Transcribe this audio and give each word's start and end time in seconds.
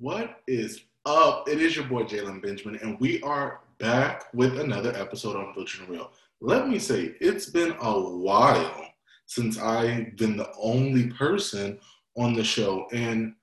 What 0.00 0.40
is 0.46 0.80
up? 1.04 1.48
It 1.48 1.60
is 1.60 1.76
your 1.76 1.84
boy 1.84 2.04
Jalen 2.04 2.42
Benjamin, 2.42 2.80
and 2.82 2.98
we 3.00 3.20
are 3.22 3.60
back 3.78 4.24
with 4.32 4.58
another 4.58 4.92
episode 4.96 5.36
on 5.36 5.52
Butcher 5.54 5.84
Real. 5.86 6.10
Let 6.40 6.68
me 6.68 6.78
say, 6.78 7.14
it's 7.20 7.50
been 7.50 7.76
a 7.80 8.00
while 8.00 8.86
since 9.26 9.58
I've 9.58 10.16
been 10.16 10.36
the 10.36 10.50
only 10.58 11.08
person 11.08 11.78
on 12.16 12.34
the 12.34 12.42
show, 12.42 12.88
and 12.92 13.34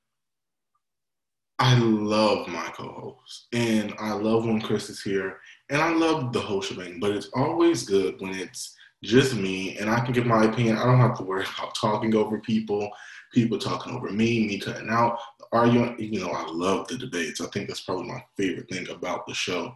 I 1.59 1.77
love 1.77 2.47
my 2.47 2.69
co-host, 2.75 3.47
and 3.53 3.93
I 3.99 4.13
love 4.13 4.45
when 4.45 4.61
Chris 4.61 4.89
is 4.89 5.01
here, 5.01 5.39
and 5.69 5.79
I 5.79 5.93
love 5.93 6.33
the 6.33 6.41
whole 6.41 6.61
shebang. 6.61 6.99
But 6.99 7.11
it's 7.11 7.29
always 7.35 7.83
good 7.83 8.19
when 8.19 8.33
it's 8.33 8.75
just 9.03 9.35
me, 9.35 9.77
and 9.77 9.89
I 9.89 9.99
can 10.01 10.13
give 10.13 10.25
my 10.25 10.45
opinion. 10.45 10.77
I 10.77 10.85
don't 10.85 10.99
have 10.99 11.17
to 11.17 11.23
worry 11.23 11.45
about 11.57 11.75
talking 11.75 12.15
over 12.15 12.39
people, 12.39 12.89
people 13.33 13.57
talking 13.57 13.95
over 13.95 14.09
me, 14.09 14.47
me 14.47 14.59
cutting 14.59 14.89
out, 14.89 15.19
arguing. 15.51 15.95
You 15.99 16.21
know, 16.21 16.31
I 16.31 16.45
love 16.47 16.87
the 16.87 16.97
debates. 16.97 17.41
I 17.41 17.47
think 17.47 17.67
that's 17.67 17.81
probably 17.81 18.07
my 18.07 18.23
favorite 18.37 18.69
thing 18.69 18.89
about 18.89 19.25
the 19.27 19.33
show. 19.33 19.73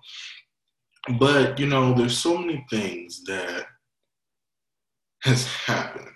But 1.20 1.60
you 1.60 1.68
know, 1.68 1.94
there's 1.94 2.18
so 2.18 2.38
many 2.38 2.66
things 2.70 3.24
that 3.26 3.66
has 5.24 5.48
happened. 5.48 6.08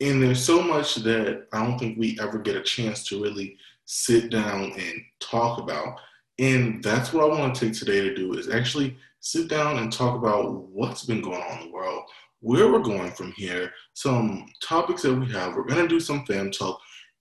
And 0.00 0.22
there's 0.22 0.44
so 0.44 0.60
much 0.60 0.96
that 0.96 1.46
I 1.52 1.64
don't 1.64 1.78
think 1.78 1.98
we 1.98 2.18
ever 2.20 2.38
get 2.38 2.56
a 2.56 2.62
chance 2.62 3.04
to 3.04 3.22
really 3.22 3.56
sit 3.86 4.30
down 4.30 4.72
and 4.72 4.94
talk 5.20 5.58
about. 5.58 5.98
And 6.38 6.82
that's 6.82 7.12
what 7.12 7.24
I 7.24 7.38
want 7.38 7.54
to 7.54 7.66
take 7.66 7.78
today 7.78 8.02
to 8.02 8.14
do 8.14 8.34
is 8.34 8.50
actually 8.50 8.98
sit 9.26 9.48
down 9.48 9.78
and 9.78 9.92
talk 9.92 10.16
about 10.16 10.68
what's 10.68 11.04
been 11.04 11.20
going 11.20 11.42
on 11.42 11.58
in 11.58 11.66
the 11.66 11.72
world, 11.72 12.04
where 12.38 12.70
we're 12.70 12.78
going 12.78 13.10
from 13.10 13.32
here, 13.32 13.72
some 13.94 14.46
topics 14.62 15.02
that 15.02 15.12
we 15.12 15.28
have. 15.32 15.56
We're 15.56 15.64
going 15.64 15.82
to 15.82 15.88
do 15.88 15.98
some 15.98 16.24
fam 16.26 16.52
talk. 16.52 16.78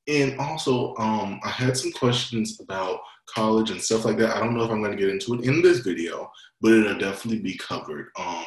And 0.07 0.39
also, 0.39 0.95
um, 0.97 1.39
I 1.43 1.49
had 1.49 1.75
some 1.75 1.91
questions 1.93 2.59
about 2.61 2.99
college 3.25 3.71
and 3.71 3.81
stuff 3.81 4.05
like 4.05 4.17
that. 4.17 4.35
I 4.35 4.39
don't 4.39 4.55
know 4.55 4.63
if 4.63 4.69
I'm 4.69 4.83
going 4.83 4.95
to 4.95 5.01
get 5.01 5.09
into 5.09 5.33
it 5.33 5.45
in 5.45 5.63
this 5.63 5.79
video, 5.79 6.29
but 6.61 6.73
it'll 6.73 6.99
definitely 6.99 7.41
be 7.41 7.57
covered. 7.57 8.09
Um, 8.19 8.45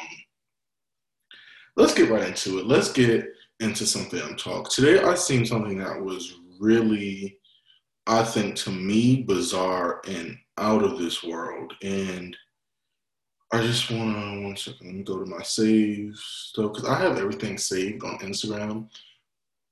let's 1.75 1.93
get 1.93 2.09
right 2.09 2.29
into 2.29 2.59
it. 2.59 2.65
Let's 2.65 2.93
get 2.93 3.27
into 3.59 3.85
some 3.85 4.05
fam 4.05 4.37
talk. 4.37 4.71
Today, 4.71 5.03
I 5.03 5.15
seen 5.15 5.45
something 5.45 5.77
that 5.79 6.01
was 6.01 6.35
really, 6.61 7.37
I 8.07 8.23
think, 8.23 8.55
to 8.57 8.71
me, 8.71 9.23
bizarre 9.23 10.01
and 10.07 10.37
out 10.57 10.81
of 10.81 10.97
this 10.97 11.25
world. 11.25 11.73
And 11.83 12.37
I 13.51 13.61
just 13.61 13.89
want 13.89 14.15
to, 14.15 14.43
one 14.43 14.55
second, 14.55 14.85
let 14.85 14.95
me 14.95 15.03
go 15.03 15.17
to 15.17 15.25
my 15.25 15.41
save 15.41 16.15
stuff 16.17 16.73
because 16.73 16.87
I 16.87 16.99
have 16.99 17.17
everything 17.17 17.57
saved 17.57 18.03
on 18.03 18.19
Instagram 18.19 18.87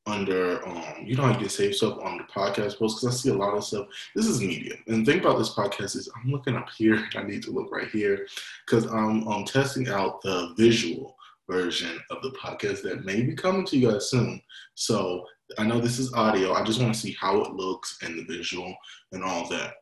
under, 0.07 0.65
um, 0.67 0.95
you 1.03 1.15
know 1.15 1.29
you 1.29 1.37
get 1.37 1.51
saved 1.51 1.75
stuff 1.75 1.99
on 2.01 2.17
the 2.17 2.23
podcast 2.23 2.79
post 2.79 3.01
because 3.01 3.05
I 3.05 3.11
see 3.11 3.29
a 3.29 3.33
lot 3.33 3.55
of 3.55 3.63
stuff. 3.63 3.87
This 4.15 4.25
is 4.25 4.41
media. 4.41 4.75
And 4.87 5.05
the 5.05 5.11
thing 5.11 5.21
about 5.21 5.37
this 5.37 5.53
podcast 5.53 5.95
is 5.95 6.09
I'm 6.15 6.31
looking 6.31 6.55
up 6.55 6.69
here. 6.75 7.07
I 7.15 7.23
need 7.23 7.43
to 7.43 7.51
look 7.51 7.71
right 7.71 7.89
here 7.89 8.25
because 8.65 8.85
I'm, 8.87 9.27
I'm 9.27 9.45
testing 9.45 9.89
out 9.89 10.21
the 10.21 10.53
visual 10.57 11.15
version 11.49 11.99
of 12.09 12.21
the 12.23 12.31
podcast 12.31 12.81
that 12.83 13.05
may 13.05 13.21
be 13.21 13.35
coming 13.35 13.65
to 13.65 13.77
you 13.77 13.91
guys 13.91 14.09
soon. 14.09 14.41
So 14.75 15.25
I 15.57 15.65
know 15.65 15.79
this 15.79 15.99
is 15.99 16.13
audio. 16.13 16.53
I 16.53 16.63
just 16.63 16.81
want 16.81 16.93
to 16.93 16.99
see 16.99 17.15
how 17.19 17.41
it 17.41 17.53
looks 17.53 17.97
and 18.01 18.17
the 18.17 18.23
visual 18.23 18.73
and 19.11 19.23
all 19.23 19.47
that. 19.49 19.75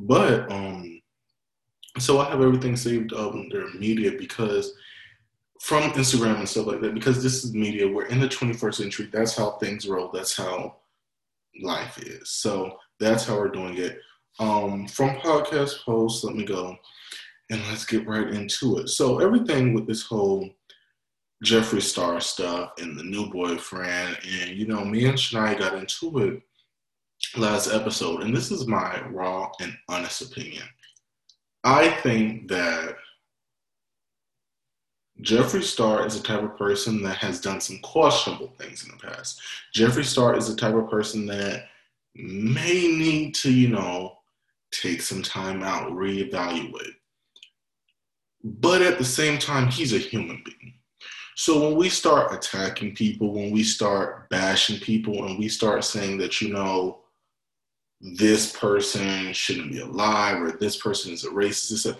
But 0.00 0.50
um, 0.52 1.00
so 2.02 2.18
I 2.20 2.30
have 2.30 2.40
everything 2.40 2.76
saved 2.76 3.12
up 3.12 3.34
under 3.34 3.68
media 3.74 4.12
because 4.18 4.74
from 5.60 5.90
Instagram 5.92 6.38
and 6.38 6.48
stuff 6.48 6.66
like 6.66 6.80
that, 6.80 6.94
because 6.94 7.22
this 7.22 7.44
is 7.44 7.54
media, 7.54 7.88
we're 7.88 8.06
in 8.06 8.20
the 8.20 8.28
21st 8.28 8.74
century. 8.74 9.08
That's 9.12 9.36
how 9.36 9.52
things 9.52 9.88
roll. 9.88 10.10
That's 10.12 10.36
how 10.36 10.76
life 11.62 11.98
is. 11.98 12.30
So 12.30 12.78
that's 13.00 13.24
how 13.24 13.36
we're 13.36 13.48
doing 13.48 13.76
it. 13.78 13.98
Um, 14.38 14.86
from 14.86 15.16
podcast 15.16 15.84
posts, 15.84 16.22
let 16.22 16.36
me 16.36 16.44
go 16.44 16.76
and 17.50 17.60
let's 17.68 17.84
get 17.84 18.06
right 18.06 18.28
into 18.28 18.78
it. 18.78 18.88
So 18.88 19.18
everything 19.18 19.74
with 19.74 19.86
this 19.86 20.02
whole 20.02 20.48
Jeffree 21.44 21.82
Star 21.82 22.20
stuff 22.20 22.72
and 22.78 22.98
the 22.98 23.04
new 23.04 23.30
boyfriend, 23.30 24.18
and 24.40 24.50
you 24.50 24.66
know, 24.66 24.84
me 24.84 25.06
and 25.06 25.16
Shania 25.16 25.58
got 25.58 25.74
into 25.74 26.18
it 26.18 26.42
last 27.36 27.72
episode, 27.72 28.22
and 28.22 28.36
this 28.36 28.50
is 28.50 28.66
my 28.66 29.02
raw 29.08 29.50
and 29.60 29.76
honest 29.88 30.22
opinion. 30.22 30.64
I 31.68 31.90
think 32.00 32.48
that 32.48 32.96
Jeffree 35.22 35.62
Star 35.62 36.06
is 36.06 36.18
the 36.18 36.26
type 36.26 36.42
of 36.42 36.56
person 36.56 37.02
that 37.02 37.18
has 37.18 37.42
done 37.42 37.60
some 37.60 37.78
questionable 37.80 38.54
things 38.58 38.84
in 38.84 38.90
the 38.90 39.06
past. 39.06 39.38
Jeffree 39.76 40.02
Star 40.02 40.34
is 40.34 40.48
the 40.48 40.56
type 40.56 40.74
of 40.74 40.88
person 40.88 41.26
that 41.26 41.66
may 42.14 42.88
need 42.88 43.34
to, 43.34 43.52
you 43.52 43.68
know, 43.68 44.16
take 44.72 45.02
some 45.02 45.22
time 45.22 45.62
out, 45.62 45.90
reevaluate. 45.90 46.94
But 48.42 48.80
at 48.80 48.96
the 48.96 49.04
same 49.04 49.38
time, 49.38 49.68
he's 49.68 49.92
a 49.92 49.98
human 49.98 50.42
being. 50.46 50.72
So 51.36 51.68
when 51.68 51.76
we 51.76 51.90
start 51.90 52.32
attacking 52.32 52.94
people, 52.94 53.34
when 53.34 53.50
we 53.50 53.62
start 53.62 54.30
bashing 54.30 54.80
people, 54.80 55.26
and 55.26 55.38
we 55.38 55.50
start 55.50 55.84
saying 55.84 56.16
that, 56.18 56.40
you 56.40 56.50
know, 56.50 57.00
this 58.00 58.52
person 58.56 59.32
shouldn't 59.32 59.72
be 59.72 59.80
alive 59.80 60.40
or 60.40 60.52
this 60.52 60.76
person 60.76 61.12
is 61.12 61.24
a 61.24 61.30
racist, 61.30 61.96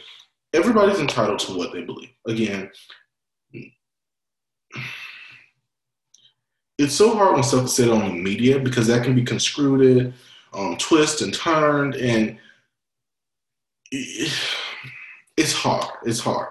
everybody's 0.52 1.00
entitled 1.00 1.38
to 1.40 1.56
what 1.56 1.72
they 1.72 1.82
believe. 1.82 2.10
Again, 2.26 2.70
it's 6.78 6.94
so 6.94 7.14
hard 7.14 7.34
when 7.34 7.42
stuff 7.42 7.64
is 7.64 7.74
said 7.74 7.88
on 7.88 8.04
the 8.04 8.22
media 8.22 8.58
because 8.60 8.86
that 8.86 9.02
can 9.02 9.14
be 9.14 9.24
construed, 9.24 10.14
um, 10.54 10.76
twisted 10.76 11.26
and 11.26 11.34
turned, 11.34 11.96
and 11.96 12.38
it's 13.90 15.52
hard. 15.52 15.86
It's 16.04 16.20
hard. 16.20 16.48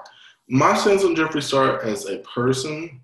My 0.50 0.76
sense 0.78 1.04
on 1.04 1.16
Jeffree 1.16 1.44
Star 1.44 1.82
as 1.84 2.06
a 2.06 2.20
person, 2.20 3.02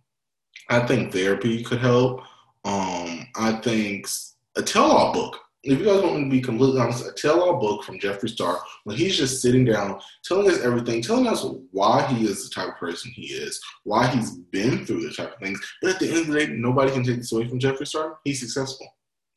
I 0.70 0.86
think 0.86 1.12
therapy 1.12 1.64
could 1.64 1.80
help. 1.80 2.22
Um, 2.66 3.28
I 3.36 3.60
think 3.64 4.08
a 4.56 4.62
tell-all 4.62 5.14
book 5.14 5.43
if 5.64 5.80
you 5.80 5.86
guys 5.86 6.02
want 6.02 6.18
me 6.18 6.24
to 6.26 6.30
be 6.30 6.42
completely 6.42 6.82
honest, 6.82 7.08
a 7.08 7.14
tell-all 7.14 7.58
book 7.58 7.84
from 7.84 7.98
Jeffree 7.98 8.30
Star 8.30 8.60
when 8.84 8.98
he's 8.98 9.18
just 9.18 9.42
sitting 9.42 9.64
down, 9.64 10.00
telling 10.24 10.50
us 10.50 10.60
everything, 10.60 11.02
telling 11.02 11.26
us 11.28 11.46
why 11.72 12.06
he 12.08 12.26
is 12.26 12.44
the 12.44 12.54
type 12.54 12.68
of 12.68 12.78
person 12.78 13.12
he 13.12 13.28
is, 13.28 13.62
why 13.84 14.08
he's 14.08 14.38
been 14.52 14.86
through 14.86 15.02
the 15.02 15.14
type 15.14 15.34
of 15.34 15.40
things. 15.40 15.60
But 15.82 15.92
at 15.92 16.00
the 16.00 16.10
end 16.10 16.20
of 16.20 16.28
the 16.28 16.46
day, 16.46 16.54
nobody 16.54 16.92
can 16.92 17.04
take 17.04 17.18
this 17.18 17.32
away 17.32 17.48
from 17.48 17.60
Jeffree 17.60 17.88
Star. 17.88 18.18
He's 18.26 18.42
successful. 18.42 18.88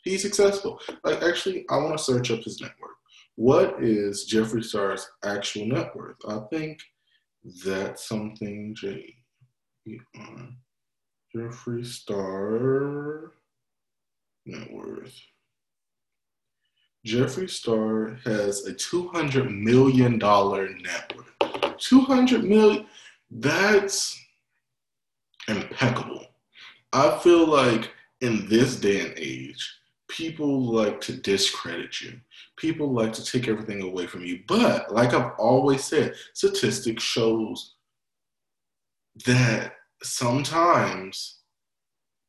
He's 0.02 0.22
successful. 0.22 0.80
Like 1.04 1.22
actually, 1.22 1.64
I 1.70 1.76
want 1.76 1.96
to 1.96 2.02
search 2.02 2.32
up 2.32 2.42
his 2.42 2.60
net 2.60 2.72
worth. 2.80 2.90
What 3.36 3.82
is 3.82 4.28
Jeffree 4.28 4.64
Star's 4.64 5.08
actual 5.24 5.66
net 5.66 5.94
worth? 5.94 6.16
I 6.28 6.40
think 6.50 6.80
that's 7.64 8.08
something 8.08 8.74
J. 8.74 9.14
Jeffree 11.34 11.86
Star 11.86 13.32
net 14.44 14.72
worth. 14.72 15.14
Jeffree 17.06 17.48
Star 17.48 18.18
has 18.24 18.66
a 18.66 18.74
$200 18.74 19.48
million 19.48 20.18
net 20.18 21.12
worth. 21.14 21.76
200 21.78 22.42
million, 22.42 22.86
that's 23.30 24.20
impeccable. 25.46 26.26
I 26.92 27.16
feel 27.18 27.46
like 27.46 27.92
in 28.22 28.48
this 28.48 28.76
day 28.76 29.06
and 29.06 29.14
age, 29.16 29.78
people 30.08 30.72
like 30.72 31.00
to 31.02 31.12
discredit 31.12 32.00
you. 32.00 32.18
People 32.56 32.92
like 32.92 33.12
to 33.12 33.24
take 33.24 33.46
everything 33.46 33.82
away 33.82 34.06
from 34.06 34.24
you. 34.24 34.40
But 34.48 34.92
like 34.92 35.14
I've 35.14 35.32
always 35.38 35.84
said, 35.84 36.14
statistics 36.32 37.04
shows 37.04 37.74
that 39.26 39.74
sometimes 40.02 41.38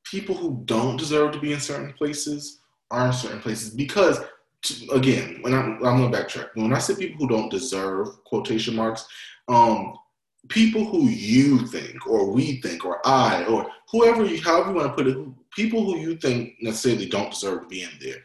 people 0.03 0.35
who 0.35 0.61
don't 0.65 0.97
deserve 0.97 1.31
to 1.31 1.39
be 1.39 1.53
in 1.53 1.59
certain 1.59 1.93
places 1.93 2.59
are 2.91 3.07
in 3.07 3.13
certain 3.13 3.41
places 3.41 3.71
because 3.71 4.19
again, 4.91 5.39
when 5.41 5.53
I'm, 5.53 5.73
I'm 5.83 6.01
gonna 6.01 6.09
backtrack. 6.09 6.49
When 6.55 6.73
I 6.73 6.79
say 6.79 6.95
people 6.95 7.17
who 7.19 7.27
don't 7.27 7.49
deserve 7.49 8.23
quotation 8.25 8.75
marks, 8.75 9.07
um, 9.47 9.93
people 10.49 10.85
who 10.85 11.07
you 11.07 11.65
think 11.67 12.07
or 12.07 12.31
we 12.31 12.61
think 12.61 12.85
or 12.85 13.05
I 13.05 13.45
or 13.45 13.67
whoever 13.91 14.25
you, 14.25 14.41
however 14.41 14.71
you 14.71 14.75
want 14.75 14.89
to 14.89 14.95
put 14.95 15.07
it, 15.07 15.17
people 15.51 15.83
who 15.83 15.97
you 15.97 16.15
think 16.17 16.55
necessarily 16.61 17.07
don't 17.07 17.31
deserve 17.31 17.63
to 17.63 17.67
be 17.67 17.83
in 17.83 17.89
there. 18.01 18.17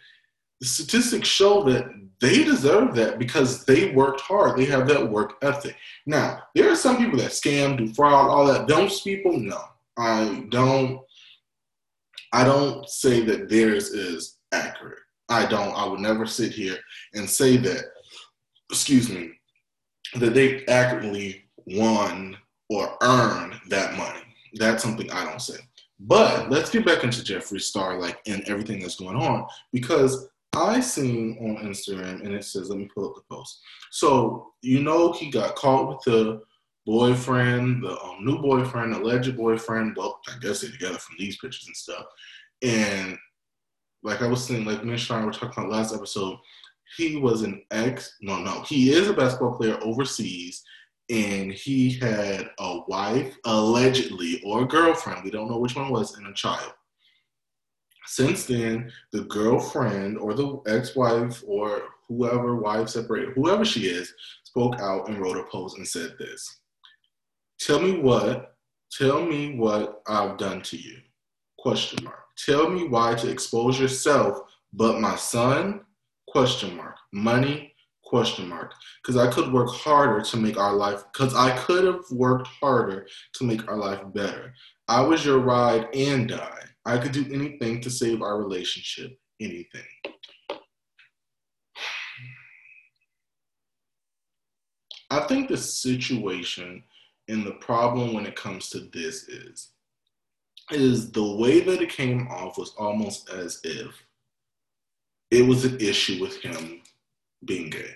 The 0.60 0.66
statistics 0.66 1.28
show 1.28 1.62
that 1.64 1.86
they 2.20 2.44
deserve 2.44 2.94
that 2.94 3.18
because 3.18 3.64
they 3.64 3.90
worked 3.90 4.20
hard. 4.20 4.56
They 4.56 4.64
have 4.66 4.86
that 4.88 5.10
work 5.10 5.34
ethic. 5.42 5.76
Now, 6.06 6.42
there 6.54 6.70
are 6.70 6.76
some 6.76 6.96
people 6.96 7.18
that 7.18 7.32
scam, 7.32 7.76
do 7.76 7.92
fraud, 7.92 8.30
all 8.30 8.46
that. 8.46 8.68
Those 8.68 9.00
people, 9.00 9.36
no, 9.38 9.60
I 9.98 10.46
don't. 10.48 11.00
I 12.34 12.44
don't 12.44 12.88
say 12.88 13.20
that 13.24 13.50
theirs 13.50 13.90
is 13.90 14.38
accurate. 14.52 15.01
I 15.28 15.46
don't. 15.46 15.72
I 15.74 15.86
would 15.86 16.00
never 16.00 16.26
sit 16.26 16.52
here 16.52 16.78
and 17.14 17.28
say 17.28 17.56
that, 17.58 17.84
excuse 18.70 19.08
me, 19.08 19.32
that 20.16 20.34
they 20.34 20.64
accurately 20.66 21.44
won 21.66 22.36
or 22.68 22.96
earned 23.02 23.54
that 23.68 23.96
money. 23.96 24.20
That's 24.54 24.82
something 24.82 25.10
I 25.10 25.24
don't 25.24 25.40
say. 25.40 25.58
But 26.00 26.50
let's 26.50 26.70
get 26.70 26.84
back 26.84 27.04
into 27.04 27.22
Jeffree 27.22 27.60
Star, 27.60 27.98
like, 27.98 28.18
and 28.26 28.42
everything 28.48 28.80
that's 28.80 28.96
going 28.96 29.16
on, 29.16 29.46
because 29.72 30.28
I 30.54 30.80
seen 30.80 31.38
on 31.40 31.64
Instagram, 31.64 32.20
and 32.24 32.34
it 32.34 32.44
says, 32.44 32.68
let 32.68 32.78
me 32.78 32.88
pull 32.92 33.08
up 33.08 33.14
the 33.14 33.22
post. 33.34 33.60
So 33.90 34.52
you 34.60 34.82
know 34.82 35.12
he 35.12 35.30
got 35.30 35.54
caught 35.54 35.88
with 35.88 36.00
the 36.04 36.42
boyfriend, 36.84 37.84
the 37.84 37.98
um, 38.00 38.24
new 38.24 38.38
boyfriend, 38.38 38.94
alleged 38.94 39.36
boyfriend. 39.36 39.96
Well, 39.96 40.20
I 40.28 40.38
guess 40.40 40.60
they're 40.60 40.70
together 40.70 40.98
from 40.98 41.16
these 41.18 41.38
pictures 41.38 41.66
and 41.66 41.76
stuff. 41.76 42.04
And 42.62 43.16
like 44.02 44.22
I 44.22 44.26
was 44.26 44.44
saying, 44.44 44.64
like 44.64 44.84
me 44.84 44.92
and 44.92 45.00
Sean 45.00 45.24
were 45.24 45.32
talking 45.32 45.64
about 45.64 45.70
last 45.70 45.94
episode, 45.94 46.38
he 46.96 47.16
was 47.16 47.42
an 47.42 47.62
ex. 47.70 48.16
No, 48.20 48.38
no, 48.38 48.62
he 48.62 48.92
is 48.92 49.08
a 49.08 49.14
basketball 49.14 49.56
player 49.56 49.78
overseas, 49.82 50.62
and 51.10 51.52
he 51.52 51.98
had 51.98 52.50
a 52.58 52.80
wife, 52.88 53.36
allegedly, 53.44 54.42
or 54.44 54.62
a 54.62 54.66
girlfriend. 54.66 55.24
We 55.24 55.30
don't 55.30 55.50
know 55.50 55.58
which 55.58 55.76
one 55.76 55.90
was, 55.90 56.16
and 56.16 56.26
a 56.26 56.32
child. 56.34 56.72
Since 58.06 58.46
then, 58.46 58.92
the 59.12 59.22
girlfriend 59.22 60.18
or 60.18 60.34
the 60.34 60.60
ex-wife 60.66 61.42
or 61.46 61.82
whoever 62.08 62.56
wife 62.56 62.88
separated, 62.88 63.34
whoever 63.34 63.64
she 63.64 63.86
is, 63.86 64.12
spoke 64.44 64.78
out 64.80 65.08
and 65.08 65.18
wrote 65.18 65.38
a 65.38 65.44
post 65.44 65.78
and 65.78 65.86
said 65.86 66.16
this. 66.18 66.60
Tell 67.58 67.80
me 67.80 67.98
what, 67.98 68.56
tell 68.90 69.24
me 69.24 69.56
what 69.56 70.02
I've 70.06 70.36
done 70.36 70.62
to 70.62 70.76
you. 70.76 70.98
Question 71.58 72.04
mark. 72.04 72.21
Tell 72.36 72.68
me 72.68 72.88
why 72.88 73.14
to 73.14 73.30
expose 73.30 73.78
yourself, 73.78 74.40
but 74.72 75.00
my 75.00 75.16
son? 75.16 75.82
Question 76.28 76.76
mark. 76.76 76.96
Money? 77.12 77.74
Question 78.04 78.48
mark. 78.48 78.74
Because 79.02 79.16
I 79.16 79.30
could 79.30 79.52
work 79.52 79.70
harder 79.70 80.22
to 80.22 80.36
make 80.36 80.58
our 80.58 80.74
life, 80.74 81.04
because 81.12 81.34
I 81.34 81.56
could 81.58 81.84
have 81.84 82.04
worked 82.10 82.46
harder 82.46 83.06
to 83.34 83.44
make 83.44 83.68
our 83.68 83.76
life 83.76 84.00
better. 84.14 84.54
I 84.88 85.00
was 85.02 85.24
your 85.24 85.38
ride 85.38 85.88
and 85.94 86.28
die. 86.28 86.64
I 86.84 86.98
could 86.98 87.12
do 87.12 87.26
anything 87.32 87.80
to 87.82 87.90
save 87.90 88.22
our 88.22 88.38
relationship. 88.38 89.18
Anything. 89.40 89.82
I 95.10 95.20
think 95.20 95.48
the 95.48 95.58
situation 95.58 96.82
and 97.28 97.46
the 97.46 97.52
problem 97.52 98.14
when 98.14 98.24
it 98.24 98.34
comes 98.34 98.70
to 98.70 98.80
this 98.92 99.28
is 99.28 99.72
is 100.74 101.10
the 101.12 101.36
way 101.36 101.60
that 101.60 101.80
it 101.82 101.90
came 101.90 102.28
off 102.28 102.58
was 102.58 102.74
almost 102.78 103.30
as 103.30 103.60
if 103.64 104.04
it 105.30 105.42
was 105.42 105.64
an 105.64 105.80
issue 105.80 106.20
with 106.20 106.36
him 106.42 106.82
being 107.44 107.70
gay 107.70 107.94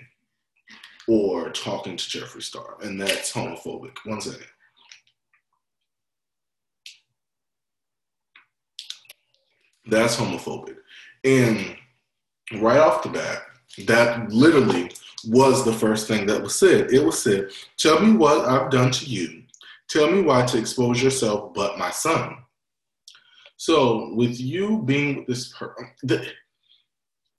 or 1.08 1.50
talking 1.50 1.96
to 1.96 2.04
Jeffree 2.04 2.42
Star, 2.42 2.76
and 2.82 3.00
that's 3.00 3.32
homophobic. 3.32 3.96
One 4.04 4.20
second. 4.20 4.46
That's 9.86 10.16
homophobic. 10.16 10.76
And 11.24 11.76
right 12.60 12.78
off 12.78 13.02
the 13.02 13.10
bat, 13.10 13.42
that 13.86 14.30
literally 14.32 14.90
was 15.28 15.64
the 15.64 15.72
first 15.72 16.08
thing 16.08 16.26
that 16.26 16.42
was 16.42 16.56
said. 16.56 16.92
It 16.92 17.04
was 17.04 17.22
said, 17.22 17.50
Tell 17.76 18.00
me 18.00 18.16
what 18.16 18.48
I've 18.48 18.70
done 18.70 18.90
to 18.90 19.04
you. 19.04 19.42
Tell 19.88 20.10
me 20.10 20.22
why 20.22 20.44
to 20.46 20.58
expose 20.58 21.02
yourself 21.02 21.54
but 21.54 21.78
my 21.78 21.90
son. 21.90 22.38
So, 23.56 24.12
with 24.14 24.38
you 24.38 24.82
being 24.82 25.16
with 25.16 25.26
this 25.26 25.52
person, 25.52 25.90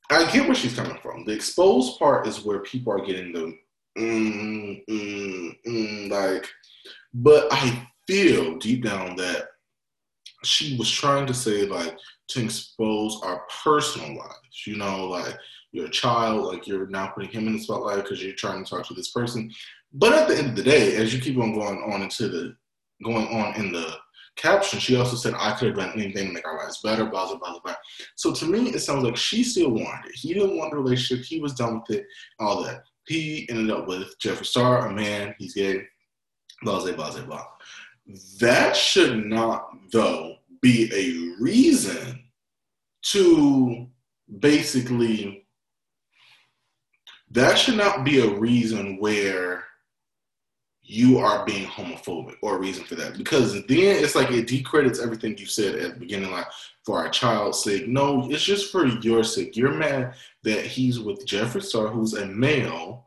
I 0.09 0.31
get 0.31 0.45
where 0.45 0.55
she's 0.55 0.75
coming 0.75 0.97
from. 1.01 1.25
The 1.25 1.33
exposed 1.33 1.99
part 1.99 2.27
is 2.27 2.43
where 2.43 2.59
people 2.59 2.93
are 2.93 3.05
getting 3.05 3.33
the 3.33 3.57
mm, 3.97 4.83
mm, 4.89 5.55
mm, 5.67 6.09
like, 6.09 6.47
but 7.13 7.47
I 7.51 7.87
feel 8.07 8.57
deep 8.57 8.83
down 8.83 9.15
that 9.17 9.49
she 10.43 10.77
was 10.77 10.89
trying 10.89 11.27
to 11.27 11.33
say, 11.33 11.65
like, 11.65 11.97
to 12.29 12.43
expose 12.43 13.19
our 13.23 13.43
personal 13.63 14.17
lives, 14.17 14.65
you 14.65 14.77
know, 14.77 15.07
like, 15.07 15.35
you're 15.71 15.87
a 15.87 15.91
child, 15.91 16.45
like 16.45 16.67
you're 16.67 16.87
now 16.87 17.07
putting 17.07 17.29
him 17.29 17.47
in 17.47 17.53
the 17.53 17.59
spotlight 17.59 18.03
because 18.03 18.23
you're 18.23 18.33
trying 18.33 18.63
to 18.63 18.69
talk 18.69 18.85
to 18.87 18.93
this 18.93 19.11
person. 19.11 19.51
But 19.93 20.13
at 20.13 20.27
the 20.27 20.37
end 20.37 20.49
of 20.49 20.55
the 20.55 20.63
day, 20.63 20.95
as 20.95 21.13
you 21.13 21.21
keep 21.21 21.37
on 21.37 21.53
going 21.53 21.91
on 21.91 22.01
into 22.01 22.27
the 22.27 22.55
going 23.03 23.27
on 23.27 23.55
in 23.55 23.71
the 23.71 23.95
caption, 24.37 24.79
she 24.79 24.95
also 24.95 25.15
said, 25.15 25.33
I 25.37 25.53
could 25.53 25.69
have 25.69 25.77
done 25.77 25.93
anything 25.93 26.27
to 26.27 26.33
make 26.33 26.47
our 26.47 26.57
lives 26.57 26.81
better, 26.81 27.05
blah, 27.05 27.27
blah, 27.27 27.37
blah, 27.37 27.59
blah. 27.59 27.75
So 28.15 28.33
to 28.33 28.45
me, 28.45 28.69
it 28.69 28.79
sounds 28.79 29.03
like 29.03 29.17
she 29.17 29.43
still 29.43 29.71
wanted 29.71 30.09
it. 30.09 30.15
He 30.15 30.33
didn't 30.33 30.57
want 30.57 30.71
the 30.71 30.77
relationship. 30.77 31.25
He 31.25 31.39
was 31.39 31.53
done 31.53 31.81
with 31.81 31.97
it, 31.97 32.05
all 32.39 32.63
that. 32.63 32.83
He 33.07 33.47
ended 33.49 33.71
up 33.71 33.87
with 33.87 34.17
Jeffree 34.19 34.45
Star, 34.45 34.87
a 34.87 34.93
man, 34.93 35.35
he's 35.37 35.53
gay, 35.53 35.81
blah, 36.61 36.81
blah, 36.81 36.93
blah, 36.93 37.25
blah. 37.25 37.45
That 38.39 38.75
should 38.75 39.25
not, 39.25 39.69
though, 39.91 40.35
be 40.61 40.89
a 40.93 41.41
reason 41.41 42.23
to 43.03 43.87
basically 44.39 45.47
that 47.31 47.57
should 47.57 47.75
not 47.75 48.03
be 48.03 48.19
a 48.19 48.39
reason 48.39 48.97
where 48.99 49.63
you 50.89 51.17
are 51.17 51.45
being 51.45 51.67
homophobic 51.67 52.35
or 52.41 52.55
a 52.55 52.59
reason 52.59 52.83
for 52.85 52.95
that. 52.95 53.17
Because 53.17 53.53
then 53.53 53.65
it's 53.67 54.15
like 54.15 54.31
it 54.31 54.47
decredits 54.47 54.99
everything 54.99 55.37
you 55.37 55.45
said 55.45 55.75
at 55.75 55.93
the 55.93 55.99
beginning 55.99 56.31
like 56.31 56.47
for 56.85 56.97
our 56.97 57.09
child's 57.09 57.63
sake. 57.63 57.87
No 57.87 58.29
it's 58.31 58.43
just 58.43 58.71
for 58.71 58.85
your 58.85 59.23
sake. 59.23 59.57
You're 59.57 59.73
mad 59.73 60.13
that 60.43 60.65
he's 60.65 60.99
with 60.99 61.25
jeffree 61.27 61.63
star 61.63 61.87
who's 61.87 62.13
a 62.13 62.25
male 62.25 63.05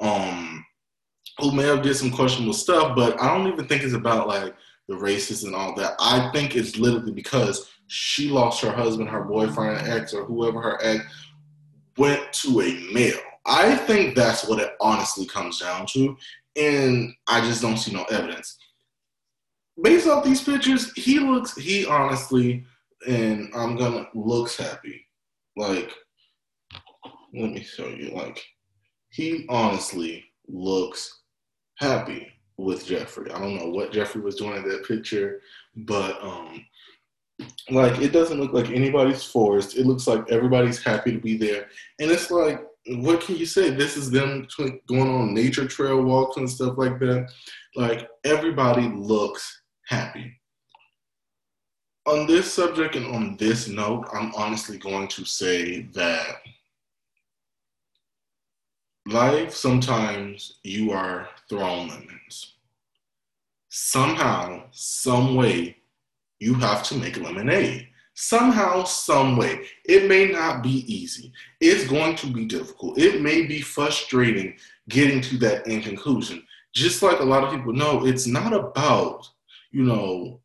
um 0.00 0.64
who 1.38 1.52
may 1.52 1.64
have 1.64 1.82
did 1.82 1.94
some 1.94 2.10
questionable 2.10 2.54
stuff 2.54 2.96
but 2.96 3.20
i 3.20 3.28
don't 3.28 3.46
even 3.46 3.66
think 3.66 3.82
it's 3.82 3.92
about 3.92 4.26
like 4.26 4.54
the 4.90 4.96
racist 4.96 5.44
and 5.46 5.54
all 5.54 5.74
that. 5.76 5.94
I 6.00 6.30
think 6.32 6.56
it's 6.56 6.76
literally 6.76 7.12
because 7.12 7.70
she 7.86 8.28
lost 8.28 8.60
her 8.62 8.72
husband 8.72 9.08
her 9.08 9.22
boyfriend 9.22 9.88
ex 9.88 10.12
or 10.12 10.24
whoever 10.24 10.60
her 10.60 10.78
ex 10.82 11.04
went 11.96 12.32
to 12.32 12.60
a 12.60 12.92
male. 12.92 13.18
I 13.46 13.76
think 13.76 14.16
that's 14.16 14.46
what 14.46 14.60
it 14.60 14.72
honestly 14.80 15.26
comes 15.26 15.60
down 15.60 15.86
to. 15.92 16.16
And 16.56 17.12
I 17.26 17.40
just 17.40 17.62
don't 17.62 17.76
see 17.76 17.92
no 17.92 18.04
evidence. 18.04 18.56
Based 19.82 20.06
off 20.06 20.24
these 20.24 20.42
pictures, 20.42 20.92
he 20.92 21.18
looks, 21.18 21.56
he 21.56 21.86
honestly, 21.86 22.64
and 23.06 23.50
I'm 23.54 23.76
gonna, 23.76 24.08
looks 24.14 24.56
happy. 24.56 25.06
Like, 25.56 25.92
let 27.32 27.50
me 27.52 27.62
show 27.62 27.88
you. 27.88 28.10
Like, 28.10 28.42
he 29.10 29.46
honestly 29.48 30.24
looks 30.48 31.20
happy 31.76 32.32
with 32.56 32.86
Jeffree. 32.86 33.34
I 33.34 33.38
don't 33.38 33.56
know 33.56 33.70
what 33.70 33.92
Jeffree 33.92 34.22
was 34.22 34.36
doing 34.36 34.56
in 34.56 34.68
that 34.68 34.86
picture, 34.86 35.40
but 35.76 36.22
um, 36.22 36.64
like 37.70 38.00
it 38.00 38.12
doesn't 38.12 38.40
look 38.40 38.52
like 38.52 38.70
anybody's 38.70 39.24
forced. 39.24 39.76
It 39.76 39.86
looks 39.86 40.06
like 40.06 40.30
everybody's 40.30 40.82
happy 40.82 41.12
to 41.12 41.18
be 41.18 41.36
there, 41.36 41.68
and 41.98 42.10
it's 42.10 42.30
like 42.30 42.62
what 42.86 43.20
can 43.20 43.36
you 43.36 43.46
say? 43.46 43.70
This 43.70 43.96
is 43.96 44.10
them 44.10 44.46
going 44.88 45.08
on 45.08 45.34
nature 45.34 45.66
trail 45.66 46.02
walks 46.02 46.36
and 46.36 46.48
stuff 46.48 46.78
like 46.78 46.98
that. 47.00 47.30
Like 47.76 48.08
everybody 48.24 48.88
looks 48.88 49.62
happy. 49.86 50.36
On 52.06 52.26
this 52.26 52.52
subject 52.52 52.96
and 52.96 53.06
on 53.14 53.36
this 53.36 53.68
note, 53.68 54.06
I'm 54.12 54.32
honestly 54.34 54.78
going 54.78 55.08
to 55.08 55.24
say 55.24 55.82
that 55.94 56.36
life 59.06 59.54
sometimes 59.54 60.58
you 60.62 60.92
are 60.92 61.28
thrown 61.48 61.88
lemons. 61.88 62.56
Somehow, 63.68 64.64
some 64.72 65.36
way, 65.36 65.76
you 66.40 66.54
have 66.54 66.82
to 66.84 66.96
make 66.96 67.20
lemonade 67.20 67.89
somehow, 68.20 68.84
some 68.84 69.36
way. 69.36 69.64
It 69.86 70.08
may 70.08 70.26
not 70.26 70.62
be 70.62 70.84
easy. 70.92 71.32
It's 71.60 71.88
going 71.88 72.16
to 72.16 72.26
be 72.26 72.44
difficult. 72.44 72.98
It 72.98 73.22
may 73.22 73.46
be 73.46 73.60
frustrating 73.62 74.56
getting 74.88 75.22
to 75.22 75.38
that 75.38 75.66
end 75.66 75.84
conclusion. 75.84 76.44
Just 76.74 77.02
like 77.02 77.20
a 77.20 77.24
lot 77.24 77.42
of 77.42 77.50
people 77.50 77.72
know, 77.72 78.06
it's 78.06 78.26
not 78.26 78.52
about, 78.52 79.26
you 79.70 79.84
know, 79.84 80.40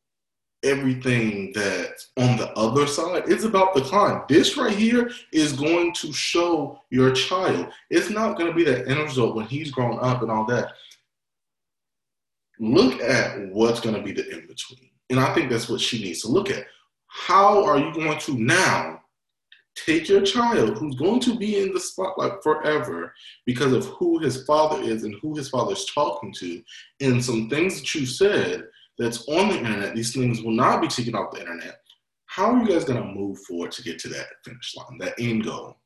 everything 0.64 1.52
that's 1.54 2.12
on 2.18 2.38
the 2.38 2.52
other 2.58 2.88
side. 2.88 3.24
It's 3.28 3.44
about 3.44 3.76
the 3.76 3.82
climb. 3.82 4.24
This 4.30 4.58
right 4.58 4.76
here 4.76 5.12
is 5.34 5.54
going 5.54 5.94
to 5.96 6.14
show 6.14 6.80
your 6.90 7.12
child. 7.12 7.68
It's 7.90 8.10
not 8.10 8.38
going 8.38 8.50
to 8.50 8.56
be 8.56 8.64
that 8.64 8.88
end 8.88 9.00
result 9.00 9.36
when 9.36 9.48
he's 9.48 9.70
grown 9.70 10.00
up 10.02 10.22
and 10.22 10.32
all 10.32 10.46
that. 10.46 10.74
Look 12.58 13.02
at 13.02 13.50
what's 13.50 13.82
going 13.82 13.96
to 13.96 14.02
be 14.02 14.14
the 14.14 14.28
in 14.32 14.48
between. 14.48 14.90
And 15.10 15.20
I 15.20 15.34
think 15.36 15.52
that's 15.52 15.70
what 15.70 15.82
she 15.82 16.02
needs 16.02 16.22
to 16.22 16.30
look 16.30 16.50
at 16.50 16.66
how 17.16 17.64
are 17.64 17.78
you 17.78 17.94
going 17.94 18.20
to 18.20 18.38
now 18.38 19.02
take 19.76 20.10
your 20.10 20.22
child 20.22 20.78
who's 20.78 20.96
going 20.96 21.20
to 21.22 21.38
be 21.38 21.60
in 21.60 21.74
the 21.74 21.80
spotlight 21.80 22.44
forever 22.44 23.14
because 23.46 23.72
of 23.72 23.86
who 23.86 24.20
his 24.20 24.44
father 24.44 24.82
is 24.82 25.04
and 25.04 25.16
who 25.22 25.36
his 25.36 25.50
father's 25.50 25.86
talking 25.86 26.34
to, 26.34 26.62
and 27.00 27.24
some 27.24 27.50
things 27.50 27.80
that 27.80 27.96
you 27.96 28.06
said 28.06 28.66
that's 28.98 29.28
on 29.30 29.50
the 29.50 29.58
internet, 29.58 29.96
these 29.96 30.14
things 30.14 30.42
will 30.42 30.52
not 30.52 30.82
be 30.82 30.88
taken 30.88 31.16
off 31.16 31.32
the 31.32 31.40
internet. 31.40 31.80
How 32.26 32.52
are 32.52 32.62
you 32.62 32.68
guys 32.68 32.84
going 32.84 33.02
to 33.02 33.14
move 33.14 33.40
forward 33.40 33.72
to 33.74 33.84
get 33.84 33.98
to 34.00 34.10
that 34.10 34.28
finish 34.44 34.76
line, 34.76 34.98
that 35.00 35.16
end 35.18 35.46
goal? 35.46 35.78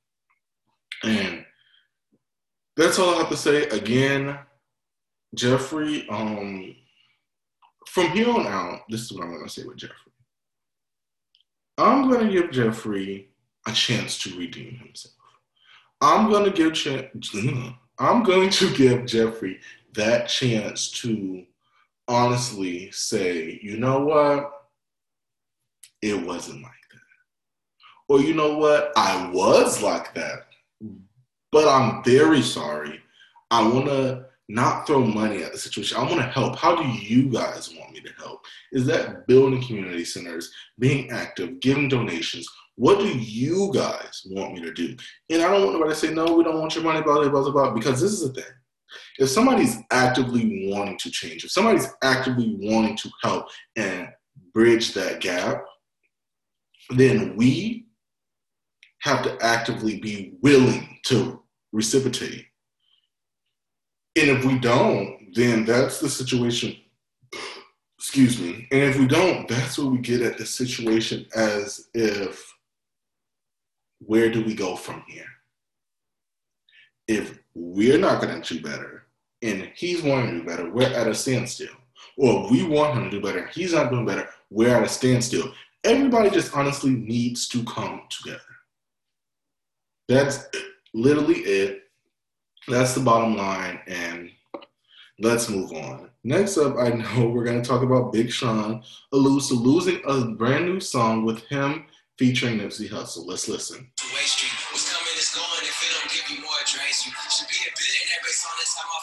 And 1.03 1.45
that's 2.75 2.97
all 2.97 3.15
I 3.15 3.17
have 3.19 3.29
to 3.29 3.37
say. 3.37 3.63
Again, 3.67 4.37
Jeffree, 5.35 6.11
um, 6.11 6.75
from 7.87 8.09
here 8.11 8.29
on 8.31 8.47
out, 8.47 8.81
this 8.89 9.01
is 9.01 9.13
what 9.13 9.23
I'm 9.23 9.31
going 9.31 9.43
to 9.43 9.49
say 9.49 9.63
with 9.63 9.77
Jeffree. 9.77 10.09
I'm 11.79 12.09
going 12.09 12.27
to 12.27 12.31
give 12.31 12.51
Jeffree 12.51 13.25
a 13.67 13.71
chance 13.71 14.17
to 14.23 14.37
redeem 14.37 14.75
himself. 14.77 15.13
I'm 16.01 16.31
gonna 16.31 16.51
give 16.51 16.73
ch- 16.73 16.87
mm-hmm. 16.87 17.69
I'm 17.97 18.23
going 18.23 18.49
to 18.51 18.73
give 18.73 19.01
Jeffree 19.01 19.59
that 19.93 20.29
chance 20.29 20.89
to 21.01 21.43
honestly 22.07 22.89
say, 22.91 23.59
you 23.61 23.77
know 23.77 24.05
what? 24.05 24.51
It 26.01 26.25
wasn't 26.25 26.61
like 26.61 26.71
that. 26.91 28.13
Or 28.13 28.21
you 28.21 28.33
know 28.33 28.57
what? 28.57 28.93
I 28.95 29.29
was 29.31 29.83
like 29.83 30.13
that. 30.15 30.45
But 31.51 31.67
I'm 31.67 32.03
very 32.03 32.41
sorry. 32.41 33.01
I 33.51 33.67
wanna 33.67 34.25
not 34.47 34.87
throw 34.87 35.05
money 35.05 35.43
at 35.43 35.51
the 35.51 35.57
situation. 35.57 35.97
I 35.97 36.03
want 36.03 36.17
to 36.17 36.23
help. 36.23 36.55
How 36.55 36.75
do 36.75 36.87
you 36.87 37.29
guys 37.29 37.73
want 37.77 37.93
me 37.93 38.01
to 38.01 38.11
help? 38.17 38.38
Is 38.71 38.85
that 38.85 39.27
building 39.27 39.61
community 39.63 40.05
centers, 40.05 40.51
being 40.77 41.09
active, 41.11 41.59
giving 41.59 41.87
donations? 41.87 42.47
What 42.75 42.99
do 42.99 43.07
you 43.07 43.71
guys 43.73 44.21
want 44.29 44.53
me 44.53 44.61
to 44.61 44.71
do? 44.71 44.95
And 45.29 45.41
I 45.41 45.51
don't 45.51 45.63
want 45.63 45.73
nobody 45.73 45.93
to 45.93 45.99
say, 45.99 46.13
no, 46.13 46.33
we 46.33 46.43
don't 46.43 46.59
want 46.59 46.75
your 46.75 46.83
money, 46.83 47.01
blah, 47.01 47.15
blah, 47.15 47.29
blah, 47.29 47.51
blah, 47.51 47.71
because 47.71 47.99
this 47.99 48.11
is 48.11 48.21
the 48.21 48.33
thing. 48.33 48.51
If 49.17 49.29
somebody's 49.29 49.77
actively 49.91 50.69
wanting 50.71 50.97
to 50.99 51.11
change, 51.11 51.43
if 51.43 51.51
somebody's 51.51 51.87
actively 52.03 52.57
wanting 52.59 52.95
to 52.97 53.09
help 53.21 53.47
and 53.75 54.07
bridge 54.53 54.93
that 54.93 55.19
gap, 55.19 55.63
then 56.91 57.35
we 57.35 57.87
have 58.99 59.23
to 59.23 59.37
actively 59.41 59.99
be 59.99 60.33
willing 60.41 60.99
to 61.05 61.43
reciprocate 61.71 62.45
and 64.19 64.29
if 64.29 64.43
we 64.43 64.59
don't, 64.59 65.33
then 65.33 65.65
that's 65.65 65.99
the 65.99 66.09
situation. 66.09 66.75
Excuse 67.99 68.39
me. 68.39 68.65
And 68.71 68.81
if 68.81 68.97
we 68.97 69.07
don't, 69.07 69.45
that's 69.49 69.77
what 69.77 69.91
we 69.91 69.97
get 69.97 70.21
at 70.21 70.37
the 70.37 70.45
situation 70.45 71.25
as 71.35 71.89
if 71.93 72.49
where 73.99 74.31
do 74.31 74.41
we 74.41 74.55
go 74.55 74.77
from 74.77 75.03
here? 75.05 75.27
If 77.09 77.39
we're 77.53 77.97
not 77.97 78.21
going 78.21 78.41
to 78.41 78.53
do 78.53 78.61
better 78.61 79.03
and 79.41 79.69
he's 79.75 80.01
wanting 80.01 80.31
to 80.31 80.39
do 80.39 80.45
better, 80.45 80.69
we're 80.71 80.87
at 80.87 81.07
a 81.07 81.13
standstill. 81.13 81.75
Or 82.15 82.49
we 82.49 82.63
want 82.63 82.97
him 82.97 83.03
to 83.03 83.09
do 83.09 83.21
better, 83.21 83.47
he's 83.47 83.73
not 83.73 83.91
doing 83.91 84.05
better, 84.05 84.29
we're 84.49 84.73
at 84.73 84.83
a 84.83 84.87
standstill. 84.87 85.53
Everybody 85.83 86.29
just 86.29 86.55
honestly 86.55 86.91
needs 86.91 87.49
to 87.49 87.65
come 87.65 88.03
together. 88.09 88.39
That's 90.07 90.47
literally 90.93 91.39
it. 91.39 91.83
That's 92.65 92.93
the 92.93 93.01
bottom 93.01 93.35
line, 93.35 93.81
and 93.87 94.31
let's 95.19 95.49
move 95.49 95.71
on. 95.73 96.09
Next 96.23 96.57
up, 96.57 96.77
I 96.77 96.89
know 96.89 97.29
we're 97.33 97.45
going 97.45 97.61
to 97.61 97.67
talk 97.67 97.83
about 97.83 98.13
Big 98.13 98.31
Sean 98.31 98.83
alludes 99.11 99.49
to 99.49 99.55
losing 99.55 100.01
a 100.07 100.25
brand 100.25 100.65
new 100.65 100.79
song 100.79 101.25
with 101.25 101.43
him 101.45 101.85
featuring 102.17 102.59
Nipsey 102.59 102.89
Hussle. 102.89 103.25
Let's 103.25 103.47
listen. 103.47 103.89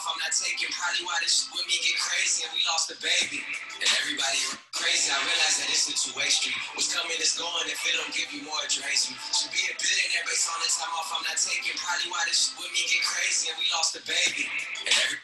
I'm 0.07 0.23
not 0.23 0.31
taking 0.31 0.73
probably 0.73 1.03
why 1.05 1.19
this 1.21 1.45
get 1.83 1.93
crazy 1.99 2.47
and 2.47 2.49
we 2.55 2.63
lost 2.65 2.89
baby. 2.97 3.43
And 3.77 3.85
everybody 4.01 4.39
crazy. 4.73 5.13
I 5.13 5.21
that 5.61 5.69
two-way 5.93 6.25
street. 6.31 6.57
What's 6.73 6.89
coming 6.89 7.13
going. 7.37 7.69
If 7.69 7.77
it 7.85 7.93
don't 7.99 8.09
give 8.15 8.31
you 8.33 8.47
you. 9.11 9.13
Should 9.35 9.53
be 9.53 9.61
a 9.69 9.75
off 10.95 11.11
I'm 11.11 11.21
not 11.27 11.37
taking. 11.37 11.75
Probably 11.77 12.09
why 12.09 12.25
with 12.57 12.71
me 12.73 12.81
get 12.89 13.03
crazy 13.05 13.51
and 13.51 13.61
we 13.61 13.69
lost 13.75 13.93
the 13.93 14.01
baby. 14.09 14.49
And 14.87 14.95
every 15.05 15.21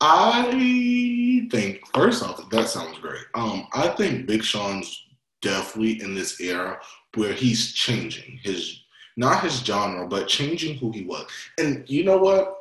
I 0.00 1.46
think 1.50 1.80
first 1.92 2.22
off, 2.22 2.48
that 2.50 2.68
sounds 2.68 2.98
great. 2.98 3.24
Um, 3.34 3.66
I 3.72 3.88
think 3.88 4.26
Big 4.26 4.42
Sean's 4.42 5.06
definitely 5.42 6.02
in 6.02 6.14
this 6.14 6.40
era 6.40 6.80
where 7.14 7.32
he's 7.32 7.72
changing 7.72 8.38
his 8.42 8.82
not 9.16 9.42
his 9.42 9.60
genre, 9.60 10.06
but 10.06 10.28
changing 10.28 10.76
who 10.76 10.90
he 10.92 11.04
was. 11.04 11.26
And 11.58 11.84
you 11.88 12.04
know 12.04 12.16
what? 12.16 12.56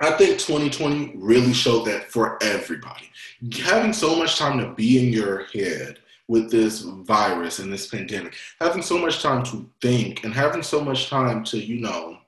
I 0.00 0.12
think 0.12 0.38
2020 0.38 1.14
really 1.16 1.52
showed 1.52 1.84
that 1.86 2.10
for 2.10 2.42
everybody. 2.42 3.10
Having 3.64 3.92
so 3.92 4.16
much 4.16 4.38
time 4.38 4.58
to 4.60 4.72
be 4.74 5.04
in 5.04 5.12
your 5.12 5.44
head 5.46 5.98
with 6.28 6.50
this 6.50 6.82
virus 6.82 7.58
and 7.58 7.72
this 7.72 7.88
pandemic, 7.88 8.36
having 8.60 8.82
so 8.82 8.96
much 8.96 9.22
time 9.22 9.42
to 9.44 9.68
think 9.82 10.24
and 10.24 10.32
having 10.32 10.62
so 10.62 10.80
much 10.80 11.08
time 11.10 11.42
to, 11.44 11.58
you 11.58 11.80
know, 11.80 12.18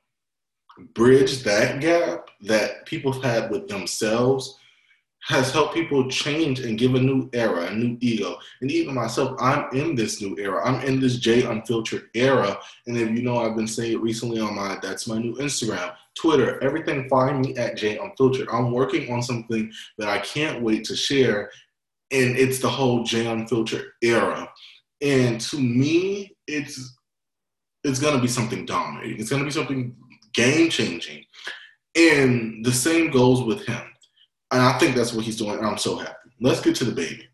bridge 0.94 1.42
that 1.42 1.80
gap 1.80 2.30
that 2.42 2.86
people 2.86 3.12
have 3.12 3.22
had 3.22 3.50
with 3.50 3.68
themselves 3.68 4.58
has 5.22 5.52
helped 5.52 5.74
people 5.74 6.08
change 6.08 6.60
and 6.60 6.78
give 6.78 6.94
a 6.94 7.00
new 7.00 7.28
era, 7.32 7.66
a 7.66 7.74
new 7.74 7.96
ego. 8.00 8.38
And 8.60 8.70
even 8.70 8.94
myself, 8.94 9.36
I'm 9.38 9.68
in 9.76 9.94
this 9.94 10.20
new 10.20 10.36
era. 10.38 10.66
I'm 10.66 10.80
in 10.86 10.98
this 10.98 11.18
Jay 11.18 11.42
Unfiltered 11.44 12.08
era. 12.14 12.58
And 12.86 12.96
if 12.96 13.10
you 13.10 13.22
know, 13.22 13.38
I've 13.38 13.56
been 13.56 13.66
saying 13.66 13.92
it 13.92 14.00
recently 14.00 14.40
on 14.40 14.56
my 14.56 14.78
that's 14.82 15.06
my 15.06 15.18
new 15.18 15.34
Instagram, 15.36 15.94
Twitter, 16.14 16.62
everything. 16.62 17.08
Find 17.08 17.40
me 17.40 17.54
at 17.56 17.76
Jay 17.76 17.98
Unfiltered. 17.98 18.48
I'm 18.50 18.72
working 18.72 19.12
on 19.12 19.22
something 19.22 19.70
that 19.98 20.08
I 20.08 20.18
can't 20.20 20.62
wait 20.62 20.84
to 20.84 20.96
share, 20.96 21.50
and 22.10 22.36
it's 22.36 22.58
the 22.58 22.70
whole 22.70 23.04
Jay 23.04 23.26
Unfiltered 23.26 23.92
era. 24.02 24.50
And 25.02 25.40
to 25.42 25.60
me, 25.60 26.34
it's 26.46 26.96
it's 27.84 28.00
gonna 28.00 28.20
be 28.20 28.28
something 28.28 28.64
dominating. 28.64 29.20
It's 29.20 29.30
gonna 29.30 29.44
be 29.44 29.50
something 29.50 29.94
game 30.32 30.70
changing. 30.70 31.24
And 31.96 32.64
the 32.64 32.72
same 32.72 33.10
goes 33.10 33.42
with 33.42 33.66
him 33.66 33.82
and 34.50 34.62
I 34.62 34.78
think 34.78 34.96
that's 34.96 35.12
what 35.12 35.24
he's 35.24 35.36
doing. 35.36 35.58
And 35.58 35.66
I'm 35.66 35.78
so 35.78 35.96
happy. 35.96 36.30
Let's 36.40 36.60
get 36.60 36.74
to 36.76 36.84
the 36.84 36.92
baby. 36.92 37.28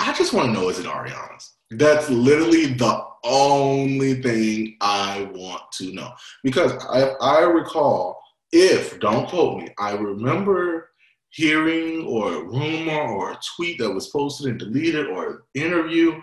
I 0.00 0.12
just 0.12 0.32
want 0.32 0.46
to 0.46 0.52
know 0.52 0.68
is 0.68 0.78
it 0.78 0.86
Ariana's? 0.86 1.54
That's 1.70 2.08
literally 2.08 2.66
the 2.66 3.04
only 3.24 4.22
thing 4.22 4.76
I 4.80 5.28
want 5.34 5.62
to 5.72 5.92
know. 5.92 6.12
Because 6.44 6.72
I, 6.84 7.14
I 7.20 7.40
recall, 7.42 8.20
if, 8.52 8.98
don't 9.00 9.28
quote 9.28 9.58
me, 9.58 9.68
I 9.78 9.92
remember 9.92 10.90
hearing 11.30 12.06
or 12.06 12.32
a 12.32 12.42
rumor 12.42 13.12
or 13.12 13.32
a 13.32 13.40
tweet 13.56 13.78
that 13.78 13.92
was 13.92 14.08
posted 14.08 14.46
and 14.46 14.58
deleted 14.58 15.08
or 15.08 15.26
an 15.28 15.38
interview 15.54 16.20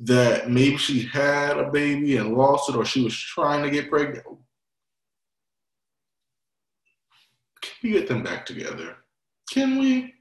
that 0.00 0.50
maybe 0.50 0.76
she 0.76 1.02
had 1.02 1.56
a 1.56 1.70
baby 1.70 2.16
and 2.16 2.36
lost 2.36 2.68
it 2.68 2.76
or 2.76 2.84
she 2.84 3.04
was 3.04 3.16
trying 3.16 3.62
to 3.62 3.70
get 3.70 3.88
pregnant. 3.88 4.26
Can 7.64 7.72
we 7.82 7.90
get 7.98 8.06
them 8.08 8.22
back 8.22 8.44
together? 8.44 8.96
Can 9.50 9.78
we? 9.78 10.14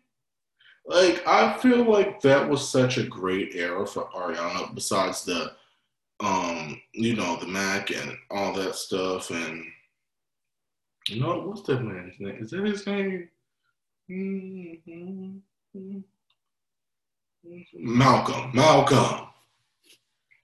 Like, 0.85 1.25
I 1.27 1.57
feel 1.59 1.89
like 1.89 2.21
that 2.21 2.49
was 2.49 2.67
such 2.67 2.97
a 2.97 3.07
great 3.07 3.55
era 3.55 3.85
for 3.85 4.09
Ariana, 4.09 4.73
besides 4.73 5.23
the, 5.23 5.53
um, 6.19 6.81
you 6.93 7.15
know, 7.15 7.37
the 7.37 7.47
Mac 7.47 7.91
and 7.91 8.17
all 8.31 8.53
that 8.53 8.75
stuff. 8.75 9.29
And, 9.29 9.65
you 11.07 11.21
know, 11.21 11.39
what's 11.39 11.61
that 11.63 11.81
man's 11.81 12.19
name? 12.19 12.37
Is 12.39 12.51
that 12.51 12.65
his 12.65 12.85
name? 12.85 13.29
Mm-hmm. 14.09 15.37
Malcolm. 17.75 18.51
Malcolm. 18.53 19.27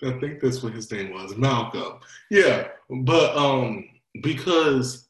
I 0.02 0.12
think 0.20 0.40
that's 0.40 0.64
what 0.64 0.74
his 0.74 0.90
name 0.90 1.14
was. 1.14 1.36
Malcolm. 1.36 2.00
Yeah. 2.30 2.70
But, 2.90 3.36
um, 3.36 3.90
because 4.22 5.09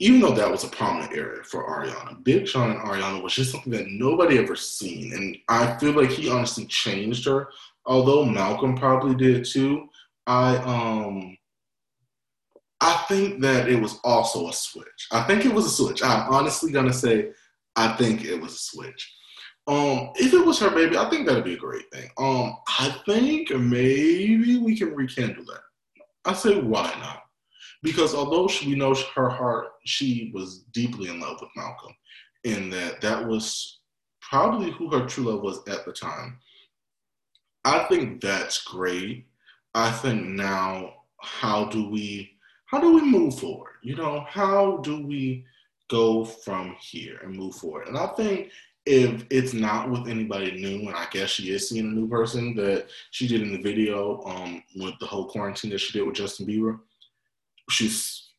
even 0.00 0.20
though 0.20 0.32
that 0.32 0.50
was 0.50 0.64
a 0.64 0.68
prominent 0.68 1.12
area 1.12 1.44
for 1.44 1.68
Ariana, 1.68 2.24
Big 2.24 2.48
Sean 2.48 2.70
and 2.70 2.80
Ariana 2.80 3.22
was 3.22 3.34
just 3.34 3.52
something 3.52 3.72
that 3.72 3.86
nobody 3.86 4.38
ever 4.38 4.56
seen. 4.56 5.12
And 5.12 5.36
I 5.48 5.76
feel 5.78 5.92
like 5.92 6.10
he 6.10 6.30
honestly 6.30 6.64
changed 6.64 7.26
her. 7.26 7.50
Although 7.84 8.24
Malcolm 8.24 8.76
probably 8.76 9.14
did 9.14 9.44
too. 9.44 9.88
I 10.26 10.56
um 10.56 11.36
I 12.80 13.04
think 13.08 13.42
that 13.42 13.68
it 13.68 13.80
was 13.80 13.98
also 14.02 14.48
a 14.48 14.52
switch. 14.54 15.08
I 15.12 15.22
think 15.24 15.44
it 15.44 15.52
was 15.52 15.66
a 15.66 15.70
switch. 15.70 16.02
I'm 16.02 16.32
honestly 16.32 16.72
gonna 16.72 16.94
say 16.94 17.30
I 17.76 17.92
think 17.96 18.24
it 18.24 18.40
was 18.40 18.54
a 18.54 18.58
switch. 18.58 19.14
Um, 19.66 20.10
if 20.16 20.32
it 20.32 20.44
was 20.44 20.58
her 20.60 20.70
baby, 20.70 20.96
I 20.96 21.08
think 21.10 21.26
that'd 21.26 21.44
be 21.44 21.54
a 21.54 21.58
great 21.58 21.90
thing. 21.92 22.10
Um, 22.18 22.56
I 22.78 22.96
think 23.06 23.50
maybe 23.50 24.58
we 24.58 24.76
can 24.76 24.94
rekindle 24.94 25.44
that. 25.44 25.60
I 26.24 26.32
say 26.32 26.58
why 26.58 26.90
not? 26.98 27.22
Because 27.82 28.14
although 28.14 28.48
she, 28.48 28.68
we 28.68 28.74
know 28.74 28.94
her 29.14 29.28
heart, 29.28 29.68
she 29.84 30.30
was 30.34 30.64
deeply 30.72 31.08
in 31.08 31.20
love 31.20 31.40
with 31.40 31.50
Malcolm, 31.56 31.94
and 32.44 32.72
that 32.72 33.00
that 33.00 33.26
was 33.26 33.80
probably 34.20 34.70
who 34.70 34.90
her 34.90 35.06
true 35.06 35.24
love 35.24 35.42
was 35.42 35.60
at 35.68 35.84
the 35.84 35.92
time. 35.92 36.38
I 37.64 37.80
think 37.84 38.20
that's 38.20 38.62
great. 38.62 39.26
I 39.74 39.90
think 39.90 40.26
now, 40.26 40.94
how 41.20 41.66
do 41.66 41.88
we 41.88 42.36
how 42.66 42.80
do 42.80 42.94
we 42.94 43.02
move 43.02 43.38
forward? 43.38 43.74
You 43.82 43.96
know, 43.96 44.24
how 44.28 44.78
do 44.78 45.04
we 45.04 45.44
go 45.88 46.24
from 46.24 46.76
here 46.80 47.18
and 47.22 47.36
move 47.36 47.56
forward? 47.56 47.88
And 47.88 47.98
I 47.98 48.06
think 48.08 48.50
if 48.86 49.26
it's 49.30 49.52
not 49.52 49.90
with 49.90 50.08
anybody 50.08 50.52
new, 50.52 50.88
and 50.88 50.96
I 50.96 51.06
guess 51.10 51.30
she 51.30 51.50
is 51.50 51.68
seeing 51.68 51.86
a 51.86 51.88
new 51.88 52.08
person 52.08 52.54
that 52.56 52.86
she 53.10 53.26
did 53.26 53.42
in 53.42 53.52
the 53.52 53.60
video 53.60 54.22
um, 54.24 54.62
with 54.76 54.94
the 55.00 55.06
whole 55.06 55.26
quarantine 55.26 55.70
that 55.72 55.80
she 55.80 55.98
did 55.98 56.06
with 56.06 56.14
Justin 56.16 56.46
Bieber, 56.46 56.78
she's 57.70 58.30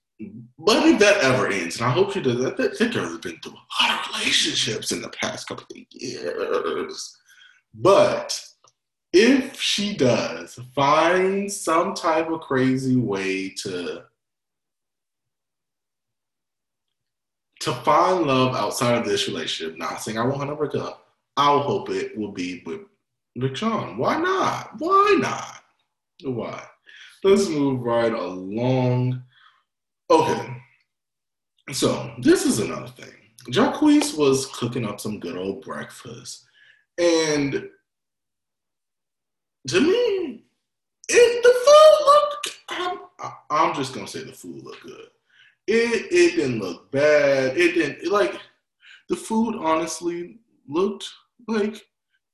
but 0.59 0.85
if 0.85 0.99
that 0.99 1.17
ever 1.23 1.47
ends, 1.47 1.77
and 1.77 1.85
I 1.85 1.89
hope 1.89 2.11
she 2.11 2.21
does, 2.21 2.37
that 2.37 2.91
girl 2.93 3.07
has 3.07 3.17
been 3.17 3.39
through 3.39 3.53
a 3.53 3.83
lot 3.83 3.99
of 3.99 4.13
relationships 4.13 4.91
in 4.91 5.01
the 5.01 5.09
past 5.09 5.47
couple 5.47 5.65
of 5.71 5.77
years. 5.89 7.17
But 7.73 8.39
if 9.13 9.59
she 9.59 9.95
does 9.95 10.59
find 10.75 11.51
some 11.51 11.93
type 11.93 12.29
of 12.29 12.41
crazy 12.41 12.95
way 12.95 13.49
to 13.63 14.03
to 17.61 17.71
find 17.71 18.25
love 18.25 18.55
outside 18.55 18.97
of 18.97 19.05
this 19.05 19.27
relationship, 19.27 19.77
not 19.77 20.01
saying 20.01 20.17
I 20.17 20.23
her 20.23 20.47
to 20.47 20.55
break 20.55 20.75
up, 20.75 21.05
I'll 21.37 21.59
hope 21.59 21.89
it 21.89 22.17
will 22.17 22.31
be 22.31 22.63
with 22.65 23.55
Sean. 23.55 23.97
Why 23.97 24.17
not? 24.17 24.79
Why 24.79 25.17
not? 25.19 25.63
Why? 26.23 26.63
Let's 27.23 27.49
move 27.49 27.81
right 27.81 28.13
along. 28.13 29.21
Okay. 30.09 30.57
So 31.71 32.13
this 32.19 32.45
is 32.45 32.59
another 32.59 32.87
thing. 32.87 33.13
Jacquees 33.49 34.17
was 34.17 34.47
cooking 34.47 34.85
up 34.85 34.99
some 34.99 35.19
good 35.19 35.37
old 35.37 35.63
breakfast. 35.63 36.45
And 36.97 37.69
to 39.67 39.79
me, 39.79 40.43
it, 41.09 41.43
the 41.43 41.53
food 41.65 42.05
looked, 42.05 42.59
I'm, 42.69 43.33
I'm 43.49 43.75
just 43.75 43.93
going 43.93 44.05
to 44.05 44.11
say 44.11 44.23
the 44.23 44.33
food 44.33 44.63
looked 44.63 44.83
good. 44.83 45.07
It, 45.67 46.11
it 46.11 46.35
didn't 46.35 46.59
look 46.59 46.91
bad. 46.91 47.57
It 47.57 47.73
didn't, 47.73 48.11
like, 48.11 48.39
the 49.09 49.15
food 49.15 49.55
honestly 49.55 50.39
looked 50.67 51.07
like 51.47 51.85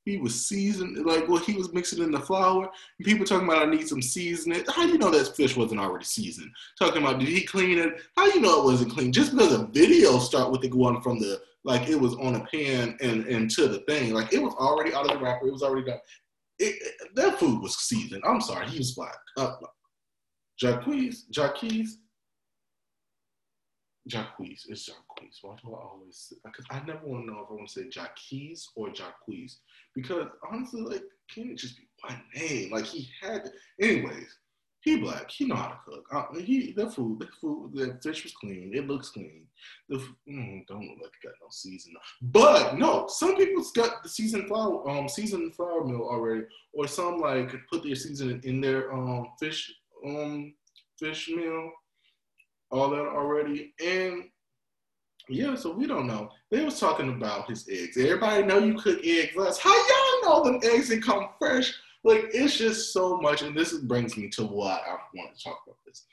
he 0.07 0.17
was 0.17 0.47
seasoned, 0.47 1.05
like 1.05 1.27
well, 1.27 1.37
he 1.37 1.53
was 1.53 1.73
mixing 1.73 2.01
in 2.01 2.11
the 2.11 2.19
flour. 2.19 2.63
And 2.63 3.05
People 3.05 3.25
talking 3.25 3.47
about 3.47 3.67
I 3.67 3.69
need 3.69 3.87
some 3.87 4.01
seasoning. 4.01 4.63
How 4.69 4.85
do 4.85 4.93
you 4.93 4.97
know 4.97 5.11
that 5.11 5.35
fish 5.35 5.57
wasn't 5.57 5.81
already 5.81 6.05
seasoned? 6.05 6.49
Talking 6.79 7.03
about 7.03 7.19
did 7.19 7.27
he 7.27 7.43
clean 7.43 7.77
it? 7.77 7.93
How 8.15 8.29
do 8.29 8.37
you 8.37 8.41
know 8.41 8.61
it 8.61 8.65
wasn't 8.65 8.93
clean? 8.93 9.11
Just 9.11 9.33
because 9.33 9.53
a 9.53 9.65
video 9.65 10.17
start 10.19 10.51
with 10.51 10.63
it 10.63 10.71
going 10.71 11.01
from 11.01 11.19
the 11.19 11.41
like 11.65 11.89
it 11.89 11.99
was 11.99 12.15
on 12.15 12.35
a 12.35 12.45
pan 12.45 12.97
and 13.01 13.25
and 13.25 13.51
to 13.51 13.67
the 13.67 13.79
thing, 13.79 14.13
like 14.13 14.31
it 14.33 14.41
was 14.41 14.53
already 14.53 14.93
out 14.93 15.05
of 15.05 15.17
the 15.17 15.23
wrapper. 15.23 15.47
It 15.47 15.51
was 15.53 15.63
already 15.63 15.85
done. 15.85 15.99
It, 16.59 16.75
that 17.15 17.37
food 17.37 17.61
was 17.61 17.75
seasoned. 17.77 18.23
I'm 18.25 18.41
sorry, 18.41 18.67
he 18.67 18.79
was 18.79 18.93
black. 18.93 19.17
Uh, 19.35 19.55
Jacquees, 20.63 21.29
Jacquees, 21.31 21.89
Jacquees. 24.07 24.63
It's 24.67 24.89
Jacquees. 24.89 25.37
Why 25.41 25.55
do 25.63 25.73
I 25.73 25.79
always? 25.79 26.33
Because 26.43 26.65
I 26.69 26.79
never 26.85 27.05
want 27.05 27.25
to 27.25 27.33
know 27.33 27.39
if 27.41 27.51
I 27.51 27.53
want 27.53 27.67
to 27.67 27.73
say 27.73 27.89
Jacquees 27.89 28.67
or 28.75 28.89
Jacquees. 28.89 29.57
Because 29.95 30.27
honestly, 30.49 30.81
like, 30.81 31.03
can 31.33 31.51
it 31.51 31.57
just 31.57 31.77
be 31.77 31.87
one 32.07 32.21
name? 32.35 32.71
Like 32.71 32.85
he 32.85 33.09
had. 33.21 33.51
Anyways, 33.81 34.37
he 34.81 34.97
black. 34.97 35.29
He 35.29 35.45
know 35.45 35.55
how 35.55 35.67
to 35.67 35.79
cook. 35.85 36.05
Uh, 36.13 36.39
he 36.39 36.71
that 36.73 36.93
food, 36.93 37.19
the 37.19 37.27
food, 37.41 37.73
that 37.75 38.01
fish 38.01 38.23
was 38.23 38.33
clean. 38.33 38.71
It 38.73 38.87
looks 38.87 39.09
clean. 39.09 39.45
The 39.89 39.97
mm, 40.29 40.65
don't 40.67 40.81
look 40.81 40.97
like 41.01 41.11
it 41.21 41.27
got 41.27 41.33
no 41.41 41.47
season. 41.49 41.93
But 42.21 42.77
no, 42.77 43.07
some 43.09 43.35
people's 43.35 43.71
got 43.71 44.03
the 44.03 44.09
seasoned 44.09 44.47
flour, 44.47 44.89
um, 44.89 45.09
seasoned 45.09 45.55
flour 45.55 45.83
mill 45.83 46.07
already, 46.07 46.43
or 46.73 46.87
some 46.87 47.19
like 47.19 47.51
put 47.71 47.83
their 47.83 47.95
seasoning 47.95 48.41
in 48.43 48.61
their 48.61 48.93
um 48.93 49.27
fish 49.39 49.73
um 50.05 50.53
fish 50.99 51.29
meal 51.29 51.71
all 52.71 52.89
that 52.89 53.00
already. 53.00 53.74
And 53.83 54.25
yeah, 55.29 55.55
so 55.55 55.71
we 55.71 55.88
don't 55.88 56.07
know. 56.07 56.29
They 56.51 56.63
was 56.63 56.79
talking 56.79 57.09
about 57.09 57.50
his 57.50 57.67
eggs. 57.69 57.97
Everybody 57.97 58.43
know 58.43 58.59
you 58.59 58.75
cook 58.75 59.00
eggs. 59.03 59.57
How 59.57 59.74
y'all 59.74 60.24
know 60.24 60.43
them 60.43 60.59
eggs 60.63 60.89
that 60.89 61.03
come 61.03 61.29
fresh? 61.38 61.74
Like 62.03 62.29
it's 62.33 62.57
just 62.57 62.93
so 62.93 63.17
much. 63.17 63.41
And 63.41 63.55
this 63.55 63.74
brings 63.74 64.15
me 64.15 64.29
to 64.29 64.43
what 64.43 64.81
I 64.88 64.97
want 65.13 65.36
to 65.36 65.43
talk 65.43 65.62
about 65.65 65.77
this. 65.86 66.05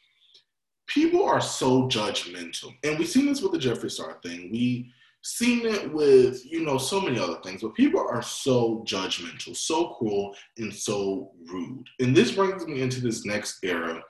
People 0.89 1.25
are 1.25 1.41
so 1.41 1.89
judgmental. 1.89 2.75
And 2.83 2.99
we've 2.99 3.09
seen 3.09 3.27
this 3.27 3.41
with 3.41 3.53
the 3.53 3.59
Jeffree 3.59 3.91
Star 3.91 4.19
thing. 4.23 4.51
We 4.51 4.93
seen 5.23 5.65
it 5.65 5.91
with, 5.93 6.45
you 6.45 6.65
know, 6.65 6.77
so 6.77 7.01
many 7.01 7.19
other 7.19 7.39
things, 7.43 7.63
but 7.63 7.75
people 7.75 8.01
are 8.01 8.21
so 8.21 8.85
judgmental, 8.87 9.57
so 9.57 9.95
cruel, 9.95 10.37
and 10.59 10.73
so 10.73 11.33
rude. 11.47 11.87
And 12.01 12.15
this 12.15 12.33
brings 12.33 12.67
me 12.67 12.83
into 12.83 13.01
this 13.01 13.25
next 13.25 13.59
era 13.65 14.03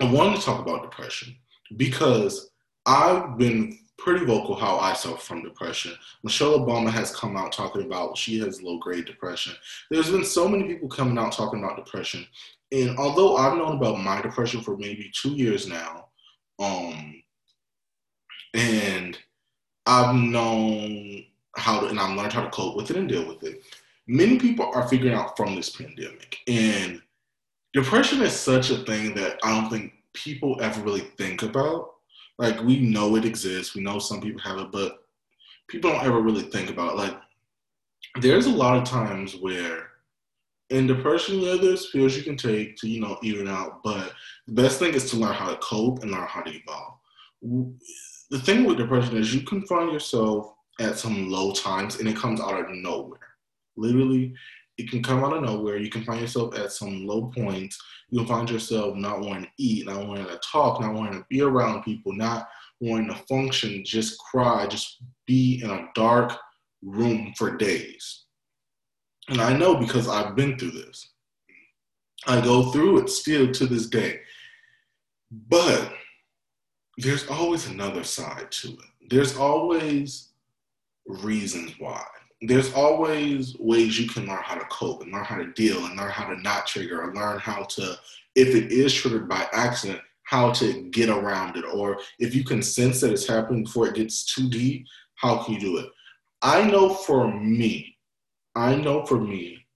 I 0.00 0.10
wanted 0.10 0.36
to 0.36 0.42
talk 0.42 0.60
about 0.60 0.82
depression 0.82 1.36
because 1.76 2.50
I've 2.86 3.38
been 3.38 3.78
pretty 3.96 4.24
vocal 4.24 4.54
how 4.54 4.76
I 4.78 4.92
suffer 4.92 5.16
from 5.16 5.42
depression. 5.42 5.92
Michelle 6.22 6.58
Obama 6.58 6.90
has 6.90 7.14
come 7.14 7.36
out 7.36 7.52
talking 7.52 7.82
about 7.82 8.18
she 8.18 8.38
has 8.40 8.62
low 8.62 8.78
grade 8.78 9.06
depression. 9.06 9.54
There's 9.90 10.10
been 10.10 10.24
so 10.24 10.48
many 10.48 10.64
people 10.64 10.88
coming 10.88 11.18
out 11.18 11.32
talking 11.32 11.62
about 11.62 11.82
depression. 11.82 12.26
And 12.72 12.98
although 12.98 13.36
I've 13.36 13.56
known 13.56 13.76
about 13.76 14.00
my 14.00 14.20
depression 14.20 14.60
for 14.60 14.76
maybe 14.76 15.10
two 15.14 15.30
years 15.30 15.66
now, 15.66 16.08
um, 16.58 17.22
and 18.52 19.18
I've 19.86 20.14
known 20.14 21.24
how 21.56 21.80
to, 21.80 21.86
and 21.86 22.00
I've 22.00 22.16
learned 22.16 22.32
how 22.32 22.42
to 22.42 22.50
cope 22.50 22.76
with 22.76 22.90
it 22.90 22.96
and 22.96 23.08
deal 23.08 23.26
with 23.26 23.42
it. 23.44 23.62
Many 24.06 24.38
people 24.38 24.70
are 24.74 24.88
figuring 24.88 25.14
out 25.14 25.36
from 25.36 25.54
this 25.54 25.70
pandemic. 25.70 26.38
And 26.48 27.00
depression 27.74 28.22
is 28.22 28.32
such 28.32 28.70
a 28.70 28.78
thing 28.84 29.14
that 29.14 29.38
I 29.42 29.50
don't 29.50 29.70
think 29.70 29.92
people 30.14 30.56
ever 30.62 30.80
really 30.80 31.00
think 31.18 31.42
about. 31.42 31.90
Like 32.38 32.60
we 32.62 32.78
know 32.78 33.16
it 33.16 33.24
exists, 33.24 33.74
we 33.74 33.82
know 33.82 33.98
some 33.98 34.20
people 34.20 34.40
have 34.40 34.58
it, 34.58 34.72
but 34.72 35.04
people 35.68 35.90
don't 35.90 36.04
ever 36.04 36.20
really 36.20 36.42
think 36.42 36.70
about 36.70 36.92
it. 36.92 36.96
Like 36.96 37.16
there's 38.20 38.46
a 38.46 38.50
lot 38.50 38.76
of 38.76 38.84
times 38.84 39.36
where 39.36 39.88
in 40.70 40.86
depression, 40.86 41.40
yeah, 41.40 41.56
there's 41.60 41.90
pills 41.90 42.16
you 42.16 42.22
can 42.22 42.36
take 42.36 42.76
to, 42.76 42.88
you 42.88 43.00
know, 43.00 43.18
even 43.22 43.48
out, 43.48 43.82
but 43.82 44.12
the 44.46 44.54
best 44.54 44.78
thing 44.78 44.94
is 44.94 45.10
to 45.10 45.16
learn 45.16 45.34
how 45.34 45.50
to 45.50 45.56
cope 45.56 46.02
and 46.02 46.10
learn 46.10 46.26
how 46.26 46.40
to 46.40 46.50
evolve. 46.50 46.94
The 48.30 48.38
thing 48.38 48.64
with 48.64 48.78
depression 48.78 49.16
is 49.16 49.34
you 49.34 49.42
can 49.42 49.66
find 49.66 49.92
yourself 49.92 50.54
at 50.80 50.98
some 50.98 51.28
low 51.28 51.52
times 51.52 52.00
and 52.00 52.08
it 52.08 52.16
comes 52.16 52.40
out 52.40 52.58
of 52.58 52.66
nowhere. 52.70 53.20
Literally, 53.76 54.34
it 54.76 54.90
can 54.90 55.02
come 55.02 55.24
out 55.24 55.36
of 55.36 55.42
nowhere. 55.42 55.76
You 55.76 55.90
can 55.90 56.04
find 56.04 56.20
yourself 56.20 56.56
at 56.58 56.72
some 56.72 57.06
low 57.06 57.30
points. 57.34 57.80
You'll 58.10 58.26
find 58.26 58.48
yourself 58.50 58.96
not 58.96 59.20
wanting 59.20 59.44
to 59.44 59.50
eat, 59.58 59.86
not 59.86 60.06
wanting 60.06 60.26
to 60.26 60.38
talk, 60.38 60.80
not 60.80 60.94
wanting 60.94 61.20
to 61.20 61.26
be 61.30 61.42
around 61.42 61.82
people, 61.82 62.12
not 62.12 62.48
wanting 62.80 63.08
to 63.08 63.22
function, 63.28 63.84
just 63.84 64.18
cry, 64.18 64.66
just 64.66 65.02
be 65.26 65.60
in 65.62 65.70
a 65.70 65.88
dark 65.94 66.36
room 66.82 67.32
for 67.38 67.56
days. 67.56 68.24
And 69.28 69.40
I 69.40 69.56
know 69.56 69.76
because 69.76 70.08
I've 70.08 70.36
been 70.36 70.58
through 70.58 70.72
this. 70.72 71.12
I 72.26 72.40
go 72.40 72.70
through 72.72 73.00
it 73.00 73.10
still 73.10 73.52
to 73.52 73.66
this 73.66 73.86
day. 73.86 74.20
But 75.30 75.92
there's 76.98 77.28
always 77.28 77.68
another 77.68 78.04
side 78.04 78.50
to 78.50 78.68
it. 78.68 79.10
There's 79.10 79.36
always 79.36 80.30
reasons 81.06 81.72
why 81.78 82.04
there's 82.48 82.72
always 82.72 83.56
ways 83.58 83.98
you 83.98 84.08
can 84.08 84.26
learn 84.26 84.42
how 84.42 84.54
to 84.54 84.64
cope 84.66 85.02
and 85.02 85.12
learn 85.12 85.24
how 85.24 85.36
to 85.36 85.52
deal 85.52 85.84
and 85.86 85.96
learn 85.96 86.10
how 86.10 86.26
to 86.26 86.40
not 86.40 86.66
trigger 86.66 87.02
or 87.02 87.14
learn 87.14 87.38
how 87.38 87.62
to, 87.64 87.96
if 88.34 88.54
it 88.54 88.72
is 88.72 88.92
triggered 88.92 89.28
by 89.28 89.46
accident, 89.52 90.00
how 90.24 90.50
to 90.52 90.88
get 90.90 91.08
around 91.08 91.56
it. 91.56 91.64
Or 91.64 91.98
if 92.18 92.34
you 92.34 92.44
can 92.44 92.62
sense 92.62 93.00
that 93.00 93.12
it's 93.12 93.26
happening 93.26 93.64
before 93.64 93.88
it 93.88 93.94
gets 93.94 94.24
too 94.24 94.48
deep, 94.48 94.86
how 95.16 95.42
can 95.42 95.54
you 95.54 95.60
do 95.60 95.78
it? 95.78 95.86
I 96.42 96.62
know 96.62 96.92
for 96.92 97.32
me, 97.32 97.96
I 98.54 98.74
know 98.74 99.04
for 99.04 99.18
me, 99.18 99.66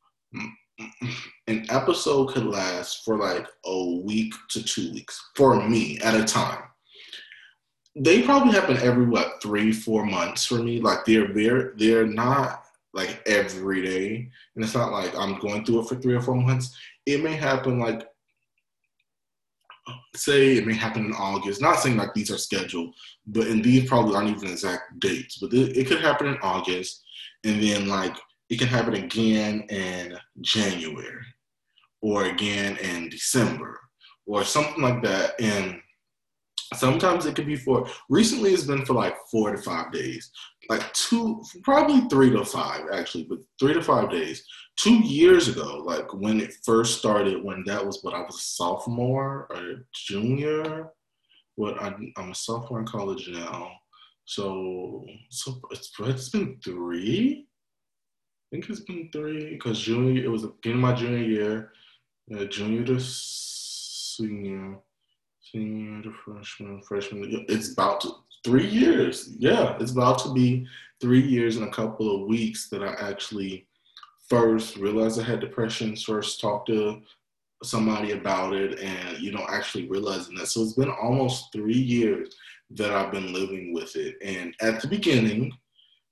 an 1.47 1.67
episode 1.71 2.29
could 2.29 2.47
last 2.47 3.05
for 3.05 3.19
like 3.19 3.47
a 3.65 3.85
week 4.03 4.35
to 4.51 4.63
two 4.63 4.93
weeks 4.93 5.31
for 5.35 5.67
me 5.69 5.99
at 6.01 6.15
a 6.15 6.25
time 6.25 6.68
they 8.01 8.23
probably 8.23 8.53
happen 8.53 8.77
every 8.79 9.07
what 9.07 9.43
three 9.43 9.73
four 9.73 10.07
months 10.07 10.45
for 10.45 10.57
me. 10.57 10.81
Like 10.81 11.05
they're 11.05 11.33
very 11.33 11.71
they're 11.77 12.07
not 12.07 12.65
like 12.95 13.23
every 13.27 13.83
day. 13.83 14.31
And 14.55 14.65
it's 14.65 14.75
not 14.75 14.93
like 14.93 15.17
i'm 15.17 15.39
going 15.39 15.65
through 15.65 15.81
it 15.81 15.89
for 15.89 15.97
three 15.97 16.15
or 16.15 16.21
four 16.21 16.37
months. 16.37 16.77
It 17.07 17.23
may 17.23 17.35
happen 17.35 17.79
like 17.79 18.07
say 20.15 20.57
it 20.57 20.67
may 20.67 20.75
happen 20.75 21.07
in 21.07 21.13
august. 21.13 21.61
Not 21.61 21.81
saying 21.81 21.97
like 21.97 22.15
these 22.15 22.31
are 22.31 22.39
scheduled 22.39 22.95
but 23.27 23.47
and 23.47 23.65
these 23.65 23.89
probably 23.89 24.15
aren't 24.15 24.31
even 24.31 24.51
exact 24.51 24.99
dates 25.01 25.39
but 25.39 25.53
it, 25.53 25.77
it 25.77 25.87
could 25.87 26.01
happen 26.01 26.29
in 26.29 26.39
august. 26.43 27.05
And 27.45 27.63
then 27.63 27.89
like 27.89 28.17
it 28.49 28.59
can 28.59 28.69
happen 28.69 28.95
again 28.95 29.67
in 29.69 30.17
january 30.41 31.25
or 32.01 32.25
again 32.25 32.77
in 32.79 33.09
december 33.09 33.81
or 34.27 34.45
something 34.45 34.83
like 34.83 35.03
that. 35.03 35.41
And 35.41 35.81
Sometimes 36.75 37.25
it 37.25 37.35
could 37.35 37.47
be 37.47 37.57
for, 37.57 37.89
recently 38.11 38.53
it's 38.53 38.65
been 38.65 38.85
for 38.85 38.93
like 38.93 39.17
four 39.31 39.53
to 39.53 39.63
five 39.63 39.91
days, 39.91 40.31
like 40.69 40.93
two, 40.93 41.43
probably 41.63 42.01
three 42.09 42.31
to 42.31 42.45
five 42.45 42.83
actually, 42.93 43.25
but 43.25 43.39
three 43.59 43.73
to 43.73 43.83
five 43.83 44.11
days. 44.11 44.45
Two 44.77 44.99
years 44.99 45.49
ago, 45.49 45.83
like 45.85 46.13
when 46.13 46.41
it 46.41 46.55
first 46.65 46.99
started, 46.99 47.43
when 47.43 47.65
that 47.67 47.85
was 47.85 48.01
what 48.03 48.15
I 48.15 48.21
was 48.21 48.37
a 48.37 48.39
sophomore 48.39 49.49
or 49.51 49.87
junior, 49.95 50.91
what 51.57 51.81
I, 51.83 51.95
I'm 52.17 52.31
a 52.31 52.35
sophomore 52.35 52.81
in 52.81 52.87
college 52.87 53.29
now. 53.33 53.71
So, 54.27 55.07
so 55.31 55.61
it's, 55.71 55.91
it's 56.01 56.29
been 56.29 56.59
three. 56.63 57.47
I 58.53 58.57
think 58.57 58.69
it's 58.69 58.81
been 58.81 59.09
three 59.11 59.55
because 59.55 59.81
junior, 59.81 60.23
it 60.23 60.31
was 60.31 60.43
beginning 60.43 60.85
of 60.85 60.91
my 60.91 60.95
junior 60.95 61.25
year, 61.25 61.73
uh, 62.37 62.45
junior 62.45 62.85
to 62.85 63.01
senior 63.01 64.79
senior 65.53 66.03
to 66.03 66.13
freshman, 66.25 66.83
freshman. 66.83 67.45
It's 67.49 67.73
about 67.73 68.01
to, 68.03 68.11
three 68.45 68.67
years. 68.67 69.35
Yeah, 69.39 69.77
it's 69.81 69.93
about 69.93 70.19
to 70.21 70.33
be 70.33 70.67
three 71.01 71.21
years 71.21 71.57
in 71.57 71.65
a 71.65 71.71
couple 71.71 72.15
of 72.15 72.29
weeks 72.29 72.69
that 72.71 72.83
I 72.83 72.95
actually 72.99 73.67
first 74.29 74.77
realized 74.77 75.21
I 75.21 75.25
had 75.25 75.41
depression, 75.41 75.97
first 75.97 76.41
talked 76.41 76.69
to 76.69 77.01
somebody 77.63 78.13
about 78.13 78.55
it, 78.55 78.79
and 78.79 79.19
you 79.19 79.33
know, 79.33 79.45
actually 79.49 79.89
realizing 79.89 80.37
that. 80.37 80.49
So 80.49 80.63
it's 80.63 80.75
been 80.75 80.91
almost 80.91 81.53
three 81.53 81.79
years 81.79 82.35
that 82.71 82.93
I've 82.93 83.13
been 83.13 83.33
living 83.33 83.73
with 83.73 83.97
it. 83.97 84.17
And 84.23 84.55
at 84.61 84.81
the 84.81 84.89
beginning, 84.89 85.53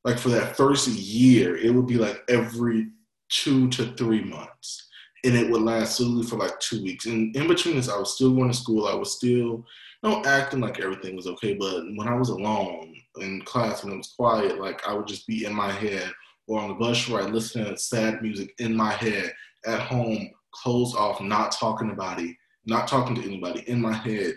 like 0.05 0.19
for 0.19 0.31
that 0.31 0.57
first 0.57 0.89
year, 0.89 1.57
it 1.57 1.71
would 1.71 1.87
be 1.87 1.99
like 1.99 2.23
every 2.29 2.89
two 3.29 3.69
to 3.71 3.93
three 3.95 4.25
months. 4.25 4.86
And 5.25 5.35
it 5.35 5.51
would 5.51 5.63
last 5.63 5.97
solely 5.97 6.25
for 6.25 6.37
like 6.37 6.59
two 6.61 6.83
weeks. 6.83 7.07
And 7.07 7.35
in 7.35 7.49
between 7.49 7.77
this, 7.77 7.89
I 7.89 7.99
was 7.99 8.15
still 8.15 8.35
going 8.35 8.51
to 8.51 8.57
school. 8.57 8.87
I 8.87 8.95
was 8.95 9.17
still, 9.17 9.31
you 9.31 9.65
know, 10.03 10.23
acting 10.25 10.61
like 10.61 10.81
everything 10.81 11.17
was 11.17 11.27
okay. 11.27 11.55
But 11.55 11.85
when 11.97 12.07
I 12.07 12.15
was 12.15 12.29
alone 12.29 12.95
in 13.21 13.43
class, 13.43 13.83
when 13.83 13.95
it 13.95 13.97
was 13.97 14.15
quiet, 14.17 14.61
like 14.61 14.87
I 14.87 14.93
would 14.93 15.07
just 15.07 15.27
be 15.27 15.45
in 15.45 15.55
my 15.55 15.73
head 15.73 16.13
or 16.47 16.61
on 16.61 16.69
the 16.69 16.75
bus 16.75 17.09
ride 17.09 17.33
listening 17.33 17.67
to 17.67 17.77
sad 17.77 18.23
music 18.23 18.55
in 18.59 18.75
my 18.75 18.93
head 18.93 19.33
at 19.67 19.81
home, 19.81 20.31
closed 20.53 20.97
off, 20.97 21.21
not 21.21 21.53
talking 21.53 21.91
about 21.91 22.21
it, 22.21 22.37
not 22.67 22.87
talking 22.89 23.15
to 23.17 23.25
anybody 23.25 23.65
in 23.69 23.81
my 23.81 23.93
head, 23.93 24.35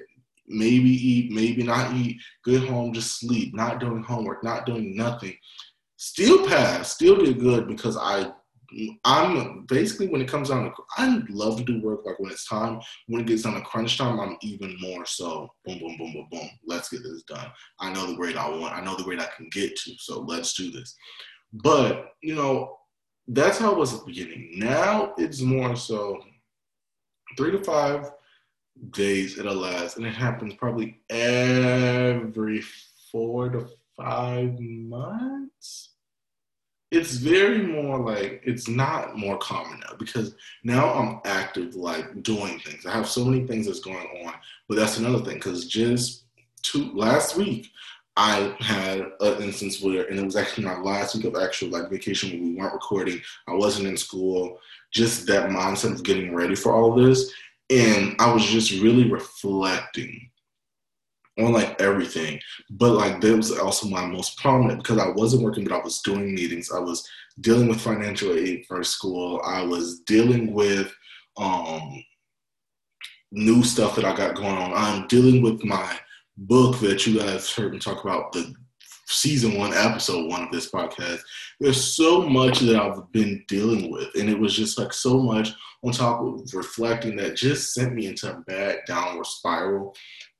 maybe 0.47 0.89
eat, 0.89 1.31
maybe 1.31 1.63
not 1.63 1.93
eat, 1.93 2.19
get 2.45 2.67
home, 2.67 2.93
just 2.93 3.19
sleep, 3.19 3.53
not 3.53 3.79
doing 3.79 4.03
homework, 4.03 4.43
not 4.43 4.65
doing 4.65 4.95
nothing. 4.95 5.35
Still 5.97 6.47
passed, 6.47 6.93
still 6.93 7.17
did 7.17 7.39
good 7.39 7.67
because 7.67 7.97
I 7.97 8.31
I'm 9.03 9.65
basically 9.65 10.07
when 10.07 10.21
it 10.21 10.27
comes 10.27 10.49
down 10.49 10.65
to 10.65 10.71
I 10.97 11.21
love 11.29 11.57
to 11.57 11.63
do 11.63 11.81
work 11.81 12.05
like 12.05 12.19
when 12.19 12.31
it's 12.31 12.47
time. 12.47 12.79
When 13.07 13.21
it 13.21 13.27
gets 13.27 13.43
down 13.43 13.55
to 13.55 13.61
crunch 13.61 13.97
time, 13.97 14.19
I'm 14.19 14.37
even 14.41 14.75
more 14.79 15.05
so 15.05 15.49
boom, 15.65 15.79
boom, 15.79 15.97
boom, 15.97 16.13
boom, 16.13 16.27
boom. 16.31 16.49
Let's 16.65 16.89
get 16.89 17.03
this 17.03 17.23
done. 17.23 17.51
I 17.79 17.91
know 17.93 18.05
the 18.07 18.15
grade 18.15 18.35
I 18.35 18.49
want. 18.49 18.75
I 18.75 18.81
know 18.81 18.95
the 18.95 19.03
grade 19.03 19.19
I 19.19 19.27
can 19.35 19.49
get 19.51 19.75
to. 19.75 19.93
So 19.97 20.21
let's 20.21 20.53
do 20.53 20.71
this. 20.71 20.95
But 21.53 22.13
you 22.21 22.35
know, 22.35 22.77
that's 23.27 23.57
how 23.57 23.71
it 23.71 23.77
was 23.77 23.93
at 23.93 24.01
the 24.01 24.05
beginning. 24.07 24.53
Now 24.55 25.13
it's 25.17 25.41
more 25.41 25.75
so 25.75 26.19
three 27.37 27.51
to 27.51 27.63
five 27.63 28.11
days 28.91 29.37
it'll 29.37 29.55
last, 29.55 29.97
and 29.97 30.05
it 30.05 30.13
happens 30.13 30.53
probably 30.53 31.01
every 31.09 32.63
four 33.11 33.49
to 33.49 33.67
five 33.97 34.59
months. 34.59 35.95
It's 36.91 37.13
very 37.13 37.61
more 37.61 37.99
like 37.99 38.41
it's 38.43 38.67
not 38.67 39.17
more 39.17 39.37
common 39.37 39.79
now 39.81 39.95
because 39.97 40.35
now 40.63 40.91
I'm 40.91 41.19
active, 41.23 41.75
like 41.75 42.23
doing 42.23 42.59
things. 42.59 42.85
I 42.85 42.91
have 42.91 43.07
so 43.07 43.23
many 43.23 43.45
things 43.45 43.67
that's 43.67 43.79
going 43.79 44.25
on, 44.25 44.33
but 44.67 44.75
that's 44.75 44.97
another 44.97 45.23
thing 45.23 45.35
because 45.35 45.67
just 45.67 46.23
two 46.63 46.91
last 46.93 47.37
week 47.37 47.69
I 48.19 48.53
had 48.59 48.99
an 49.21 49.41
instance 49.41 49.81
where, 49.81 50.05
and 50.05 50.19
it 50.19 50.25
was 50.25 50.35
actually 50.35 50.65
my 50.65 50.77
last 50.79 51.15
week 51.15 51.23
of 51.23 51.41
actual 51.41 51.69
like 51.69 51.89
vacation 51.89 52.31
when 52.31 52.49
we 52.49 52.55
weren't 52.55 52.73
recording. 52.73 53.21
I 53.47 53.53
wasn't 53.53 53.87
in 53.87 53.95
school. 53.95 54.59
Just 54.91 55.25
that 55.27 55.49
mindset 55.49 55.93
of 55.93 56.03
getting 56.03 56.35
ready 56.35 56.55
for 56.55 56.73
all 56.73 56.95
this, 56.95 57.31
and 57.69 58.15
I 58.19 58.33
was 58.33 58.45
just 58.45 58.81
really 58.81 59.09
reflecting 59.09 60.29
on 61.39 61.53
like 61.53 61.79
everything. 61.81 62.39
But 62.69 62.93
like 62.93 63.21
that 63.21 63.35
was 63.35 63.57
also 63.57 63.87
my 63.87 64.05
most 64.05 64.37
prominent 64.37 64.83
because 64.83 64.99
I 64.99 65.09
wasn't 65.09 65.43
working, 65.43 65.63
but 65.63 65.73
I 65.73 65.83
was 65.83 66.01
doing 66.01 66.33
meetings. 66.33 66.71
I 66.71 66.79
was 66.79 67.07
dealing 67.41 67.67
with 67.67 67.81
financial 67.81 68.33
aid 68.33 68.65
for 68.67 68.83
school. 68.83 69.41
I 69.45 69.61
was 69.63 69.99
dealing 70.01 70.53
with 70.53 70.93
um 71.37 72.03
new 73.31 73.63
stuff 73.63 73.95
that 73.95 74.05
I 74.05 74.15
got 74.15 74.35
going 74.35 74.57
on. 74.57 74.73
I'm 74.73 75.07
dealing 75.07 75.41
with 75.41 75.63
my 75.63 75.97
book 76.37 76.79
that 76.79 77.05
you 77.05 77.19
guys 77.19 77.51
heard 77.51 77.73
me 77.73 77.79
talk 77.79 78.03
about 78.03 78.31
the 78.31 78.53
season 79.07 79.57
one, 79.57 79.73
episode 79.73 80.29
one 80.29 80.43
of 80.43 80.51
this 80.51 80.71
podcast. 80.71 81.19
There's 81.59 81.95
so 81.95 82.27
much 82.27 82.59
that 82.59 82.75
I've 82.75 83.11
been 83.11 83.43
dealing 83.47 83.91
with, 83.91 84.07
and 84.15 84.29
it 84.29 84.39
was 84.39 84.55
just 84.55 84.77
like 84.77 84.93
so 84.93 85.19
much 85.19 85.49
on 85.83 85.91
top 85.91 86.21
of 86.21 86.53
reflecting 86.53 87.15
that 87.17 87.35
just 87.35 87.73
sent 87.73 87.93
me 87.93 88.07
into 88.07 88.31
a 88.31 88.41
bad 88.41 88.79
downward 88.85 89.25
spiral. 89.25 89.95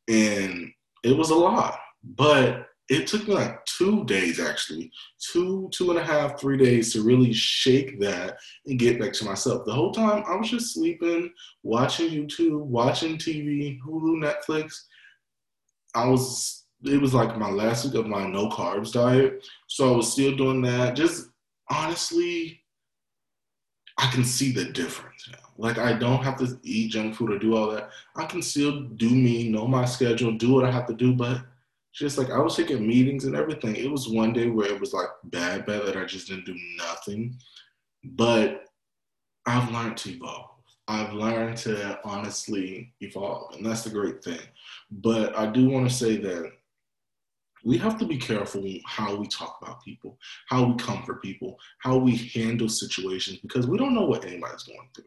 And 0.08 0.72
it 1.04 1.16
was 1.16 1.30
a 1.30 1.36
lot. 1.36 1.80
But 2.04 2.68
it 2.90 3.06
took 3.06 3.28
me 3.28 3.36
like 3.36 3.64
two 3.66 4.04
days 4.06 4.40
actually, 4.40 4.92
two, 5.20 5.70
two 5.72 5.92
and 5.92 6.00
a 6.00 6.04
half, 6.04 6.40
three 6.40 6.58
days 6.58 6.92
to 6.94 7.04
really 7.04 7.32
shake 7.32 8.00
that 8.00 8.38
and 8.66 8.80
get 8.80 9.00
back 9.00 9.14
to 9.14 9.26
myself. 9.26 9.64
The 9.66 9.74
whole 9.74 9.92
time 9.92 10.24
I 10.28 10.36
was 10.36 10.50
just 10.50 10.74
sleeping, 10.74 11.32
watching 11.62 12.10
YouTube, 12.10 12.62
watching 12.62 13.18
TV, 13.18 13.78
Hulu, 13.86 14.24
Netflix. 14.24 14.74
I 15.96 16.08
was 16.08 16.66
it 16.84 17.02
was 17.02 17.14
like 17.14 17.38
my 17.38 17.50
last 17.50 17.86
week 17.86 17.96
of 17.96 18.08
my 18.08 18.26
no 18.26 18.50
carbs 18.50 18.94
diet. 18.94 19.46
So 19.68 19.94
I 19.94 19.98
was 19.98 20.12
still 20.12 20.36
doing 20.36 20.62
that. 20.62 20.96
Just 20.96 21.28
honestly, 21.70 22.64
I 23.98 24.10
can 24.12 24.24
see 24.24 24.52
the 24.52 24.66
difference 24.66 25.28
now. 25.32 25.49
Like 25.60 25.78
I 25.78 25.92
don't 25.92 26.24
have 26.24 26.38
to 26.38 26.58
eat 26.64 26.92
junk 26.92 27.16
food 27.16 27.32
or 27.32 27.38
do 27.38 27.56
all 27.56 27.70
that. 27.72 27.90
I 28.16 28.26
can 28.26 28.42
still 28.42 28.82
do 28.82 29.10
me, 29.10 29.50
know 29.50 29.68
my 29.68 29.84
schedule, 29.84 30.32
do 30.32 30.54
what 30.54 30.64
I 30.64 30.72
have 30.72 30.88
to 30.88 30.94
do, 30.94 31.14
but 31.14 31.42
just 31.94 32.18
like 32.18 32.30
I 32.32 32.40
was 32.40 32.56
taking 32.56 32.88
meetings 32.88 33.26
and 33.26 33.36
everything. 33.36 33.76
It 33.76 33.92
was 33.92 34.08
one 34.08 34.32
day 34.32 34.48
where 34.48 34.72
it 34.72 34.80
was 34.80 34.94
like 34.94 35.10
bad, 35.26 35.66
bad 35.66 35.86
that 35.86 35.98
I 35.98 36.06
just 36.06 36.30
didn't 36.30 36.46
do 36.46 36.56
nothing. 36.78 37.36
But 38.06 38.68
I've 39.46 39.70
learned 39.72 39.98
to 39.98 40.12
evolve. 40.12 40.52
I've 40.88 41.12
learned 41.12 41.58
to 41.58 42.00
honestly 42.06 42.94
evolve, 43.02 43.56
and 43.56 43.66
that's 43.66 43.84
the 43.84 43.90
great 43.90 44.24
thing. 44.24 44.40
But 44.90 45.38
I 45.38 45.46
do 45.48 45.70
want 45.70 45.90
to 45.90 45.94
say 45.94 46.16
that 46.18 46.54
we 47.64 47.78
have 47.78 47.98
to 48.00 48.06
be 48.06 48.18
careful 48.18 48.64
how 48.86 49.16
we 49.16 49.28
talk 49.28 49.60
about 49.62 49.84
people, 49.84 50.18
how 50.48 50.66
we 50.66 50.76
comfort 50.76 51.22
people, 51.22 51.58
how 51.80 51.98
we 51.98 52.16
handle 52.34 52.70
situations, 52.70 53.40
because 53.40 53.68
we 53.68 53.78
don't 53.78 53.94
know 53.94 54.06
what 54.06 54.26
anybody's 54.26 54.64
going 54.64 54.90
through. 54.96 55.06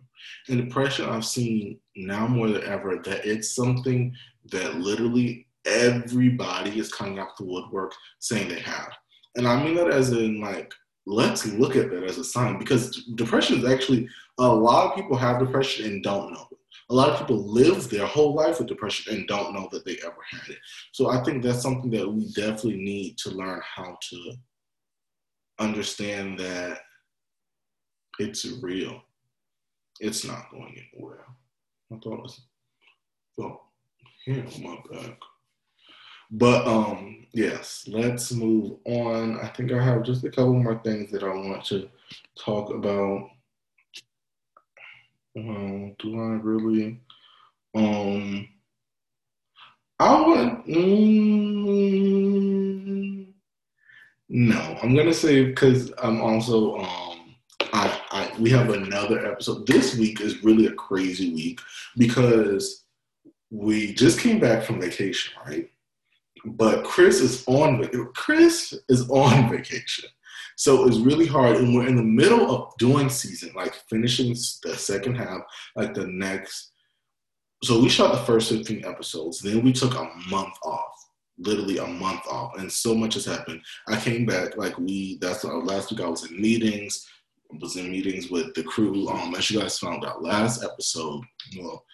And 0.48 0.64
depression, 0.64 1.08
I've 1.08 1.24
seen 1.24 1.78
now 1.96 2.26
more 2.26 2.48
than 2.48 2.64
ever 2.64 2.96
that 3.04 3.24
it's 3.24 3.54
something 3.54 4.14
that 4.50 4.76
literally 4.76 5.46
everybody 5.64 6.78
is 6.78 6.92
coming 6.92 7.18
out 7.18 7.36
the 7.36 7.44
woodwork 7.44 7.94
saying 8.18 8.48
they 8.48 8.60
have. 8.60 8.92
And 9.36 9.46
I 9.46 9.62
mean 9.62 9.76
that 9.76 9.88
as 9.88 10.10
in 10.10 10.40
like, 10.40 10.72
let's 11.06 11.46
look 11.46 11.76
at 11.76 11.90
that 11.90 12.04
as 12.04 12.18
a 12.18 12.24
sign 12.24 12.58
because 12.58 13.04
depression 13.16 13.58
is 13.58 13.64
actually 13.64 14.08
a 14.38 14.46
lot 14.46 14.90
of 14.90 14.96
people 14.96 15.16
have 15.16 15.40
depression 15.40 15.86
and 15.86 16.02
don't 16.02 16.32
know 16.32 16.46
it 16.50 16.58
a 16.90 16.94
lot 16.94 17.10
of 17.10 17.18
people 17.18 17.38
live 17.38 17.88
their 17.88 18.06
whole 18.06 18.34
life 18.34 18.58
with 18.58 18.68
depression 18.68 19.14
and 19.14 19.28
don't 19.28 19.54
know 19.54 19.68
that 19.72 19.84
they 19.84 19.98
ever 20.04 20.16
had 20.30 20.48
it. 20.48 20.58
So 20.92 21.10
I 21.10 21.22
think 21.22 21.42
that's 21.42 21.62
something 21.62 21.90
that 21.92 22.08
we 22.08 22.32
definitely 22.32 22.76
need 22.76 23.18
to 23.18 23.30
learn 23.30 23.60
how 23.62 23.96
to 24.10 24.32
understand 25.58 26.38
that 26.38 26.80
it's 28.18 28.46
real. 28.62 29.02
It's 30.00 30.24
not 30.24 30.50
going 30.50 30.76
anywhere. 30.92 31.24
I 31.92 31.96
thought 31.96 32.14
it 32.14 32.22
was 32.22 32.40
felt 33.36 33.62
here 34.24 34.44
on 34.54 34.62
my 34.62 34.76
back. 34.90 35.18
But 36.30 36.66
um, 36.66 37.26
yes, 37.32 37.84
let's 37.88 38.32
move 38.32 38.78
on. 38.86 39.38
I 39.40 39.48
think 39.48 39.70
I 39.70 39.82
have 39.82 40.02
just 40.02 40.24
a 40.24 40.30
couple 40.30 40.54
more 40.54 40.80
things 40.82 41.10
that 41.10 41.22
I 41.22 41.28
want 41.28 41.64
to 41.66 41.88
talk 42.38 42.70
about. 42.70 43.28
Um, 45.36 45.94
do 45.98 46.20
I 46.20 46.38
really? 46.42 47.00
Um, 47.74 48.48
I 49.98 50.20
would. 50.20 50.48
Mm, 50.66 52.02
no, 54.28 54.78
I'm 54.82 54.94
gonna 54.94 55.14
say 55.14 55.44
because 55.44 55.92
I'm 56.02 56.20
also 56.20 56.76
um, 56.78 57.34
I, 57.72 58.00
I 58.10 58.32
we 58.38 58.50
have 58.50 58.68
another 58.70 59.26
episode. 59.26 59.66
This 59.66 59.96
week 59.96 60.20
is 60.20 60.44
really 60.44 60.66
a 60.66 60.72
crazy 60.72 61.32
week 61.32 61.60
because 61.96 62.84
we 63.50 63.94
just 63.94 64.20
came 64.20 64.38
back 64.38 64.64
from 64.64 64.80
vacation, 64.80 65.32
right? 65.46 65.70
But 66.44 66.84
Chris 66.84 67.20
is 67.20 67.44
on 67.46 67.88
Chris 68.14 68.74
is 68.88 69.08
on 69.08 69.50
vacation. 69.56 70.10
So 70.56 70.86
it's 70.86 70.98
really 70.98 71.26
hard. 71.26 71.56
And 71.56 71.74
we're 71.74 71.86
in 71.86 71.96
the 71.96 72.02
middle 72.02 72.50
of 72.50 72.76
doing 72.78 73.08
season, 73.08 73.52
like 73.54 73.74
finishing 73.88 74.30
the 74.62 74.76
second 74.76 75.16
half, 75.16 75.40
like 75.76 75.94
the 75.94 76.06
next. 76.06 76.72
So 77.64 77.80
we 77.80 77.88
shot 77.88 78.12
the 78.12 78.24
first 78.24 78.50
15 78.50 78.84
episodes. 78.84 79.40
Then 79.40 79.62
we 79.62 79.72
took 79.72 79.94
a 79.94 80.10
month 80.28 80.54
off, 80.64 80.94
literally 81.38 81.78
a 81.78 81.86
month 81.86 82.26
off. 82.28 82.58
And 82.58 82.70
so 82.70 82.94
much 82.94 83.14
has 83.14 83.24
happened. 83.24 83.60
I 83.88 83.96
came 84.00 84.26
back, 84.26 84.56
like 84.56 84.76
we, 84.78 85.18
that's 85.20 85.44
our 85.44 85.62
last 85.62 85.90
week 85.90 86.00
I 86.00 86.08
was 86.08 86.28
in 86.28 86.40
meetings, 86.40 87.06
was 87.60 87.76
in 87.76 87.90
meetings 87.90 88.30
with 88.30 88.54
the 88.54 88.62
crew. 88.64 89.08
Um, 89.08 89.34
as 89.34 89.50
you 89.50 89.60
guys 89.60 89.78
found 89.78 90.04
out 90.04 90.22
last 90.22 90.64
episode, 90.64 91.22
well, 91.58 91.84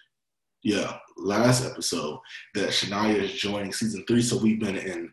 yeah, 0.62 0.98
last 1.16 1.64
episode 1.64 2.18
that 2.54 2.70
Shania 2.70 3.22
is 3.22 3.32
joining 3.32 3.72
season 3.72 4.04
three. 4.06 4.22
So 4.22 4.36
we've 4.36 4.60
been 4.60 4.76
in 4.76 5.12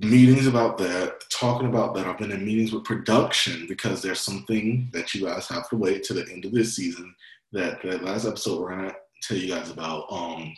meetings 0.00 0.46
about 0.46 0.78
that, 0.78 1.22
talking 1.30 1.68
about 1.68 1.94
that. 1.94 2.06
I've 2.06 2.18
been 2.18 2.32
in 2.32 2.44
meetings 2.44 2.72
with 2.72 2.84
production 2.84 3.66
because 3.68 4.02
there's 4.02 4.20
something 4.20 4.88
that 4.92 5.14
you 5.14 5.26
guys 5.26 5.48
have 5.48 5.68
to 5.70 5.76
wait 5.76 6.02
to 6.04 6.14
the 6.14 6.26
end 6.30 6.44
of 6.44 6.52
this 6.52 6.76
season. 6.76 7.14
That 7.52 7.82
that 7.82 8.04
last 8.04 8.26
episode 8.26 8.60
we're 8.60 8.70
gonna 8.70 8.94
tell 9.22 9.36
you 9.36 9.54
guys 9.54 9.70
about. 9.70 10.06
Um, 10.10 10.54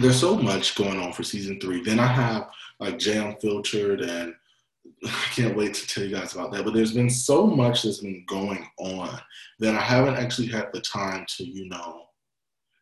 there's 0.00 0.18
so 0.18 0.36
much 0.36 0.74
going 0.74 0.98
on 0.98 1.12
for 1.12 1.22
season 1.22 1.60
three. 1.60 1.82
Then 1.82 2.00
I 2.00 2.06
have 2.06 2.50
like 2.80 2.98
Jay 2.98 3.18
Unfiltered, 3.18 4.00
and 4.00 4.34
I 5.04 5.26
can't 5.34 5.56
wait 5.56 5.74
to 5.74 5.86
tell 5.86 6.04
you 6.04 6.14
guys 6.16 6.34
about 6.34 6.52
that. 6.52 6.64
But 6.64 6.74
there's 6.74 6.94
been 6.94 7.10
so 7.10 7.46
much 7.46 7.82
that's 7.82 8.00
been 8.00 8.24
going 8.26 8.66
on 8.78 9.20
that 9.60 9.74
I 9.74 9.80
haven't 9.80 10.16
actually 10.16 10.48
had 10.48 10.68
the 10.72 10.80
time 10.80 11.24
to, 11.36 11.44
you 11.44 11.68
know, 11.68 12.06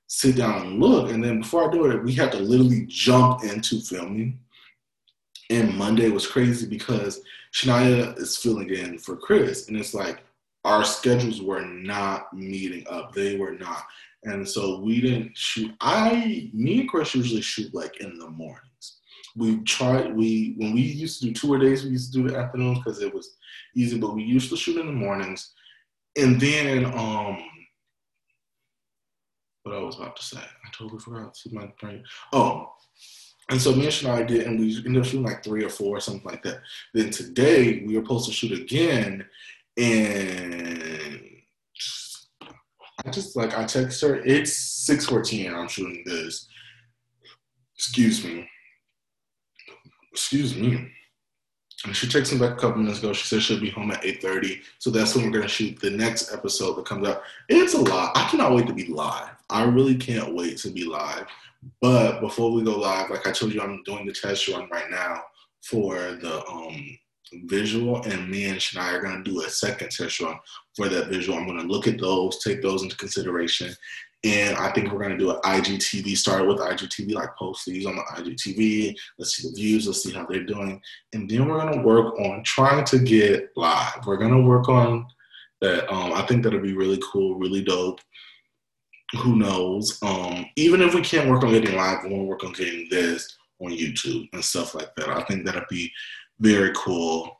sit 0.06 0.36
down 0.36 0.66
and 0.66 0.80
look. 0.80 1.10
And 1.10 1.22
then 1.22 1.40
before 1.40 1.68
I 1.68 1.72
do 1.72 1.86
it, 1.90 2.04
we 2.04 2.12
have 2.14 2.30
to 2.32 2.38
literally 2.38 2.86
jump 2.88 3.44
into 3.44 3.80
filming. 3.80 4.38
And 5.52 5.76
Monday 5.76 6.08
was 6.08 6.26
crazy 6.26 6.66
because 6.66 7.20
Shania 7.52 8.18
is 8.18 8.38
filling 8.38 8.70
in 8.70 8.96
for 8.96 9.16
Chris. 9.16 9.68
And 9.68 9.76
it's 9.76 9.92
like 9.92 10.24
our 10.64 10.82
schedules 10.82 11.42
were 11.42 11.60
not 11.60 12.32
meeting 12.32 12.86
up. 12.88 13.12
They 13.12 13.36
were 13.36 13.52
not. 13.52 13.84
And 14.24 14.48
so 14.48 14.80
we 14.80 15.02
didn't 15.02 15.36
shoot. 15.36 15.70
I, 15.82 16.50
me 16.54 16.80
and 16.80 16.88
Chris 16.88 17.14
usually 17.14 17.42
shoot 17.42 17.74
like 17.74 18.00
in 18.00 18.18
the 18.18 18.30
mornings. 18.30 19.00
We 19.36 19.58
tried, 19.64 20.16
we, 20.16 20.54
when 20.56 20.72
we 20.72 20.80
used 20.80 21.20
to 21.20 21.26
do 21.26 21.34
tour 21.34 21.58
days, 21.58 21.84
we 21.84 21.90
used 21.90 22.14
to 22.14 22.22
do 22.22 22.30
the 22.30 22.38
afternoons 22.38 22.78
because 22.78 23.02
it 23.02 23.14
was 23.14 23.36
easy, 23.76 23.98
but 23.98 24.14
we 24.14 24.22
used 24.22 24.48
to 24.50 24.56
shoot 24.56 24.80
in 24.80 24.86
the 24.86 24.92
mornings. 24.92 25.52
And 26.16 26.40
then, 26.40 26.86
um, 26.86 27.42
what 29.64 29.74
I 29.74 29.80
was 29.80 29.96
about 29.96 30.16
to 30.16 30.24
say, 30.24 30.40
I 30.40 30.68
totally 30.72 30.98
forgot. 30.98 31.36
See 31.36 31.50
my 31.52 31.70
brain. 31.78 32.04
Oh, 32.32 32.72
and 33.52 33.60
so 33.60 33.74
me 33.74 33.84
and 33.84 33.92
Shania 33.92 34.26
did, 34.26 34.46
and 34.46 34.58
we 34.58 34.74
ended 34.78 35.02
up 35.02 35.04
shooting 35.04 35.26
like 35.26 35.44
three 35.44 35.62
or 35.62 35.68
four, 35.68 35.98
or 35.98 36.00
something 36.00 36.24
like 36.24 36.42
that. 36.44 36.62
Then 36.94 37.10
today 37.10 37.84
we 37.86 37.98
were 37.98 38.02
supposed 38.02 38.26
to 38.26 38.32
shoot 38.32 38.58
again, 38.58 39.26
and 39.76 41.20
I 43.04 43.10
just 43.10 43.36
like 43.36 43.56
I 43.56 43.64
text 43.64 44.00
her. 44.00 44.16
It's 44.16 44.56
six 44.56 45.04
fourteen. 45.04 45.52
I'm 45.52 45.68
shooting 45.68 46.02
this. 46.06 46.48
Excuse 47.76 48.24
me. 48.24 48.48
Excuse 50.12 50.56
me. 50.56 50.90
And 51.84 51.94
she 51.94 52.06
texted 52.06 52.34
me 52.34 52.38
back 52.38 52.56
a 52.56 52.60
couple 52.60 52.80
minutes 52.80 53.00
ago. 53.00 53.12
She 53.12 53.26
said 53.26 53.42
she'll 53.42 53.60
be 53.60 53.68
home 53.68 53.90
at 53.90 54.02
8:30. 54.02 54.62
So 54.78 54.88
that's 54.88 55.14
when 55.14 55.26
we're 55.26 55.32
gonna 55.32 55.48
shoot 55.48 55.78
the 55.78 55.90
next 55.90 56.32
episode 56.32 56.76
that 56.76 56.86
comes 56.86 57.06
out. 57.06 57.22
It's 57.50 57.74
a 57.74 57.80
lot. 57.80 58.16
I 58.16 58.26
cannot 58.30 58.54
wait 58.54 58.66
to 58.68 58.72
be 58.72 58.86
live. 58.86 59.36
I 59.50 59.64
really 59.64 59.96
can't 59.96 60.34
wait 60.34 60.56
to 60.58 60.70
be 60.70 60.84
live. 60.84 61.26
But 61.80 62.20
before 62.20 62.52
we 62.52 62.62
go 62.62 62.78
live, 62.78 63.10
like 63.10 63.26
I 63.26 63.32
told 63.32 63.52
you, 63.52 63.60
I'm 63.60 63.82
doing 63.84 64.06
the 64.06 64.12
test 64.12 64.48
run 64.48 64.68
right 64.70 64.90
now 64.90 65.22
for 65.62 65.94
the 65.94 66.44
um 66.48 66.98
visual, 67.44 68.02
and 68.02 68.28
me 68.28 68.44
and 68.44 68.58
Shania 68.58 68.94
are 68.94 69.02
gonna 69.02 69.24
do 69.24 69.42
a 69.42 69.48
second 69.48 69.90
test 69.90 70.20
run 70.20 70.36
for 70.76 70.88
that 70.88 71.08
visual. 71.08 71.38
I'm 71.38 71.46
gonna 71.46 71.62
look 71.62 71.86
at 71.86 72.00
those, 72.00 72.42
take 72.42 72.62
those 72.62 72.82
into 72.82 72.96
consideration, 72.96 73.74
and 74.24 74.56
I 74.56 74.70
think 74.70 74.92
we're 74.92 75.00
going 75.00 75.10
to 75.10 75.18
do 75.18 75.30
an 75.30 75.40
IGTV, 75.42 76.16
start 76.16 76.46
with 76.46 76.58
IGTV, 76.58 77.12
like 77.12 77.34
post 77.36 77.66
these 77.66 77.86
on 77.86 77.96
the 77.96 78.02
IGTV. 78.02 78.94
Let's 79.18 79.36
see 79.36 79.48
the 79.48 79.54
views, 79.54 79.86
let's 79.86 80.04
see 80.04 80.12
how 80.12 80.26
they're 80.26 80.44
doing. 80.44 80.80
And 81.12 81.28
then 81.28 81.48
we're 81.48 81.58
going 81.58 81.74
to 81.74 81.82
work 81.84 82.16
on 82.20 82.44
trying 82.44 82.84
to 82.84 82.98
get 83.00 83.50
live. 83.56 84.06
We're 84.06 84.18
going 84.18 84.34
to 84.34 84.42
work 84.42 84.68
on 84.68 85.06
that. 85.60 85.92
Um, 85.92 86.12
I 86.12 86.24
think 86.26 86.44
that'll 86.44 86.60
be 86.60 86.76
really 86.76 87.02
cool, 87.12 87.34
really 87.34 87.64
dope. 87.64 88.00
Who 89.20 89.36
knows? 89.36 89.98
Um, 90.02 90.46
even 90.56 90.80
if 90.80 90.94
we 90.94 91.02
can't 91.02 91.28
work 91.28 91.42
on 91.42 91.50
getting 91.50 91.76
live, 91.76 91.98
we'll 92.04 92.24
work 92.24 92.44
on 92.44 92.52
getting 92.52 92.88
this 92.90 93.36
on 93.60 93.70
YouTube 93.70 94.28
and 94.32 94.44
stuff 94.44 94.74
like 94.74 94.94
that. 94.96 95.08
I 95.08 95.22
think 95.24 95.44
that'll 95.44 95.62
be 95.68 95.92
very 96.40 96.72
cool. 96.74 97.36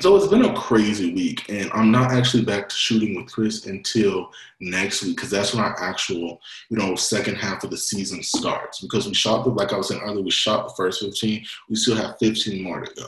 So 0.00 0.14
it's 0.14 0.26
been 0.26 0.44
a 0.44 0.54
crazy 0.54 1.14
week, 1.14 1.48
and 1.48 1.70
I'm 1.72 1.90
not 1.90 2.12
actually 2.12 2.44
back 2.44 2.68
to 2.68 2.74
shooting 2.74 3.16
with 3.16 3.32
Chris 3.32 3.64
until 3.64 4.30
next 4.60 5.02
week 5.02 5.16
because 5.16 5.30
that's 5.30 5.54
when 5.54 5.64
our 5.64 5.74
actual, 5.82 6.38
you 6.68 6.76
know, 6.76 6.94
second 6.96 7.36
half 7.36 7.64
of 7.64 7.70
the 7.70 7.78
season 7.78 8.22
starts. 8.22 8.82
Because 8.82 9.08
we 9.08 9.14
shot 9.14 9.44
the, 9.44 9.50
like 9.50 9.72
I 9.72 9.78
was 9.78 9.88
saying 9.88 10.02
earlier, 10.02 10.22
we 10.22 10.30
shot 10.30 10.68
the 10.68 10.74
first 10.74 11.00
15. 11.00 11.46
We 11.70 11.76
still 11.76 11.96
have 11.96 12.18
15 12.18 12.62
more 12.62 12.82
to 12.82 12.94
go. 12.94 13.06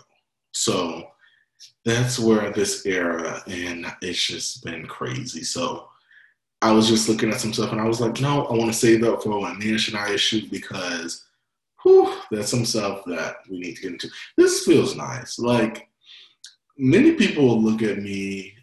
So 0.52 1.08
that's 1.84 2.18
where 2.18 2.50
this 2.52 2.86
era, 2.86 3.42
and 3.46 3.86
it's 4.00 4.26
just 4.26 4.64
been 4.64 4.86
crazy. 4.86 5.42
So 5.42 5.88
I 6.60 6.72
was 6.72 6.88
just 6.88 7.08
looking 7.08 7.30
at 7.30 7.40
some 7.40 7.52
stuff, 7.52 7.72
and 7.72 7.80
I 7.80 7.86
was 7.86 8.00
like, 8.00 8.20
no, 8.20 8.46
I 8.46 8.54
want 8.54 8.72
to 8.72 8.78
save 8.78 9.00
that 9.02 9.22
for 9.22 9.38
when 9.38 9.52
and 9.52 9.62
Shania 9.62 10.18
shoot 10.18 10.50
because, 10.50 11.24
whew, 11.82 12.14
that's 12.30 12.50
some 12.50 12.64
stuff 12.64 13.04
that 13.06 13.36
we 13.48 13.58
need 13.58 13.76
to 13.76 13.82
get 13.82 13.92
into. 13.92 14.08
This 14.36 14.64
feels 14.64 14.96
nice, 14.96 15.38
like 15.38 15.88
many 16.78 17.12
people 17.14 17.60
look 17.60 17.82
at 17.82 18.02
me 18.02 18.54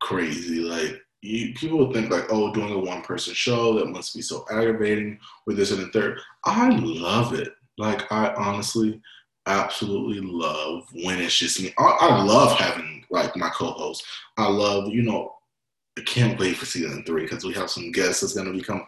crazy. 0.00 0.60
Like 0.60 1.00
you, 1.22 1.54
people 1.54 1.78
would 1.78 1.94
think 1.94 2.10
like, 2.10 2.26
oh, 2.30 2.52
doing 2.52 2.72
a 2.72 2.78
one 2.78 3.02
person 3.02 3.34
show 3.34 3.74
that 3.74 3.88
must 3.88 4.14
be 4.14 4.22
so 4.22 4.44
aggravating 4.50 5.18
with 5.46 5.56
this 5.56 5.72
and 5.72 5.80
the 5.80 5.88
third. 5.88 6.18
I 6.44 6.70
love 6.70 7.32
it. 7.32 7.52
Like 7.78 8.10
I 8.12 8.34
honestly, 8.34 9.00
absolutely 9.46 10.20
love 10.20 10.86
when 10.92 11.20
it's 11.20 11.36
just 11.36 11.60
me. 11.60 11.72
I, 11.78 11.82
I 12.00 12.22
love 12.22 12.58
having 12.58 13.04
like 13.10 13.36
my 13.36 13.50
co-host. 13.50 14.04
I 14.36 14.48
love 14.48 14.88
you 14.88 15.02
know. 15.02 15.34
I 15.98 16.02
can't 16.02 16.38
wait 16.38 16.56
for 16.56 16.66
season 16.66 17.04
three 17.04 17.22
because 17.22 17.44
we 17.44 17.52
have 17.54 17.70
some 17.70 17.92
guests 17.92 18.20
that's 18.20 18.34
going 18.34 18.46
to 18.46 18.58
become 18.58 18.86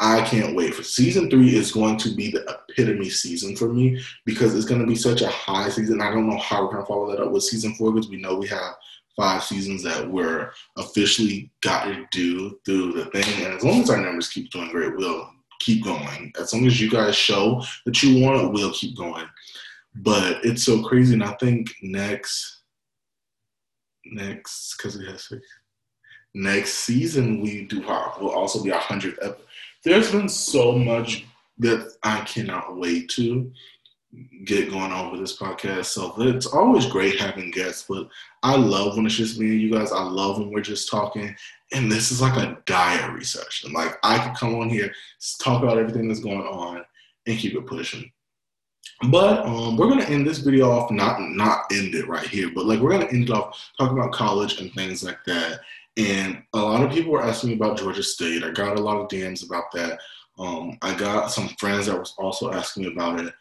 I 0.00 0.22
can't 0.22 0.56
wait 0.56 0.74
for 0.74 0.82
season 0.82 1.30
three 1.30 1.54
is 1.56 1.70
going 1.70 1.96
to 1.98 2.14
be 2.14 2.30
the 2.30 2.44
epitome 2.48 3.10
season 3.10 3.54
for 3.54 3.72
me 3.72 4.02
because 4.24 4.54
it's 4.54 4.64
going 4.64 4.80
to 4.80 4.86
be 4.86 4.96
such 4.96 5.22
a 5.22 5.28
high 5.28 5.68
season. 5.68 6.00
I 6.00 6.10
don't 6.10 6.28
know 6.28 6.38
how 6.38 6.62
we're 6.64 6.72
going 6.72 6.82
to 6.82 6.86
follow 6.86 7.10
that 7.10 7.22
up 7.22 7.30
with 7.30 7.44
season 7.44 7.74
four 7.74 7.92
because 7.92 8.10
we 8.10 8.16
know 8.16 8.34
we 8.34 8.48
have 8.48 8.74
five 9.16 9.44
seasons 9.44 9.84
that 9.84 10.10
we're 10.10 10.50
officially 10.76 11.52
got 11.62 11.84
to 11.84 12.04
do 12.10 12.58
through 12.64 12.92
the 12.92 13.04
thing. 13.06 13.44
And 13.44 13.54
as 13.54 13.62
long 13.62 13.82
as 13.82 13.90
our 13.90 14.00
numbers 14.00 14.28
keep 14.28 14.50
doing 14.50 14.70
great, 14.70 14.96
we'll 14.96 15.30
keep 15.60 15.84
going. 15.84 16.32
As 16.40 16.52
long 16.52 16.66
as 16.66 16.80
you 16.80 16.90
guys 16.90 17.14
show 17.14 17.62
that 17.86 18.02
you 18.02 18.24
want 18.24 18.42
it, 18.42 18.52
we'll 18.52 18.72
keep 18.72 18.96
going. 18.96 19.26
But 19.94 20.44
it's 20.44 20.64
so 20.64 20.82
crazy. 20.82 21.14
And 21.14 21.22
I 21.22 21.34
think 21.34 21.72
next, 21.82 22.62
next, 24.06 24.76
because 24.76 24.98
we 24.98 25.06
have 25.06 25.20
six, 25.20 25.46
next 26.34 26.74
season 26.74 27.40
we 27.40 27.64
do 27.64 27.86
our, 27.86 28.14
will 28.20 28.30
also 28.30 28.62
be 28.62 28.72
our 28.72 28.80
100th 28.80 29.16
episode 29.22 29.44
there's 29.84 30.10
been 30.10 30.28
so 30.28 30.72
much 30.72 31.26
that 31.58 31.92
I 32.02 32.20
cannot 32.20 32.76
wait 32.76 33.08
to 33.10 33.52
get 34.44 34.70
going 34.70 34.92
on 34.92 35.10
with 35.10 35.20
this 35.20 35.38
podcast. 35.38 35.86
So 35.86 36.14
it's 36.18 36.46
always 36.46 36.86
great 36.86 37.20
having 37.20 37.50
guests, 37.50 37.84
but 37.88 38.08
I 38.42 38.56
love 38.56 38.96
when 38.96 39.06
it's 39.06 39.14
just 39.14 39.38
me 39.38 39.50
and 39.50 39.60
you 39.60 39.70
guys. 39.70 39.92
I 39.92 40.02
love 40.02 40.38
when 40.38 40.50
we're 40.50 40.60
just 40.60 40.90
talking. 40.90 41.36
And 41.72 41.90
this 41.90 42.10
is 42.10 42.20
like 42.20 42.36
a 42.36 42.58
diary 42.66 43.24
session. 43.24 43.72
Like 43.72 43.96
I 44.02 44.18
could 44.18 44.36
come 44.36 44.54
on 44.56 44.70
here, 44.70 44.92
talk 45.40 45.62
about 45.62 45.78
everything 45.78 46.08
that's 46.08 46.20
going 46.20 46.40
on, 46.40 46.84
and 47.26 47.38
keep 47.38 47.54
it 47.54 47.66
pushing. 47.66 48.10
But 49.10 49.44
um, 49.44 49.76
we're 49.76 49.88
gonna 49.88 50.04
end 50.04 50.26
this 50.26 50.38
video 50.38 50.70
off, 50.70 50.90
not 50.90 51.20
not 51.20 51.64
end 51.72 51.94
it 51.94 52.06
right 52.06 52.26
here, 52.26 52.50
but 52.54 52.66
like 52.66 52.80
we're 52.80 52.92
gonna 52.92 53.06
end 53.06 53.24
it 53.24 53.30
off 53.30 53.72
talking 53.78 53.98
about 53.98 54.12
college 54.12 54.60
and 54.60 54.72
things 54.72 55.02
like 55.02 55.18
that. 55.26 55.60
And 55.96 56.42
a 56.52 56.58
lot 56.58 56.82
of 56.82 56.90
people 56.90 57.12
were 57.12 57.22
asking 57.22 57.50
me 57.50 57.56
about 57.56 57.78
Georgia 57.78 58.02
State. 58.02 58.42
I 58.42 58.50
got 58.50 58.78
a 58.78 58.82
lot 58.82 58.96
of 58.96 59.08
DMs 59.08 59.46
about 59.46 59.70
that. 59.72 60.00
Um, 60.38 60.76
I 60.82 60.94
got 60.94 61.30
some 61.30 61.48
friends 61.60 61.86
that 61.86 61.98
was 61.98 62.14
also 62.18 62.52
asking 62.52 62.86
about 62.86 63.20
it. 63.20 63.32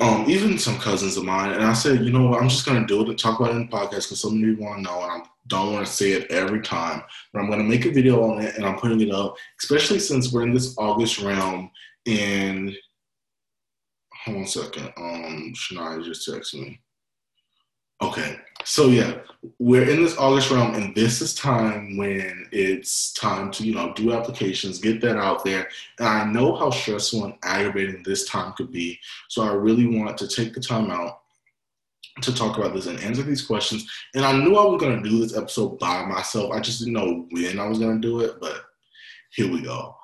Um, 0.00 0.24
even 0.28 0.58
some 0.58 0.78
cousins 0.78 1.16
of 1.16 1.24
mine. 1.24 1.52
And 1.52 1.62
I 1.62 1.72
said, 1.72 2.04
you 2.04 2.10
know 2.10 2.26
what, 2.26 2.42
I'm 2.42 2.48
just 2.48 2.66
gonna 2.66 2.86
do 2.86 3.02
it 3.02 3.08
and 3.08 3.18
talk 3.18 3.38
about 3.38 3.52
it 3.52 3.56
in 3.56 3.66
the 3.66 3.76
podcast 3.76 3.90
because 3.90 4.20
so 4.20 4.30
many 4.30 4.52
people 4.52 4.66
want 4.66 4.78
to 4.78 4.82
know 4.82 5.02
and 5.02 5.22
I 5.22 5.26
don't 5.46 5.72
want 5.72 5.86
to 5.86 5.92
say 5.92 6.12
it 6.12 6.30
every 6.30 6.60
time. 6.60 7.02
But 7.32 7.40
I'm 7.40 7.50
gonna 7.50 7.64
make 7.64 7.84
a 7.84 7.90
video 7.90 8.22
on 8.24 8.42
it 8.42 8.56
and 8.56 8.64
I'm 8.64 8.78
putting 8.78 9.00
it 9.00 9.12
up, 9.12 9.36
especially 9.60 10.00
since 10.00 10.32
we're 10.32 10.42
in 10.42 10.52
this 10.52 10.76
August 10.76 11.20
realm 11.20 11.70
and 12.06 12.72
hold 14.24 14.38
on 14.38 14.42
a 14.42 14.46
second. 14.46 14.92
Um 14.96 15.52
Shania 15.54 16.04
just 16.04 16.28
texted 16.28 16.60
me. 16.60 16.80
Okay. 18.02 18.38
So 18.66 18.88
yeah, 18.88 19.18
we're 19.60 19.88
in 19.88 20.02
this 20.02 20.18
August 20.18 20.50
realm, 20.50 20.74
and 20.74 20.92
this 20.92 21.20
is 21.20 21.36
time 21.36 21.96
when 21.96 22.48
it's 22.50 23.12
time 23.12 23.52
to 23.52 23.64
you 23.64 23.72
know 23.72 23.92
do 23.94 24.12
applications, 24.12 24.80
get 24.80 25.00
that 25.02 25.16
out 25.16 25.44
there. 25.44 25.68
And 26.00 26.08
I 26.08 26.24
know 26.24 26.56
how 26.56 26.70
stressful 26.70 27.24
and 27.24 27.34
aggravating 27.44 28.02
this 28.02 28.28
time 28.28 28.54
could 28.54 28.72
be, 28.72 28.98
so 29.28 29.42
I 29.42 29.52
really 29.52 29.86
want 29.86 30.18
to 30.18 30.26
take 30.26 30.52
the 30.52 30.60
time 30.60 30.90
out 30.90 31.20
to 32.22 32.34
talk 32.34 32.58
about 32.58 32.74
this 32.74 32.86
and 32.86 32.98
answer 32.98 33.22
these 33.22 33.46
questions. 33.46 33.88
And 34.16 34.24
I 34.24 34.32
knew 34.32 34.56
I 34.56 34.64
was 34.64 34.80
going 34.80 35.00
to 35.00 35.08
do 35.08 35.20
this 35.20 35.36
episode 35.36 35.78
by 35.78 36.04
myself. 36.04 36.50
I 36.52 36.58
just 36.58 36.80
didn't 36.80 36.94
know 36.94 37.24
when 37.30 37.60
I 37.60 37.68
was 37.68 37.78
going 37.78 38.02
to 38.02 38.08
do 38.08 38.20
it, 38.22 38.40
but 38.40 38.64
here 39.30 39.48
we 39.48 39.62
go. 39.62 39.94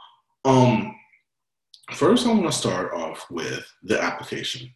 Um, 0.44 0.94
first, 1.94 2.28
I 2.28 2.30
want 2.30 2.44
to 2.44 2.52
start 2.52 2.92
off 2.94 3.28
with 3.28 3.66
the 3.82 4.00
application. 4.00 4.72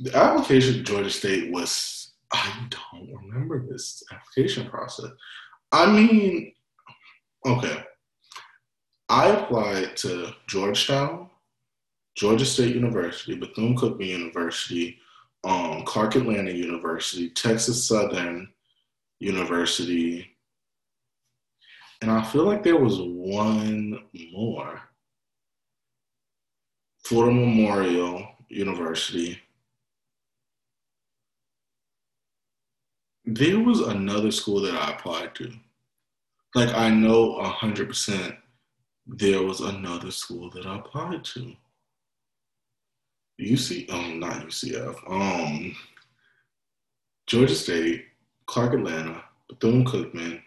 The 0.00 0.16
application 0.16 0.74
to 0.74 0.82
Georgia 0.82 1.10
State 1.10 1.52
was 1.52 1.97
I 2.32 2.68
don't 2.70 3.10
remember 3.12 3.66
this 3.66 4.02
application 4.12 4.68
process. 4.68 5.10
I 5.72 5.90
mean, 5.90 6.52
okay. 7.46 7.84
I 9.08 9.28
applied 9.28 9.96
to 9.98 10.32
Georgetown, 10.48 11.30
Georgia 12.16 12.44
State 12.44 12.74
University, 12.74 13.36
Bethune 13.36 13.76
Cookman 13.76 14.06
University, 14.06 14.98
um, 15.44 15.84
Clark 15.84 16.16
Atlanta 16.16 16.50
University, 16.50 17.30
Texas 17.30 17.86
Southern 17.86 18.48
University, 19.20 20.36
and 22.00 22.10
I 22.10 22.22
feel 22.22 22.44
like 22.44 22.62
there 22.62 22.76
was 22.76 23.00
one 23.00 23.98
more. 24.32 24.82
Florida 27.04 27.34
Memorial 27.34 28.28
University, 28.48 29.40
there 33.34 33.60
was 33.60 33.80
another 33.80 34.30
school 34.30 34.60
that 34.62 34.74
I 34.74 34.92
applied 34.92 35.34
to. 35.36 35.52
Like 36.54 36.74
I 36.74 36.88
know 36.90 37.40
hundred 37.42 37.88
percent 37.88 38.34
there 39.06 39.42
was 39.42 39.60
another 39.60 40.10
school 40.10 40.50
that 40.50 40.66
I 40.66 40.78
applied 40.78 41.24
to. 41.24 41.54
UC, 43.40 43.90
um, 43.92 44.18
not 44.18 44.46
UCF, 44.46 44.96
um, 45.10 45.74
Georgia 47.26 47.54
State, 47.54 48.06
Clark 48.46 48.74
Atlanta, 48.74 49.22
Bethune 49.48 49.84
Cookman, 49.84 50.42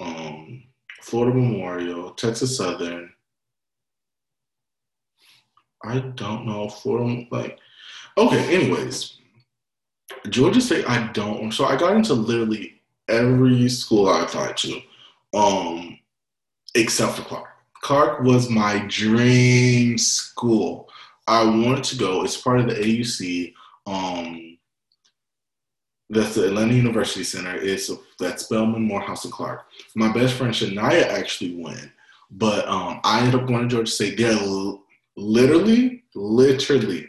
um, 0.00 0.64
Florida 1.02 1.38
Memorial, 1.38 2.10
Texas 2.10 2.56
Southern. 2.56 3.10
I 5.84 5.98
don't 6.00 6.46
know 6.46 6.68
Florida, 6.68 7.26
like, 7.30 7.58
okay, 8.18 8.54
anyways, 8.54 9.18
Georgia 10.28 10.60
State, 10.60 10.88
I 10.88 11.10
don't, 11.12 11.52
so 11.52 11.66
I 11.66 11.76
got 11.76 11.96
into 11.96 12.14
literally 12.14 12.80
every 13.08 13.68
school 13.68 14.08
I 14.08 14.22
applied 14.22 14.56
to, 14.58 14.80
um, 15.34 15.98
except 16.74 17.16
for 17.16 17.22
Clark. 17.22 17.48
Clark 17.82 18.22
was 18.22 18.48
my 18.48 18.78
dream 18.88 19.98
school. 19.98 20.88
I 21.26 21.44
wanted 21.44 21.84
to 21.84 21.96
go. 21.96 22.24
It's 22.24 22.40
part 22.40 22.60
of 22.60 22.66
the 22.66 22.74
AUC. 22.74 23.52
Um, 23.86 24.58
that's 26.08 26.34
the 26.34 26.46
Atlanta 26.46 26.72
University 26.72 27.24
Center. 27.24 27.56
It's 27.56 27.90
that's 28.18 28.44
Spelman, 28.44 28.82
Morehouse, 28.82 29.24
and 29.24 29.32
Clark. 29.32 29.66
My 29.94 30.12
best 30.12 30.34
friend 30.34 30.54
Shania 30.54 31.08
actually 31.08 31.56
went, 31.56 31.90
but 32.30 32.66
um, 32.68 33.00
I 33.04 33.20
ended 33.20 33.40
up 33.40 33.46
going 33.46 33.68
to 33.68 33.68
Georgia 33.68 33.90
State. 33.90 34.16
They're 34.16 34.38
literally, 35.16 36.04
literally 36.14 37.08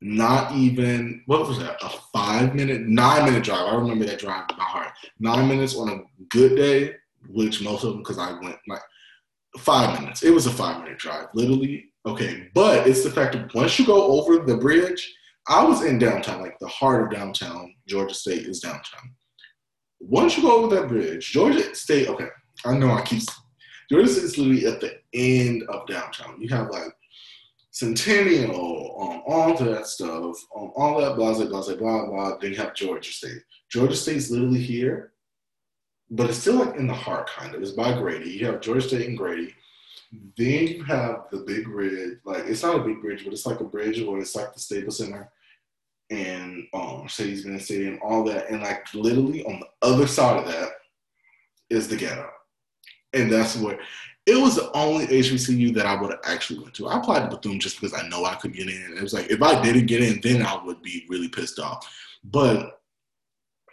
not 0.00 0.52
even 0.54 1.22
what 1.26 1.46
was 1.48 1.58
that 1.58 1.76
a 1.82 1.88
five 2.12 2.54
minute 2.54 2.82
nine 2.82 3.24
minute 3.24 3.42
drive. 3.44 3.66
I 3.66 3.74
remember 3.74 4.04
that 4.04 4.18
drive 4.18 4.46
by 4.48 4.54
heart. 4.58 4.92
Nine 5.18 5.48
minutes 5.48 5.76
on 5.76 5.88
a 5.88 6.24
good 6.30 6.56
day 6.56 6.94
which 7.28 7.60
most 7.62 7.82
of 7.82 7.90
them 7.90 7.98
because 7.98 8.18
i 8.18 8.30
went 8.40 8.56
like 8.68 8.80
five 9.58 10.00
minutes. 10.00 10.22
It 10.22 10.32
was 10.32 10.46
a 10.46 10.50
five 10.50 10.82
minute 10.82 10.98
drive 10.98 11.26
literally. 11.34 11.86
Okay 12.06 12.48
but 12.54 12.86
it's 12.86 13.02
the 13.02 13.10
fact 13.10 13.32
that 13.32 13.52
once 13.54 13.78
you 13.78 13.86
go 13.86 14.20
over 14.20 14.38
the 14.44 14.56
bridge 14.56 15.14
i 15.48 15.64
was 15.64 15.84
in 15.84 15.98
downtown 15.98 16.40
like 16.40 16.58
the 16.60 16.68
heart 16.68 17.02
of 17.04 17.18
downtown. 17.18 17.74
Georgia 17.88 18.14
state 18.14 18.46
is 18.46 18.60
downtown. 18.60 19.14
Once 20.00 20.36
you 20.36 20.44
go 20.44 20.62
over 20.64 20.76
that 20.76 20.88
bridge 20.88 21.32
georgia 21.32 21.74
state 21.74 22.08
okay 22.08 22.28
i 22.64 22.76
know 22.76 22.92
i 22.92 23.02
keep 23.02 23.22
georgia 23.90 24.08
state 24.08 24.24
is 24.24 24.38
literally 24.38 24.66
at 24.66 24.80
the 24.80 24.98
end 25.14 25.64
of 25.68 25.86
downtown. 25.86 26.40
You 26.40 26.48
have 26.50 26.70
like 26.70 26.92
Centennial, 27.78 28.96
um, 29.00 29.22
all 29.24 29.56
that 29.56 29.86
stuff, 29.86 30.36
um, 30.56 30.72
all 30.74 31.00
that 31.00 31.14
blah, 31.14 31.32
blah, 31.32 31.46
blah, 31.46 31.76
blah, 31.76 32.06
blah. 32.06 32.36
Then 32.38 32.50
you 32.50 32.56
have 32.56 32.74
Georgia 32.74 33.12
State. 33.12 33.40
Georgia 33.70 33.94
State's 33.94 34.32
literally 34.32 34.60
here, 34.60 35.12
but 36.10 36.28
it's 36.28 36.40
still 36.40 36.56
like 36.56 36.74
in 36.74 36.88
the 36.88 36.92
heart, 36.92 37.30
kind 37.30 37.54
of. 37.54 37.62
It's 37.62 37.70
by 37.70 37.96
Grady. 37.96 38.30
You 38.30 38.46
have 38.46 38.60
Georgia 38.60 38.88
State 38.88 39.06
and 39.06 39.16
Grady. 39.16 39.54
Then 40.36 40.66
you 40.66 40.82
have 40.82 41.26
the 41.30 41.44
big 41.46 41.66
bridge. 41.66 42.18
Like, 42.24 42.46
it's 42.46 42.64
not 42.64 42.80
a 42.80 42.82
big 42.82 43.00
bridge, 43.00 43.22
but 43.22 43.32
it's 43.32 43.46
like 43.46 43.60
a 43.60 43.64
bridge 43.64 44.02
where 44.02 44.18
it's 44.18 44.34
like 44.34 44.52
the 44.52 44.58
Staples 44.58 44.98
Center 44.98 45.30
and 46.10 46.66
um, 46.74 47.02
Mercedes-Benz 47.02 47.64
Stadium, 47.64 48.00
all 48.02 48.24
that. 48.24 48.50
And 48.50 48.60
like 48.60 48.92
literally 48.92 49.44
on 49.44 49.60
the 49.60 49.86
other 49.86 50.08
side 50.08 50.40
of 50.40 50.50
that 50.50 50.70
is 51.70 51.86
the 51.86 51.96
ghetto. 51.96 52.28
And 53.12 53.30
that's 53.32 53.56
where 53.56 53.78
it 54.28 54.38
was 54.38 54.56
the 54.56 54.70
only 54.72 55.06
HBCU 55.06 55.72
that 55.74 55.86
I 55.86 55.98
would 55.98 56.10
have 56.10 56.20
actually 56.24 56.58
went 56.58 56.74
to. 56.74 56.86
I 56.86 56.98
applied 56.98 57.30
to 57.30 57.34
Bethune 57.34 57.58
just 57.58 57.80
because 57.80 57.98
I 57.98 58.06
know 58.08 58.26
I 58.26 58.34
could 58.34 58.52
get 58.52 58.68
in. 58.68 58.94
It 58.94 59.02
was 59.02 59.14
like 59.14 59.30
if 59.30 59.42
I 59.42 59.60
didn't 59.62 59.86
get 59.86 60.02
in, 60.02 60.20
then 60.22 60.44
I 60.44 60.62
would 60.62 60.82
be 60.82 61.06
really 61.08 61.28
pissed 61.28 61.58
off. 61.58 61.90
But 62.24 62.78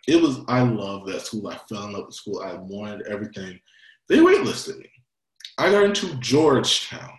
it 0.08 0.22
was 0.22 0.40
I 0.48 0.62
love 0.62 1.08
that 1.08 1.26
school. 1.26 1.50
I 1.50 1.58
fell 1.68 1.88
in 1.88 1.94
love 1.94 2.06
with 2.06 2.16
school. 2.16 2.40
I 2.40 2.54
wanted 2.54 3.06
everything. 3.08 3.60
They 4.08 4.20
waitlisted 4.20 4.80
me. 4.80 4.90
I 5.58 5.72
got 5.72 5.84
into 5.84 6.16
Georgetown. 6.16 7.12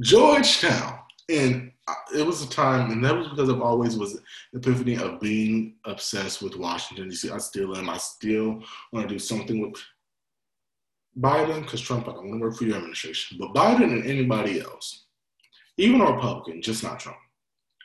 Georgetown. 0.00 0.98
And 1.28 1.70
it 2.16 2.26
was 2.26 2.42
a 2.42 2.48
time, 2.48 2.90
and 2.90 3.04
that 3.04 3.14
was 3.14 3.28
because 3.28 3.50
I've 3.50 3.60
always 3.60 3.96
was 3.96 4.14
the 4.14 4.58
epiphany 4.58 4.96
of 4.96 5.20
being 5.20 5.76
obsessed 5.84 6.42
with 6.42 6.56
Washington 6.56 7.08
D.C. 7.08 7.30
I 7.30 7.38
still 7.38 7.76
am. 7.76 7.88
I 7.88 7.98
still 7.98 8.62
want 8.92 9.06
to 9.06 9.14
do 9.14 9.18
something 9.18 9.60
with 9.60 9.80
Biden, 11.20 11.62
because 11.62 11.80
Trump, 11.80 12.08
I 12.08 12.12
don't 12.12 12.28
want 12.28 12.40
to 12.40 12.46
work 12.46 12.56
for 12.56 12.64
your 12.64 12.76
administration, 12.76 13.38
but 13.40 13.54
Biden 13.54 13.92
and 13.92 14.04
anybody 14.04 14.60
else, 14.60 15.06
even 15.76 16.00
a 16.00 16.12
Republican, 16.12 16.62
just 16.62 16.82
not 16.82 17.00
Trump, 17.00 17.18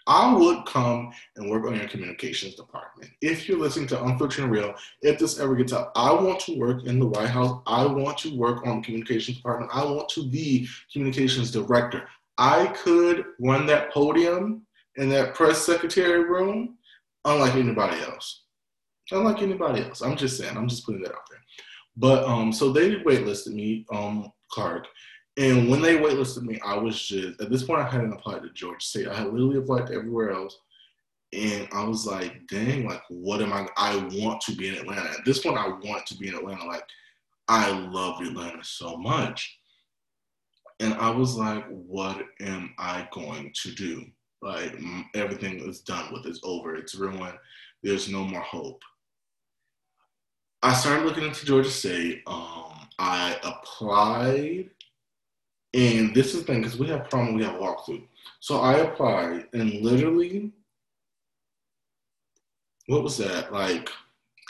I 0.06 0.34
would 0.34 0.66
come 0.66 1.14
and 1.38 1.50
work 1.50 1.66
on 1.66 1.76
your 1.76 1.88
communications 1.88 2.56
department. 2.56 3.12
If 3.22 3.48
you're 3.48 3.60
listening 3.60 3.88
to 3.88 4.04
Unfiltered 4.04 4.50
Real, 4.50 4.74
if 5.02 5.18
this 5.18 5.40
ever 5.40 5.56
gets 5.56 5.72
out, 5.72 5.92
I 5.96 6.12
want 6.12 6.42
to 6.42 6.58
work 6.58 6.84
in 6.86 7.00
the 7.00 7.08
White 7.08 7.30
House. 7.30 7.62
I 7.66 7.86
want 7.86 8.18
to 8.20 8.36
work 8.38 8.68
on 8.68 8.78
the 8.78 8.86
communications 8.86 9.38
department. 9.38 9.72
I 9.74 9.86
want 9.86 10.10
to 10.10 10.28
be 10.28 10.68
communications 10.92 11.52
director. 11.52 12.08
I 12.38 12.68
could 12.68 13.26
run 13.40 13.66
that 13.68 13.94
podium 13.94 14.66
in 14.98 15.08
that 15.10 15.36
press 15.36 15.60
secretary 15.60 16.26
room 16.26 16.78
unlike 17.26 17.56
anybody 17.56 18.02
else. 18.02 18.42
Unlike 19.12 19.42
anybody 19.42 19.84
else. 19.84 20.02
I'm 20.02 20.18
just 20.18 20.38
saying, 20.38 20.58
I'm 20.58 20.68
just 20.68 20.86
putting 20.86 21.02
that 21.04 21.14
out 21.14 21.30
there. 21.30 21.40
But 21.96 22.24
um, 22.24 22.52
so 22.52 22.72
they 22.72 22.96
waitlisted 22.96 23.54
me, 23.54 23.86
um, 23.92 24.32
Clark. 24.52 24.88
And 25.38 25.70
when 25.70 25.82
they 25.82 25.98
waitlisted 25.98 26.44
me, 26.44 26.60
I 26.66 26.78
was 26.78 27.00
just 27.02 27.42
at 27.42 27.50
this 27.50 27.64
point 27.64 27.82
I 27.82 27.90
hadn't 27.90 28.14
applied 28.14 28.44
to 28.44 28.50
Georgia 28.54 28.86
State. 28.86 29.08
I 29.08 29.16
had 29.16 29.34
literally 29.34 29.58
applied 29.58 29.88
to 29.88 29.94
everywhere 29.94 30.32
else. 30.32 30.58
And 31.34 31.68
I 31.74 31.84
was 31.84 32.06
like, 32.06 32.46
dang, 32.48 32.88
like 32.88 33.02
what 33.10 33.42
am 33.42 33.52
I 33.52 33.68
I 33.76 33.96
want 34.12 34.42
to 34.42 34.56
be 34.56 34.70
in 34.70 34.76
Atlanta. 34.76 35.10
At 35.10 35.26
this 35.26 35.40
point, 35.40 35.58
I 35.58 35.68
want 35.68 36.06
to 36.08 36.18
be 36.18 36.28
in 36.28 36.36
Atlanta. 36.36 36.66
Like 36.66 36.84
I 37.48 37.72
love 37.72 38.22
Atlanta 38.22 38.64
so 38.64 38.96
much. 38.98 39.58
And 40.80 40.94
I 40.96 41.10
was 41.10 41.36
like, 41.36 41.66
what 41.68 42.24
am 42.42 42.74
I 42.78 43.08
going 43.12 43.52
to 43.64 43.72
do? 43.72 44.06
Like 44.42 44.78
everything 45.16 45.60
is 45.68 45.82
done 45.82 46.12
with, 46.12 46.26
it's 46.26 46.42
over, 46.44 46.76
it's 46.76 46.96
ruined. 46.96 47.38
There's 47.82 48.10
no 48.10 48.24
more 48.24 48.42
hope. 48.42 48.82
I 50.64 50.74
started 50.74 51.06
looking 51.06 51.26
into 51.26 51.46
Georgia 51.46 51.70
State. 51.70 52.24
Um, 52.26 52.88
I 52.98 53.38
applied, 53.44 54.70
and 55.74 56.16
this 56.16 56.34
is 56.34 56.40
the 56.40 56.46
thing 56.46 56.62
because 56.62 56.80
we 56.80 56.88
have 56.88 57.10
problem. 57.10 57.36
We 57.36 57.44
have 57.44 57.60
walkthrough. 57.60 58.04
So 58.40 58.62
I 58.62 58.76
applied, 58.78 59.48
and 59.52 59.82
literally, 59.82 60.54
what 62.88 63.04
was 63.04 63.18
that? 63.18 63.52
Like, 63.52 63.90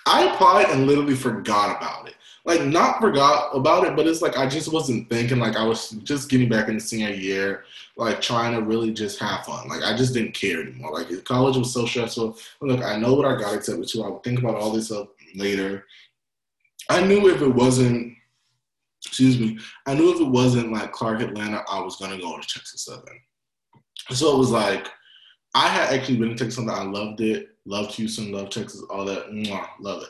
I 0.06 0.32
applied 0.32 0.70
and 0.70 0.86
literally 0.86 1.16
forgot 1.16 1.78
about 1.78 2.08
it. 2.08 2.16
Like, 2.46 2.64
not 2.64 3.02
forgot 3.02 3.56
about 3.56 3.88
it, 3.88 3.96
but 3.96 4.06
it's 4.06 4.22
like 4.22 4.38
I 4.38 4.48
just 4.48 4.72
wasn't 4.72 5.10
thinking. 5.10 5.40
Like, 5.40 5.56
I 5.56 5.66
was 5.66 5.92
just 6.04 6.30
getting 6.30 6.50
back 6.50 6.68
in 6.68 6.76
the 6.76 6.82
senior 6.82 7.10
year, 7.10 7.64
like 7.98 8.22
trying 8.22 8.54
to 8.54 8.62
really 8.62 8.94
just 8.94 9.18
have 9.18 9.46
fun. 9.46 9.68
Like, 9.68 9.82
I 9.82 9.98
just 9.98 10.14
didn't 10.14 10.36
care 10.36 10.62
anymore. 10.62 10.94
Like, 10.94 11.24
college 11.24 11.58
was 11.58 11.74
so 11.74 11.88
stressful. 11.88 12.38
Look, 12.62 12.84
I 12.84 12.98
know 12.98 13.16
what 13.16 13.26
I 13.26 13.40
got 13.40 13.56
accepted 13.56 13.88
to. 13.88 14.04
I 14.04 14.10
would 14.10 14.24
think 14.24 14.38
about 14.38 14.58
all 14.58 14.72
this 14.72 14.88
stuff 14.88 15.08
later. 15.36 15.86
I 16.90 17.06
knew 17.06 17.30
if 17.30 17.42
it 17.42 17.48
wasn't, 17.48 18.14
excuse 19.06 19.40
me, 19.40 19.58
I 19.86 19.94
knew 19.94 20.14
if 20.14 20.22
it 20.22 20.28
wasn't 20.28 20.72
like 20.72 20.92
Clark 20.92 21.22
Atlanta, 21.22 21.64
I 21.70 21.80
was 21.82 21.98
gonna 21.98 22.20
go 22.20 22.38
to 22.38 22.48
Texas 22.48 22.86
Southern. 22.86 23.20
So 24.12 24.36
it 24.36 24.40
was 24.40 24.52
like 24.52 24.88
I 25.56 25.68
had 25.68 25.94
actually 25.94 26.18
been 26.18 26.30
to 26.30 26.36
Texas 26.36 26.56
Southern. 26.56 26.70
I 26.70 26.84
loved 26.84 27.22
it, 27.22 27.50
loved 27.66 27.94
Houston, 27.96 28.32
loved 28.32 28.52
Texas, 28.52 28.84
all 28.90 29.06
that, 29.06 29.28
Mwah, 29.28 29.68
love 29.80 30.04
it. 30.04 30.10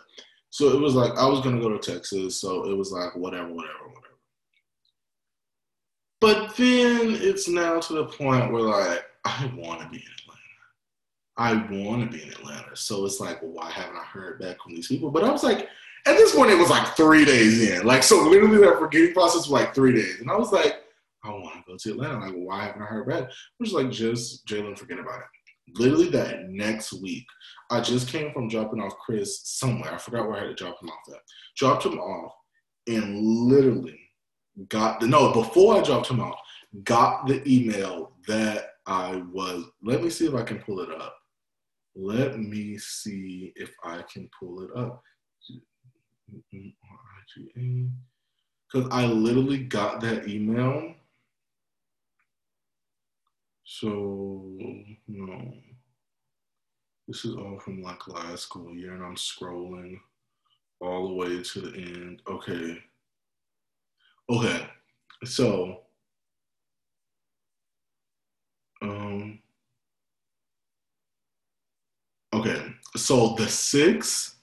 So 0.50 0.70
it 0.70 0.80
was 0.80 0.96
like 0.96 1.18
I 1.18 1.28
was 1.28 1.42
gonna 1.42 1.62
go 1.62 1.70
to 1.70 1.92
Texas. 1.92 2.36
So 2.36 2.70
it 2.70 2.76
was 2.76 2.92
like 2.92 3.16
whatever, 3.16 3.48
whatever, 3.48 3.88
whatever. 3.88 4.04
But 6.22 6.56
then 6.56 7.18
it's 7.20 7.50
now 7.50 7.80
to 7.80 7.94
the 7.94 8.06
point 8.06 8.52
where 8.52 8.62
like 8.62 9.04
I 9.26 9.52
want 9.58 9.82
to 9.82 9.90
be 9.90 9.98
in 9.98 10.04
Atlanta. 10.20 10.40
I 11.36 11.54
want 11.76 12.10
to 12.10 12.18
be 12.18 12.24
in 12.24 12.30
Atlanta. 12.30 12.76
So 12.76 13.06
it's 13.06 13.20
like, 13.20 13.40
why 13.42 13.70
haven't 13.70 13.98
I 13.98 14.04
heard 14.04 14.40
back 14.40 14.62
from 14.62 14.76
these 14.76 14.88
people? 14.88 15.10
But 15.12 15.24
I 15.24 15.32
was 15.32 15.44
like, 15.44 15.68
at 16.06 16.18
this 16.18 16.36
point, 16.36 16.52
it 16.52 16.58
was 16.58 16.70
like 16.70 16.96
three 16.96 17.26
days 17.26 17.70
in. 17.70 17.86
Like, 17.86 18.04
so 18.04 18.24
literally 18.24 18.58
that 18.60 18.80
forgetting 18.80 19.14
process 19.14 19.48
was 19.48 19.50
like 19.50 19.74
three 19.74 19.94
days. 19.94 20.20
And 20.20 20.30
I 20.30 20.36
was 20.36 20.52
like, 20.52 20.82
I 21.24 21.30
want 21.30 21.56
to 21.56 21.72
go 21.72 21.78
to 21.78 21.92
Atlanta. 21.92 22.26
Like, 22.26 22.34
why 22.36 22.66
haven't 22.66 22.82
I 22.82 22.86
heard 22.86 23.08
back? 23.08 23.24
I 23.24 23.34
was 23.60 23.72
like, 23.72 23.90
just 23.90 24.46
Jalen, 24.46 24.78
forget 24.78 25.00
about 25.00 25.20
it. 25.20 25.80
Literally 25.80 26.10
that 26.10 26.50
next 26.50 26.92
week, 26.94 27.26
I 27.72 27.80
just 27.80 28.10
came 28.10 28.34
from 28.34 28.50
dropping 28.50 28.82
off 28.82 28.98
Chris 28.98 29.42
somewhere. 29.46 29.94
I 29.94 29.98
forgot 29.98 30.28
where 30.28 30.38
I 30.38 30.42
had 30.42 30.48
to 30.58 30.64
drop 30.64 30.82
him 30.82 30.90
off 30.90 31.14
at. 31.14 31.22
Dropped 31.56 31.86
him 31.86 32.00
off 32.00 32.34
and 32.88 33.18
literally 33.18 34.00
got 34.68 35.00
the 35.00 35.08
no, 35.08 35.32
before 35.32 35.78
I 35.78 35.84
dropped 35.84 36.10
him 36.10 36.20
off, 36.20 36.38
got 36.84 37.28
the 37.28 37.42
email 37.50 38.12
that 38.28 38.72
I 38.86 39.24
was. 39.32 39.64
Let 39.82 40.04
me 40.04 40.10
see 40.10 40.28
if 40.28 40.36
I 40.36 40.44
can 40.44 40.60
pull 40.60 40.82
it 40.82 40.90
up. 40.90 41.16
Let 41.96 42.40
me 42.40 42.78
see 42.78 43.54
if 43.56 43.74
I 43.84 44.02
can 44.12 44.30
pull 44.38 44.64
it 44.64 44.70
up. 44.76 45.02
Because 48.72 48.90
I 48.92 49.06
literally 49.06 49.60
got 49.64 50.02
that 50.02 50.28
email. 50.28 50.96
So, 53.64 54.58
no. 55.08 55.54
This 57.08 57.26
is 57.26 57.36
all 57.36 57.60
from 57.60 57.82
like 57.82 58.08
last 58.08 58.44
school 58.44 58.74
year, 58.74 58.94
and 58.94 59.04
I'm 59.04 59.16
scrolling 59.16 60.00
all 60.80 61.08
the 61.10 61.14
way 61.16 61.44
to 61.44 61.62
the 61.62 61.76
end. 61.76 62.22
Okay. 62.28 62.78
Okay, 64.30 64.66
so 65.26 65.82
um, 68.82 69.40
okay, 72.34 72.74
so 72.96 73.36
the 73.36 73.48
sixth, 73.50 74.36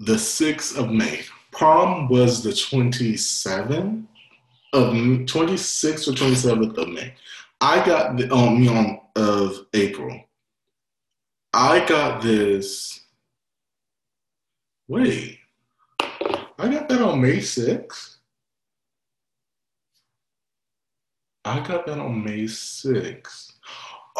the 0.00 0.18
sixth 0.18 0.76
of 0.76 0.90
May. 0.90 1.22
Prom 1.52 2.08
was 2.08 2.42
the 2.42 2.54
twenty 2.54 3.16
seventh 3.16 4.06
of 4.72 4.92
twenty 5.26 5.56
sixth 5.56 6.08
or 6.08 6.14
twenty 6.14 6.34
seventh 6.34 6.76
of 6.78 6.88
May. 6.88 7.14
I 7.60 7.84
got 7.84 8.16
the 8.16 8.32
um 8.32 9.00
of 9.16 9.66
April. 9.74 10.20
I 11.52 11.84
got 11.86 12.22
this. 12.22 13.06
Wait, 14.86 15.38
I 16.58 16.68
got 16.68 16.88
that 16.88 17.02
on 17.02 17.20
May 17.20 17.38
6th. 17.38 18.16
I 21.44 21.60
got 21.60 21.86
that 21.86 21.98
on 21.98 22.24
May 22.24 22.44
6th. 22.44 23.52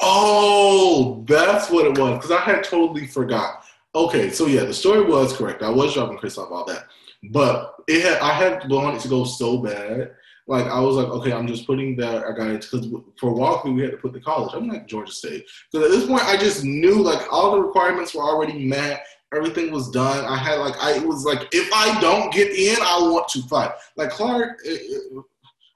Oh, 0.00 1.24
that's 1.26 1.70
what 1.70 1.86
it 1.86 1.98
was. 1.98 2.18
Because 2.18 2.30
I 2.30 2.40
had 2.40 2.64
totally 2.64 3.06
forgot. 3.06 3.64
Okay, 3.94 4.30
so 4.30 4.46
yeah, 4.46 4.64
the 4.64 4.74
story 4.74 5.02
was 5.02 5.36
correct. 5.36 5.62
I 5.62 5.70
was 5.70 5.94
dropping 5.94 6.18
Chris 6.18 6.38
off 6.38 6.50
all 6.50 6.64
that. 6.66 6.86
But 7.30 7.74
it 7.88 8.02
had 8.04 8.18
I 8.20 8.32
had 8.32 8.70
wanted 8.70 9.00
to 9.00 9.08
go 9.08 9.24
so 9.24 9.58
bad. 9.58 10.12
Like 10.46 10.66
I 10.66 10.80
was 10.80 10.96
like, 10.96 11.08
okay, 11.08 11.32
I'm 11.32 11.46
just 11.46 11.66
putting 11.66 11.96
that 11.96 12.24
I 12.24 12.32
got 12.32 12.48
it 12.48 12.66
because 12.70 12.86
for 13.18 13.34
walkthrough 13.34 13.74
we 13.74 13.82
had 13.82 13.90
to 13.90 13.96
put 13.98 14.12
the 14.12 14.20
college. 14.20 14.54
I'm 14.54 14.68
like 14.68 14.86
Georgia 14.86 15.12
State. 15.12 15.46
Because 15.70 15.86
at 15.86 15.92
this 15.92 16.06
point 16.06 16.24
I 16.24 16.36
just 16.36 16.64
knew 16.64 17.02
like 17.02 17.30
all 17.32 17.52
the 17.52 17.62
requirements 17.62 18.14
were 18.14 18.22
already 18.22 18.64
met. 18.64 19.04
Everything 19.34 19.70
was 19.70 19.90
done. 19.90 20.24
I 20.24 20.38
had 20.38 20.56
like 20.56 20.74
I 20.80 20.98
was 21.00 21.24
like, 21.24 21.48
if 21.52 21.70
I 21.72 22.00
don't 22.00 22.32
get 22.32 22.50
in, 22.50 22.76
I 22.80 22.98
want 23.10 23.28
to 23.28 23.42
fight. 23.42 23.72
Like 23.96 24.10
Clark, 24.10 24.60
it, 24.64 24.80
it, 24.80 25.24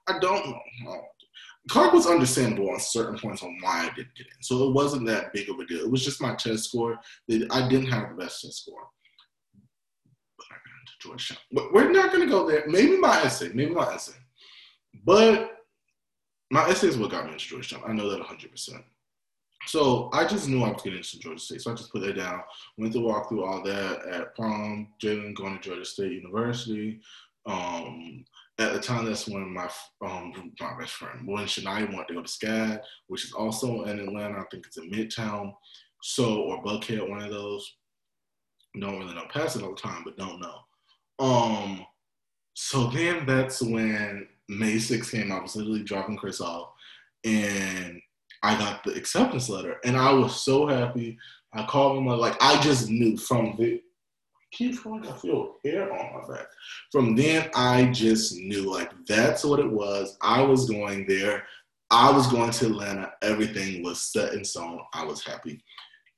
I 0.08 0.18
don't 0.20 0.46
know. 0.46 1.02
Clark 1.68 1.92
was 1.92 2.06
understandable 2.06 2.70
on 2.70 2.80
certain 2.80 3.18
points 3.18 3.42
on 3.42 3.56
why 3.60 3.82
I 3.82 3.94
didn't 3.94 4.14
get 4.16 4.26
in. 4.26 4.42
So 4.42 4.68
it 4.68 4.74
wasn't 4.74 5.06
that 5.06 5.32
big 5.32 5.48
of 5.48 5.58
a 5.58 5.66
deal. 5.66 5.84
It 5.84 5.90
was 5.90 6.04
just 6.04 6.20
my 6.20 6.34
test 6.34 6.64
score. 6.64 6.98
That 7.28 7.46
I 7.52 7.68
didn't 7.68 7.90
have 7.90 8.08
the 8.08 8.16
best 8.16 8.42
test 8.42 8.62
score. 8.64 8.88
But 10.36 10.46
I 10.50 10.54
got 10.54 10.80
into 10.80 10.92
Georgetown. 11.00 11.72
We're 11.72 11.92
not 11.92 12.12
going 12.12 12.24
to 12.26 12.30
go 12.30 12.48
there. 12.48 12.64
Maybe 12.66 12.96
my 12.96 13.22
essay. 13.22 13.50
Maybe 13.54 13.72
my 13.72 13.94
essay. 13.94 14.18
But 15.04 15.52
my 16.50 16.68
essay 16.68 16.88
is 16.88 16.98
what 16.98 17.12
got 17.12 17.26
me 17.26 17.32
into 17.32 17.46
Georgetown. 17.46 17.82
I 17.86 17.92
know 17.92 18.10
that 18.10 18.20
100%. 18.20 18.82
So 19.66 20.10
I 20.12 20.26
just 20.26 20.48
knew 20.48 20.62
I 20.64 20.70
was 20.72 20.82
getting 20.82 20.98
into 20.98 21.18
Georgia 21.20 21.38
State. 21.38 21.62
So 21.62 21.70
I 21.70 21.74
just 21.74 21.92
put 21.92 22.02
that 22.02 22.16
down. 22.16 22.42
Went 22.76 22.92
to 22.94 23.00
walk 23.00 23.28
through 23.28 23.44
all 23.44 23.62
that 23.62 24.04
at 24.06 24.34
prom. 24.34 24.88
Jalen 25.00 25.36
going 25.36 25.56
to 25.58 25.62
Georgia 25.62 25.84
State 25.84 26.12
University. 26.12 27.00
Um, 27.46 28.24
at 28.58 28.72
the 28.72 28.80
time, 28.80 29.06
that's 29.06 29.26
when 29.28 29.52
my 29.52 29.68
um, 30.04 30.52
my 30.60 30.78
best 30.78 30.92
friend, 30.92 31.26
when 31.26 31.44
Shania 31.44 31.90
wanted 31.92 32.08
to 32.08 32.14
go 32.14 32.22
to 32.22 32.28
SCAD, 32.28 32.80
which 33.08 33.24
is 33.24 33.32
also 33.32 33.84
in 33.84 33.98
Atlanta. 33.98 34.38
I 34.38 34.44
think 34.50 34.66
it's 34.66 34.76
in 34.76 34.90
Midtown, 34.90 35.52
so 36.02 36.42
or 36.42 36.62
Buckhead, 36.62 37.08
one 37.08 37.22
of 37.22 37.30
those. 37.30 37.76
Don't 38.78 38.98
really 38.98 39.14
know. 39.14 39.26
Pass 39.32 39.56
it 39.56 39.62
all 39.62 39.74
the 39.74 39.80
time, 39.80 40.02
but 40.04 40.16
don't 40.16 40.40
know. 40.40 40.58
Um, 41.18 41.84
so 42.54 42.88
then 42.88 43.26
that's 43.26 43.62
when 43.62 44.28
May 44.48 44.74
6th 44.74 45.10
came. 45.10 45.30
I 45.30 45.40
was 45.40 45.56
literally 45.56 45.82
dropping 45.82 46.16
Chris 46.16 46.40
off, 46.40 46.70
and 47.24 48.00
I 48.42 48.58
got 48.58 48.84
the 48.84 48.94
acceptance 48.94 49.48
letter, 49.48 49.76
and 49.84 49.96
I 49.96 50.12
was 50.12 50.42
so 50.42 50.66
happy. 50.66 51.18
I 51.54 51.64
called 51.66 51.98
him 51.98 52.06
like 52.06 52.36
I 52.40 52.60
just 52.60 52.88
knew 52.88 53.16
from 53.16 53.56
the 53.58 53.80
keep 54.52 54.82
going. 54.82 55.06
I 55.06 55.12
feel 55.12 55.56
hair 55.64 55.90
on 55.92 56.20
my 56.20 56.34
back. 56.34 56.46
From 56.92 57.16
then, 57.16 57.50
I 57.54 57.86
just 57.86 58.36
knew 58.36 58.70
like 58.70 58.92
that's 59.06 59.44
what 59.44 59.58
it 59.58 59.70
was. 59.70 60.16
I 60.20 60.42
was 60.42 60.70
going 60.70 61.06
there. 61.08 61.44
I 61.90 62.10
was 62.10 62.26
going 62.28 62.50
to 62.50 62.66
Atlanta. 62.66 63.12
Everything 63.22 63.82
was 63.82 64.00
set 64.00 64.34
in 64.34 64.44
stone. 64.44 64.80
I 64.94 65.04
was 65.04 65.24
happy. 65.24 65.62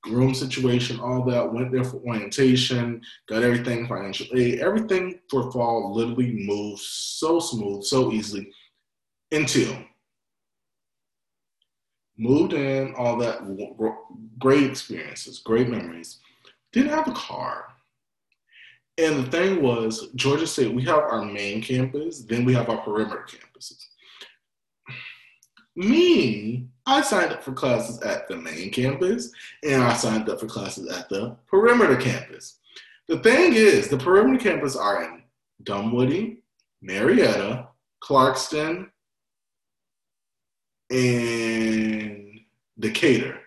Room 0.06 0.34
situation, 0.34 1.00
all 1.00 1.24
that. 1.24 1.52
Went 1.52 1.72
there 1.72 1.84
for 1.84 1.96
orientation. 1.96 3.00
Got 3.28 3.42
everything 3.42 3.88
financial. 3.88 4.26
Everything 4.60 5.18
for 5.30 5.50
fall 5.50 5.94
literally 5.94 6.32
moved 6.32 6.82
so 6.82 7.40
smooth, 7.40 7.84
so 7.84 8.12
easily 8.12 8.52
until 9.32 9.76
moved 12.18 12.52
in. 12.52 12.94
All 12.94 13.16
that 13.18 13.40
great 14.38 14.64
experiences, 14.64 15.38
great 15.38 15.68
memories. 15.68 16.20
Didn't 16.72 16.90
have 16.90 17.08
a 17.08 17.12
car 17.12 17.73
and 18.96 19.24
the 19.24 19.30
thing 19.30 19.62
was, 19.62 20.08
Georgia 20.14 20.46
State, 20.46 20.72
we 20.72 20.84
have 20.84 20.98
our 20.98 21.24
main 21.24 21.60
campus, 21.60 22.22
then 22.22 22.44
we 22.44 22.54
have 22.54 22.68
our 22.68 22.78
perimeter 22.78 23.26
campuses. 23.26 23.84
Me, 25.76 26.68
I 26.86 27.00
signed 27.00 27.32
up 27.32 27.42
for 27.42 27.52
classes 27.52 28.00
at 28.02 28.28
the 28.28 28.36
main 28.36 28.70
campus, 28.70 29.32
and 29.64 29.82
I 29.82 29.94
signed 29.94 30.28
up 30.28 30.38
for 30.38 30.46
classes 30.46 30.88
at 30.96 31.08
the 31.08 31.36
perimeter 31.48 31.96
campus. 31.96 32.60
The 33.08 33.18
thing 33.18 33.54
is, 33.54 33.88
the 33.88 33.98
perimeter 33.98 34.42
campus 34.42 34.76
are 34.76 35.02
in 35.02 35.22
Dunwoody, 35.64 36.42
Marietta, 36.80 37.68
Clarkston, 38.02 38.90
and 40.90 42.40
Decatur. 42.78 43.40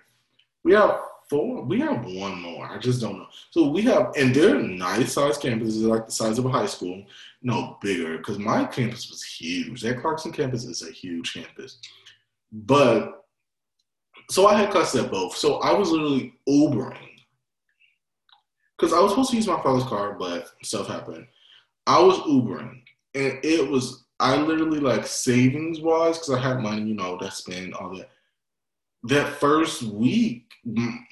We 0.63 0.73
have 0.73 0.99
four. 1.29 1.63
We 1.63 1.79
have 1.81 2.05
one 2.05 2.41
more. 2.41 2.65
I 2.65 2.77
just 2.77 3.01
don't 3.01 3.17
know. 3.17 3.27
So 3.51 3.69
we 3.69 3.81
have, 3.83 4.11
and 4.15 4.33
they're 4.33 4.59
nice 4.59 5.13
sized 5.13 5.41
campuses, 5.41 5.81
like 5.81 6.05
the 6.05 6.11
size 6.11 6.39
of 6.39 6.45
a 6.45 6.49
high 6.49 6.65
school. 6.65 7.03
No, 7.41 7.77
bigger, 7.81 8.17
because 8.17 8.39
my 8.39 8.65
campus 8.65 9.09
was 9.09 9.23
huge. 9.23 9.81
That 9.81 9.97
Clarkston 9.97 10.33
campus 10.33 10.65
is 10.65 10.87
a 10.87 10.91
huge 10.91 11.33
campus. 11.33 11.79
But 12.51 13.25
so 14.29 14.47
I 14.47 14.57
had 14.57 14.71
classes 14.71 15.05
at 15.05 15.11
both. 15.11 15.35
So 15.35 15.57
I 15.57 15.73
was 15.73 15.91
literally 15.91 16.33
Ubering. 16.47 16.97
Because 18.77 18.93
I 18.93 18.99
was 18.99 19.11
supposed 19.11 19.31
to 19.31 19.37
use 19.37 19.47
my 19.47 19.61
father's 19.61 19.85
car, 19.85 20.13
but 20.13 20.51
stuff 20.63 20.87
happened. 20.87 21.27
I 21.87 22.01
was 22.01 22.17
Ubering. 22.19 22.81
And 23.15 23.39
it 23.43 23.67
was, 23.67 24.05
I 24.19 24.35
literally 24.35 24.79
like 24.79 25.07
savings 25.07 25.79
wise, 25.79 26.17
because 26.17 26.33
I 26.35 26.39
had 26.39 26.59
money, 26.59 26.83
you 26.83 26.93
know, 26.93 27.17
to 27.17 27.31
spend, 27.31 27.73
all 27.73 27.95
that. 27.95 28.09
That 29.07 29.27
first 29.39 29.83
week, 29.83 30.43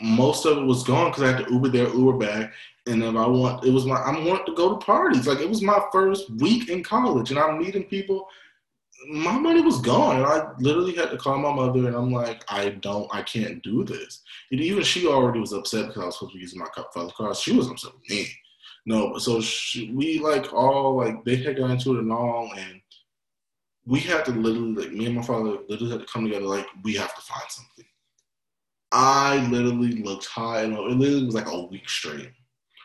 most 0.02 0.46
of 0.46 0.58
it 0.58 0.66
was 0.66 0.84
gone 0.84 1.12
because 1.12 1.24
I 1.24 1.32
had 1.32 1.46
to 1.46 1.54
Uber 1.54 1.70
there, 1.70 1.88
Uber 1.88 2.18
back, 2.18 2.54
and 2.88 3.04
if 3.04 3.16
I 3.16 3.28
want, 3.28 3.66
it 3.66 3.72
was 3.72 3.86
my 3.86 3.96
I 3.96 4.12
wanted 4.12 4.46
to 4.48 4.56
go 4.56 4.70
to 4.70 4.86
parties. 4.86 5.28
Like 5.28 5.40
it 5.40 5.50
was 5.50 5.62
my 5.62 5.82
first 5.92 6.30
week 6.38 6.70
in 6.70 6.84
college, 6.84 7.32
and 7.32 7.40
I'm 7.40 7.60
meeting 7.60 7.84
people. 7.84 8.28
My 9.10 9.38
money 9.38 9.62
was 9.62 9.82
gone, 9.82 10.18
and 10.18 10.26
I 10.26 10.50
literally 10.60 10.96
had 10.96 11.12
to 11.12 11.18
call 11.18 11.38
my 11.38 11.54
mother, 11.54 11.88
and 11.88 11.96
I'm 11.96 12.12
like, 12.12 12.44
I 12.50 12.70
don't, 12.70 13.14
I 13.14 13.22
can't 13.22 13.62
do 13.62 13.84
this. 13.84 14.24
And 14.52 14.60
even 14.60 14.84
she 14.84 15.08
already 15.08 15.40
was 15.40 15.54
upset 15.54 15.88
because 15.88 16.02
I 16.02 16.06
was 16.08 16.16
supposed 16.16 16.34
to 16.34 16.38
be 16.38 16.42
using 16.42 16.60
my 16.60 16.68
father's 16.94 17.14
car. 17.14 17.36
She 17.36 17.54
was 17.54 17.70
upset 17.70 17.94
with 17.94 18.10
me. 18.10 18.28
No, 18.88 19.18
so 19.18 19.42
she, 19.42 19.92
we 19.94 20.20
like 20.20 20.54
all 20.54 20.98
like 20.98 21.24
they 21.24 21.38
had 21.38 21.58
got 21.58 21.72
into 21.72 21.96
it 21.96 22.00
and 22.00 22.12
all, 22.12 22.52
and 22.56 22.82
we 23.86 24.00
had 24.00 24.26
to 24.26 24.32
literally 24.32 24.74
like 24.74 24.92
me 24.92 25.06
and 25.06 25.16
my 25.16 25.22
father 25.22 25.58
literally 25.70 25.92
had 25.92 26.02
to 26.02 26.12
come 26.12 26.26
together. 26.26 26.46
Like 26.46 26.68
we 26.84 26.96
have 26.96 27.14
to 27.16 27.22
find 27.22 27.44
something 27.50 27.86
I 28.92 29.46
literally 29.48 30.02
looked 30.04 30.26
high 30.26 30.62
and 30.62 30.74
it 30.74 30.80
literally 30.80 31.26
was 31.26 31.36
like 31.36 31.52
a 31.52 31.64
week 31.64 31.90
straight. 31.90 32.32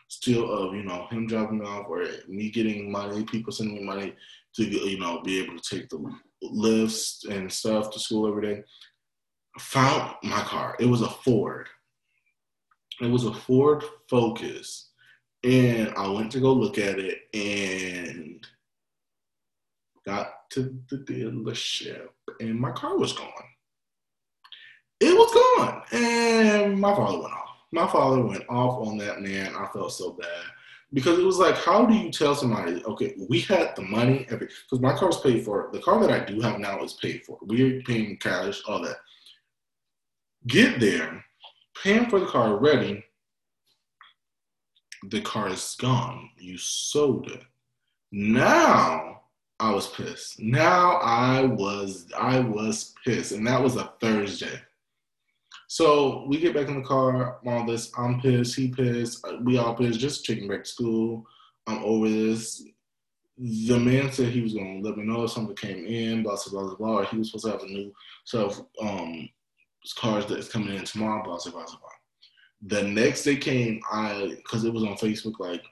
Still 0.09 0.51
of, 0.51 0.75
you 0.75 0.83
know, 0.83 1.07
him 1.09 1.29
dropping 1.29 1.65
off 1.65 1.87
or 1.89 2.05
me 2.27 2.51
getting 2.51 2.91
money, 2.91 3.23
people 3.25 3.53
sending 3.53 3.77
me 3.77 3.85
money 3.85 4.17
to, 4.57 4.65
you 4.65 4.99
know, 4.99 5.21
be 5.23 5.41
able 5.41 5.57
to 5.57 5.77
take 5.77 5.89
the 5.89 5.99
Lyfts 6.43 7.29
and 7.31 7.51
stuff 7.51 7.93
to 7.93 8.01
school 8.01 8.27
every 8.27 8.43
day. 8.43 8.63
Found 9.61 10.17
my 10.25 10.41
car. 10.41 10.77
It 10.81 10.87
was 10.87 11.03
a 11.03 11.09
Ford. 11.09 11.69
It 13.01 13.07
was 13.07 13.25
a 13.25 13.33
Ford 13.33 13.85
Focus. 14.09 14.91
And 15.45 15.95
I 15.97 16.09
went 16.09 16.33
to 16.33 16.41
go 16.41 16.53
look 16.53 16.77
at 16.77 16.99
it 16.99 17.21
and 17.33 18.45
got 20.05 20.33
to 20.51 20.79
the 20.91 20.99
dealership 20.99 22.09
and 22.41 22.59
my 22.59 22.73
car 22.73 22.97
was 22.99 23.13
gone 23.13 23.29
it 25.01 25.15
was 25.15 25.33
gone. 25.33 25.83
And 25.93 26.79
my 26.79 26.95
father 26.95 27.19
went 27.19 27.33
off. 27.33 27.57
My 27.73 27.87
father 27.87 28.23
went 28.23 28.45
off 28.49 28.87
on 28.87 28.99
that 28.99 29.23
man. 29.23 29.55
I 29.57 29.67
felt 29.73 29.93
so 29.93 30.13
bad 30.13 30.29
because 30.93 31.19
it 31.19 31.25
was 31.25 31.39
like, 31.39 31.57
how 31.57 31.87
do 31.87 31.95
you 31.95 32.11
tell 32.11 32.35
somebody, 32.35 32.85
okay, 32.85 33.15
we 33.29 33.41
had 33.41 33.75
the 33.77 33.83
money, 33.83 34.27
because 34.29 34.81
my 34.81 34.93
car 34.93 35.09
was 35.09 35.21
paid 35.21 35.45
for. 35.45 35.71
The 35.73 35.81
car 35.81 36.01
that 36.01 36.11
I 36.11 36.25
do 36.25 36.41
have 36.41 36.59
now 36.59 36.83
is 36.83 36.95
paid 36.95 37.25
for. 37.25 37.39
We're 37.43 37.81
paying 37.83 38.19
cash, 38.19 38.61
all 38.67 38.83
that. 38.83 38.97
Get 40.47 40.81
there, 40.81 41.25
paying 41.83 42.11
for 42.11 42.21
the 42.21 42.27
car 42.27 42.57
ready. 42.57 43.05
The 45.09 45.21
car 45.23 45.49
is 45.49 45.77
gone. 45.81 46.31
You 46.39 46.59
sold 46.59 47.31
it. 47.31 47.43
Now 48.13 49.20
I 49.61 49.73
was 49.73 49.89
pissed. 49.89 50.41
Now 50.41 50.93
I 50.97 51.45
was 51.45 52.07
I 52.17 52.41
was 52.41 52.95
pissed, 53.05 53.33
and 53.33 53.47
that 53.47 53.63
was 53.63 53.77
a 53.77 53.93
Thursday. 54.01 54.61
So 55.69 56.25
we 56.27 56.39
get 56.41 56.55
back 56.55 56.69
in 56.69 56.83
the 56.83 56.89
car, 56.89 57.39
all 57.47 57.67
this. 57.67 57.93
I'm 57.97 58.21
pissed. 58.21 58.57
He 58.57 58.69
pissed. 58.69 59.25
We 59.43 59.59
all 59.59 59.75
pissed. 59.75 60.01
Just 60.01 60.25
taking 60.25 60.49
back 60.49 60.65
to 60.65 60.69
school. 60.69 61.27
I'm 61.67 61.85
over 61.85 62.09
this. 62.09 62.65
the 63.39 63.79
man 63.79 64.11
said 64.11 64.33
he 64.33 64.41
was 64.41 64.55
going 64.55 64.83
to 64.83 64.89
let 64.89 64.99
me 64.99 65.05
know 65.05 65.25
if 65.25 65.31
something 65.31 65.55
came 65.55 65.87
in, 65.87 66.23
blah, 66.23 66.37
blah, 66.51 66.63
blah, 66.63 66.75
blah. 66.75 67.05
He 67.05 67.19
was 67.19 67.29
supposed 67.29 67.45
to 67.45 67.53
have 67.53 67.63
a 67.63 67.67
new 67.67 67.93
set 68.25 68.43
of 68.43 68.67
um, 68.83 69.29
cars 69.97 70.27
that's 70.27 70.49
coming 70.49 70.75
in 70.75 70.85
tomorrow, 70.85 71.23
blah, 71.23 71.39
blah, 71.39 71.53
blah, 71.53 71.65
blah. 71.65 71.89
The 72.63 72.83
next 72.83 73.23
day 73.23 73.37
came, 73.37 73.81
I, 73.93 74.35
because 74.37 74.65
it 74.65 74.73
was 74.73 74.83
on 74.83 74.97
Facebook, 74.97 75.39
like, 75.39 75.63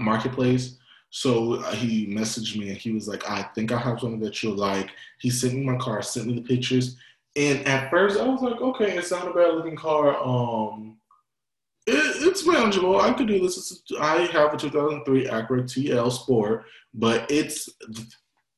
Marketplace. 0.00 0.78
So 1.14 1.60
uh, 1.60 1.70
he 1.76 2.08
messaged 2.08 2.58
me 2.58 2.70
and 2.70 2.76
he 2.76 2.90
was 2.90 3.06
like, 3.06 3.30
I 3.30 3.44
think 3.54 3.70
I 3.70 3.78
have 3.78 4.00
something 4.00 4.18
that 4.18 4.42
you'll 4.42 4.56
like. 4.56 4.90
He 5.20 5.30
sent 5.30 5.54
me 5.54 5.62
my 5.62 5.76
car, 5.76 6.02
sent 6.02 6.26
me 6.26 6.34
the 6.34 6.42
pictures. 6.42 6.96
And 7.36 7.64
at 7.68 7.88
first 7.88 8.18
I 8.18 8.26
was 8.26 8.42
like, 8.42 8.60
okay, 8.60 8.98
it's 8.98 9.12
not 9.12 9.28
a 9.28 9.32
bad 9.32 9.54
looking 9.54 9.76
car. 9.76 10.16
Um, 10.20 10.96
it, 11.86 11.92
it's 12.26 12.44
manageable. 12.44 13.00
I 13.00 13.12
could 13.12 13.28
do 13.28 13.38
this. 13.38 13.84
I 14.00 14.22
have 14.32 14.54
a 14.54 14.56
2003 14.56 15.26
Acura 15.26 15.62
TL 15.62 16.10
Sport, 16.10 16.64
but 16.92 17.30
it's 17.30 17.68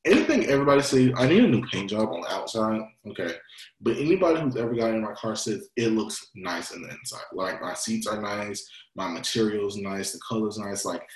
anything 0.03 0.45
everybody 0.47 0.81
says. 0.81 1.11
I 1.15 1.27
need 1.27 1.43
a 1.43 1.47
new 1.47 1.63
paint 1.67 1.91
job 1.91 2.09
on 2.09 2.21
the 2.21 2.33
outside. 2.33 2.81
Okay, 3.07 3.35
but 3.81 3.97
anybody 3.97 4.41
who's 4.41 4.55
ever 4.55 4.73
gotten 4.73 4.95
in 4.95 5.03
my 5.03 5.13
car 5.13 5.35
says 5.35 5.69
it 5.75 5.89
looks 5.89 6.31
nice 6.33 6.71
in 6.71 6.81
the 6.81 6.89
inside. 6.89 7.21
Like 7.33 7.61
my 7.61 7.75
seats 7.75 8.07
are 8.07 8.19
nice, 8.19 8.67
my 8.95 9.07
material's 9.07 9.77
nice, 9.77 10.11
the 10.11 10.19
color's 10.27 10.57
nice. 10.57 10.85
Like 10.85 11.07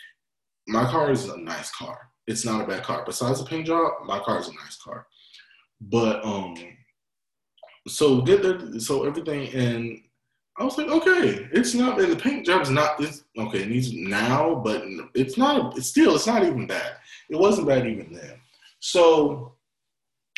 my 0.68 0.86
car 0.86 1.12
is 1.12 1.26
a 1.26 1.38
nice 1.38 1.72
car. 1.72 2.10
It's 2.28 2.46
not 2.46 2.62
a 2.62 2.68
bad 2.68 2.84
car. 2.84 3.04
Besides 3.06 3.40
the 3.40 3.46
paint 3.46 3.68
job, 3.68 3.94
my 4.06 4.20
car 4.20 4.40
is 4.40 4.48
a 4.48 4.54
nice 4.54 4.78
car. 4.84 5.08
But 5.80 6.24
um, 6.24 6.56
so 7.88 8.22
get 8.22 8.44
there. 8.44 8.80
So 8.80 9.06
everything 9.06 9.48
and 9.54 10.00
I 10.58 10.64
was 10.64 10.78
like, 10.78 10.88
okay, 10.90 11.48
it's 11.54 11.74
not, 11.74 12.00
and 12.00 12.12
the 12.12 12.16
paint 12.16 12.46
job's 12.46 12.70
not, 12.70 13.02
it's, 13.02 13.24
okay, 13.38 13.64
it 13.64 13.70
needs 13.70 13.94
now, 13.94 14.56
but 14.56 14.84
it's 15.16 15.38
not, 15.38 15.78
it's 15.78 15.88
still, 15.88 16.16
it's 16.16 16.28
not 16.28 16.44
even 16.44 16.68
bad. 16.68 16.98
It 17.30 17.38
wasn't 17.38 17.68
bad 17.68 17.88
even 17.88 18.14
then. 18.14 18.34
So 18.80 19.56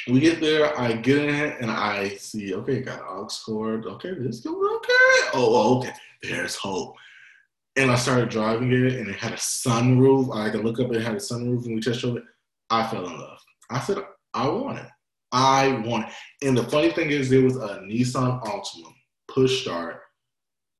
we 0.08 0.20
get 0.20 0.40
there, 0.40 0.80
I 0.80 0.94
get 0.94 1.18
in 1.26 1.34
it, 1.34 1.58
and 1.60 1.72
I 1.72 2.10
see, 2.10 2.54
okay, 2.54 2.82
got 2.82 3.02
aux 3.02 3.28
cord, 3.44 3.86
okay, 3.86 4.14
this 4.14 4.42
going 4.42 4.76
okay. 4.78 5.30
Oh, 5.34 5.80
okay, 5.80 5.94
there's 6.22 6.56
hope. 6.56 6.96
And 7.76 7.90
I 7.92 7.96
started 7.96 8.30
driving 8.30 8.72
it, 8.72 9.00
and 9.00 9.10
it 9.10 9.16
had 9.16 9.34
a 9.34 9.38
sunroof. 9.38 10.36
I 10.36 10.50
could 10.50 10.64
look 10.64 10.80
up, 10.80 10.92
it 10.94 11.02
had 11.02 11.16
a 11.16 11.18
sunroof, 11.18 11.66
and 11.66 11.76
we 11.76 11.82
test 11.82 12.02
drove 12.02 12.18
it. 12.18 12.24
I 12.70 12.86
fell 12.88 13.06
in 13.08 13.18
love. 13.18 13.40
I 13.70 13.80
said, 13.80 13.98
I 14.34 14.48
want 14.48 14.80
it. 14.80 14.88
I 15.32 15.82
want 15.86 16.08
it. 16.08 16.14
And 16.48 16.58
the 16.58 16.64
funny 16.66 16.92
thing 16.92 17.10
is, 17.10 17.30
there 17.30 17.42
was 17.42 17.56
a 17.56 17.80
Nissan 17.80 18.44
Altima 18.44 18.94
push 19.28 19.62
start 19.62 20.02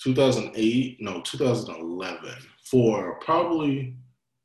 2008 0.04 0.98
no 1.00 1.22
2011 1.22 2.34
for 2.66 3.20
probably 3.20 3.96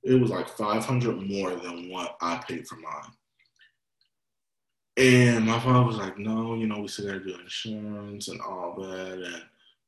it 0.04 0.14
was 0.14 0.30
like 0.30 0.48
500 0.48 1.28
more 1.28 1.56
than 1.56 1.90
what 1.90 2.16
i 2.20 2.36
paid 2.48 2.66
for 2.66 2.76
mine 2.76 3.12
and 4.96 5.44
my 5.44 5.58
father 5.60 5.84
was 5.84 5.96
like 5.96 6.16
no 6.18 6.54
you 6.54 6.66
know 6.66 6.80
we 6.80 6.88
still 6.88 7.06
gotta 7.06 7.20
do 7.20 7.38
insurance 7.38 8.28
and 8.28 8.40
all 8.40 8.76
that 8.78 9.18
and 9.18 9.42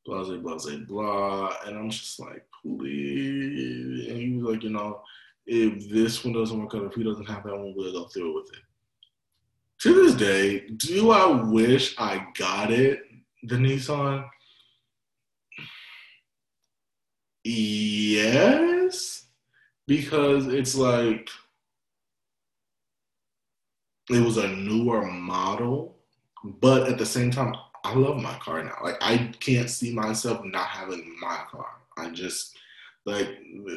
blah 0.05 0.25
blah 0.25 0.37
blah. 0.37 0.77
Blah 0.89 1.55
and 1.67 1.79
i'm 1.79 1.91
just 1.91 2.19
like 2.21 2.47
please. 2.63 4.09
And 4.09 4.19
he 4.19 4.33
was 4.37 4.55
like 4.55 4.63
you 4.63 4.71
know 4.71 5.03
if 5.47 5.89
this 5.91 6.25
one 6.25 6.35
doesn't 6.35 6.59
work 6.59 6.75
out 6.75 6.85
if 6.85 6.95
he 6.95 7.03
doesn't 7.03 7.29
have 7.29 7.45
that 7.45 7.57
one 7.57 7.75
we'll 7.77 7.93
go 7.93 8.05
through 8.09 8.35
with 8.35 8.53
it. 8.53 8.63
To 9.83 9.95
this 9.95 10.15
day 10.15 10.69
do 10.77 11.11
i 11.11 11.27
wish 11.27 11.95
i 11.99 12.27
got 12.39 12.71
it 12.71 13.03
the 13.43 13.57
nissan? 13.57 14.29
Yes, 17.43 19.27
because 19.87 20.47
it's 20.49 20.75
like 20.75 21.31
it 24.11 24.21
was 24.21 24.37
a 24.37 24.49
newer 24.49 25.07
model, 25.07 25.97
but 26.45 26.89
at 26.89 26.99
the 26.99 27.07
same 27.07 27.31
time, 27.31 27.55
I 27.85 27.95
love 27.95 28.23
my 28.23 28.35
car 28.39 28.63
now. 28.63 28.77
Like 28.83 28.97
I 29.01 29.33
can't 29.41 29.71
see 29.71 29.95
myself 29.95 30.45
not 30.45 30.67
having 30.67 31.17
my 31.21 31.41
car. 31.51 31.67
I 31.97 32.11
just 32.11 32.57
like 33.07 33.29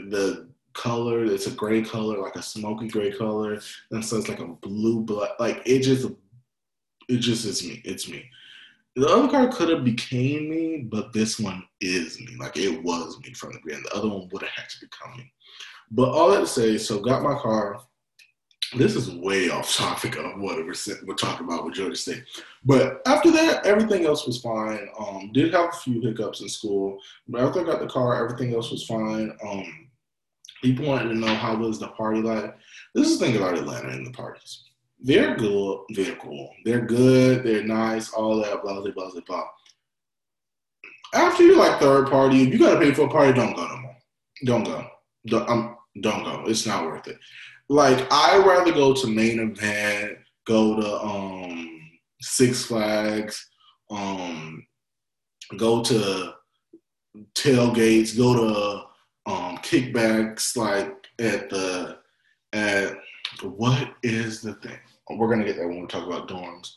the 0.10 0.47
color. 0.74 1.26
It's 1.26 1.47
a 1.47 1.51
gray 1.51 1.82
color, 1.82 2.18
like 2.18 2.36
a 2.36 2.41
smoky 2.41 2.88
gray 2.88 3.12
color, 3.12 3.60
and 3.91 4.04
so 4.04 4.18
it's 4.18 4.30
like 4.30 4.39
a 4.39 4.47
blue 4.47 5.01
black. 5.01 5.32
Like 5.39 5.62
it 5.66 5.80
just, 5.80 6.08
it 7.10 7.18
just 7.18 7.45
is 7.45 7.66
me. 7.66 7.82
It's 7.86 8.10
me. 8.10 8.30
The 8.95 9.08
other 9.08 9.28
car 9.28 9.47
could 9.51 9.70
have 9.70 9.84
became 9.84 10.49
me, 10.49 10.86
but 10.88 11.14
this 11.14 11.39
one 11.39 11.64
is 11.82 12.20
me. 12.20 12.36
Like 12.39 12.58
it 12.58 12.84
was 12.84 13.20
me 13.22 13.34
from 13.34 13.54
the 13.54 13.60
beginning. 13.64 13.86
The 13.86 13.95
other 13.95 14.10
one 14.10 14.30
would 14.32 14.41
have 14.43 14.51
had 14.51 14.70
to 14.70 14.80
become 14.82 15.18
me. 15.18 15.32
But 15.89 16.10
all 16.10 16.32
that 16.32 16.41
to 16.41 16.47
say, 16.47 16.78
so 16.78 16.99
got 16.99 17.24
my 17.24 17.36
car. 17.39 17.80
This 18.76 18.95
is 18.95 19.11
way 19.11 19.49
off 19.49 19.74
topic 19.74 20.17
of 20.17 20.39
what 20.39 20.57
we're, 20.57 20.74
we're 21.05 21.13
talking 21.15 21.45
about 21.47 21.65
with 21.65 21.76
Georgia 21.76 21.95
State. 21.95 22.24
But 22.65 23.01
after 23.05 23.32
that, 23.32 23.65
everything 23.65 24.05
else 24.05 24.26
was 24.26 24.41
fine. 24.41 24.88
Um, 24.99 25.32
did 25.34 25.53
have 25.53 25.69
a 25.69 25.78
few 25.78 26.01
hiccups 26.01 26.41
in 26.41 26.49
school, 26.49 26.99
but 27.28 27.41
after 27.41 27.61
I 27.61 27.63
got 27.63 27.80
the 27.80 27.88
car, 27.88 28.24
everything 28.24 28.53
else 28.55 28.71
was 28.71 28.86
fine. 28.86 29.36
Um, 29.45 29.89
people 30.61 30.88
wanted 30.88 31.09
to 31.09 31.15
know 31.15 31.34
how 31.34 31.55
was 31.55 31.80
the 31.80 31.89
party 31.89 32.21
like. 32.21 32.55
This 32.95 33.09
is 33.09 33.19
the 33.19 33.26
thing 33.26 33.38
about 33.38 33.57
Atlanta 33.57 33.89
and 33.89 34.07
the 34.07 34.11
parties 34.11 34.63
they're 35.03 35.36
good. 35.36 35.80
They're 35.89 36.15
cool. 36.15 36.49
They're 36.63 36.86
good. 36.86 37.43
They're 37.43 37.63
nice. 37.63 38.11
All 38.13 38.38
that. 38.38 38.63
Blah 38.63 38.82
blah 38.82 38.91
blah 38.91 39.11
blah. 39.11 39.21
blah. 39.28 39.47
After 41.13 41.43
you 41.43 41.57
like 41.57 41.80
third 41.80 42.09
party, 42.09 42.41
if 42.43 42.53
you 42.53 42.57
gotta 42.57 42.80
pay 42.80 42.93
for 42.93 43.05
a 43.05 43.09
party, 43.09 43.34
don't 43.34 43.55
go 43.55 43.67
no 43.67 43.78
more. 43.78 43.97
Don't 44.45 44.63
go. 44.63 44.88
Don't, 45.28 45.49
um, 45.49 45.78
don't 46.01 46.24
go. 46.24 46.45
It's 46.47 46.65
not 46.65 46.86
worth 46.86 47.07
it. 47.07 47.19
Like 47.74 48.05
I 48.11 48.38
rather 48.38 48.71
go 48.71 48.93
to 48.93 49.07
main 49.07 49.39
event, 49.39 50.19
go 50.45 50.80
to 50.80 51.01
um 51.01 51.82
Six 52.21 52.65
Flags, 52.65 53.49
um, 53.89 54.63
go 55.57 55.82
to 55.82 56.36
tailgates, 57.34 58.15
go 58.15 58.36
to 58.36 59.32
um 59.32 59.57
kickbacks 59.57 60.55
like 60.55 60.93
at 61.17 61.49
the 61.49 61.97
at 62.53 62.95
what 63.41 63.89
is 64.03 64.41
the 64.41 64.53
thing? 64.53 64.78
we're 65.09 65.30
gonna 65.30 65.43
get 65.43 65.55
there 65.55 65.67
when 65.67 65.82
we 65.82 65.88
talk 65.88 66.05
about 66.05 66.28
dorms. 66.30 66.74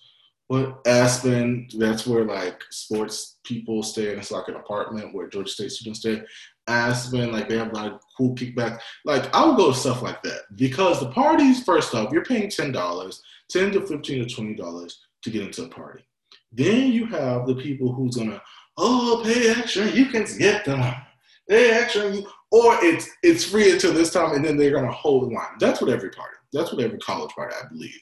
But 0.48 0.80
Aspen, 0.86 1.68
that's 1.76 2.06
where 2.06 2.24
like 2.24 2.62
sports 2.70 3.38
people 3.44 3.82
stay, 3.82 4.12
and 4.12 4.18
it's 4.18 4.30
like 4.30 4.48
an 4.48 4.56
apartment 4.56 5.14
where 5.14 5.28
Georgia 5.28 5.50
State 5.50 5.72
students 5.72 6.00
stay. 6.00 6.22
Aspen, 6.68 7.32
like 7.32 7.48
they 7.48 7.56
have 7.58 7.72
like 7.72 7.92
cool 8.16 8.34
kickbacks. 8.34 8.80
Like 9.04 9.34
I'll 9.34 9.54
go 9.54 9.72
to 9.72 9.78
stuff 9.78 10.02
like 10.02 10.22
that 10.22 10.42
because 10.56 11.00
the 11.00 11.10
parties, 11.10 11.62
first 11.62 11.94
off, 11.94 12.12
you're 12.12 12.24
paying 12.24 12.50
ten 12.50 12.72
dollars, 12.72 13.22
ten 13.48 13.70
to 13.72 13.86
fifteen 13.86 14.26
to 14.26 14.34
twenty 14.34 14.54
dollars 14.54 15.00
to 15.22 15.30
get 15.30 15.42
into 15.42 15.64
a 15.64 15.68
party. 15.68 16.04
Then 16.52 16.92
you 16.92 17.06
have 17.06 17.46
the 17.46 17.54
people 17.54 17.92
who's 17.92 18.16
gonna, 18.16 18.40
oh, 18.76 19.22
pay 19.24 19.50
extra, 19.50 19.86
you 19.86 20.06
can 20.06 20.26
get 20.38 20.64
them. 20.64 20.94
Pay 21.48 21.70
extra, 21.70 22.10
or 22.50 22.76
it's 22.82 23.08
it's 23.22 23.44
free 23.44 23.72
until 23.72 23.92
this 23.92 24.12
time, 24.12 24.34
and 24.34 24.44
then 24.44 24.56
they're 24.56 24.74
gonna 24.74 24.90
hold 24.90 25.30
the 25.30 25.34
line. 25.34 25.56
That's 25.60 25.80
what 25.80 25.90
every 25.90 26.10
party. 26.10 26.36
That's 26.52 26.72
what 26.72 26.82
every 26.82 26.98
college 26.98 27.32
party, 27.34 27.54
I 27.62 27.68
believe. 27.68 28.00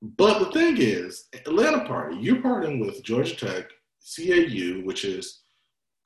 But 0.00 0.38
the 0.38 0.52
thing 0.52 0.76
is, 0.78 1.26
Atlanta 1.34 1.84
Party, 1.84 2.16
you're 2.18 2.36
partying 2.36 2.80
with 2.80 3.02
Georgia 3.02 3.34
Tech, 3.34 3.64
CAU, 4.16 4.84
which 4.84 5.04
is 5.04 5.40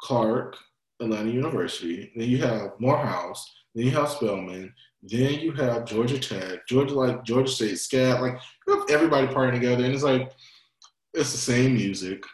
Clark, 0.00 0.56
Atlanta 1.02 1.30
University. 1.30 2.12
Then 2.16 2.28
you 2.28 2.38
have 2.38 2.72
Morehouse. 2.78 3.50
Then 3.74 3.86
you 3.86 3.90
have 3.92 4.10
Spelman. 4.10 4.72
Then 5.02 5.40
you 5.40 5.52
have 5.52 5.84
Georgia 5.84 6.18
Tech, 6.18 6.66
Georgia 6.66 6.94
like 6.94 7.24
Georgia 7.24 7.50
State, 7.50 7.74
SCAD. 7.74 8.20
Like 8.20 8.38
you 8.66 8.78
have 8.78 8.90
everybody 8.90 9.26
partying 9.26 9.54
together, 9.54 9.84
and 9.84 9.94
it's 9.94 10.04
like 10.04 10.32
it's 11.14 11.32
the 11.32 11.38
same 11.38 11.74
music. 11.74 12.24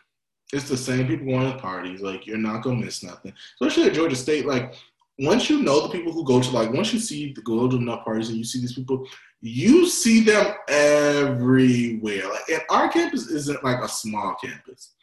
It's 0.53 0.69
the 0.69 0.77
same 0.77 1.07
people 1.07 1.27
going 1.27 1.51
to 1.53 1.59
parties. 1.59 2.01
Like 2.01 2.27
you're 2.27 2.37
not 2.37 2.63
gonna 2.63 2.77
miss 2.77 3.03
nothing. 3.03 3.33
Especially 3.61 3.89
at 3.89 3.95
Georgia 3.95 4.17
State. 4.17 4.47
Like 4.47 4.75
once 5.19 5.51
you 5.51 5.63
know 5.63 5.81
the 5.81 5.89
people 5.89 6.13
who 6.13 6.25
go 6.25 6.41
to 6.41 6.51
like 6.51 6.73
once 6.73 6.93
you 6.93 7.01
see 7.01 7.33
the 7.33 7.43
go 7.43 7.69
to 7.69 7.77
enough 7.77 8.05
parties 8.05 8.29
and 8.29 8.39
you 8.39 8.45
see 8.45 8.61
these 8.61 8.75
people, 8.75 9.07
you 9.41 9.87
see 9.89 10.21
them 10.21 10.55
everywhere. 10.69 12.29
Like, 12.29 12.49
and 12.51 12.63
our 12.71 12.89
campus 12.89 13.29
isn't 13.29 13.65
like 13.65 13.83
a 13.83 13.89
small 13.89 14.37
campus. 14.43 14.95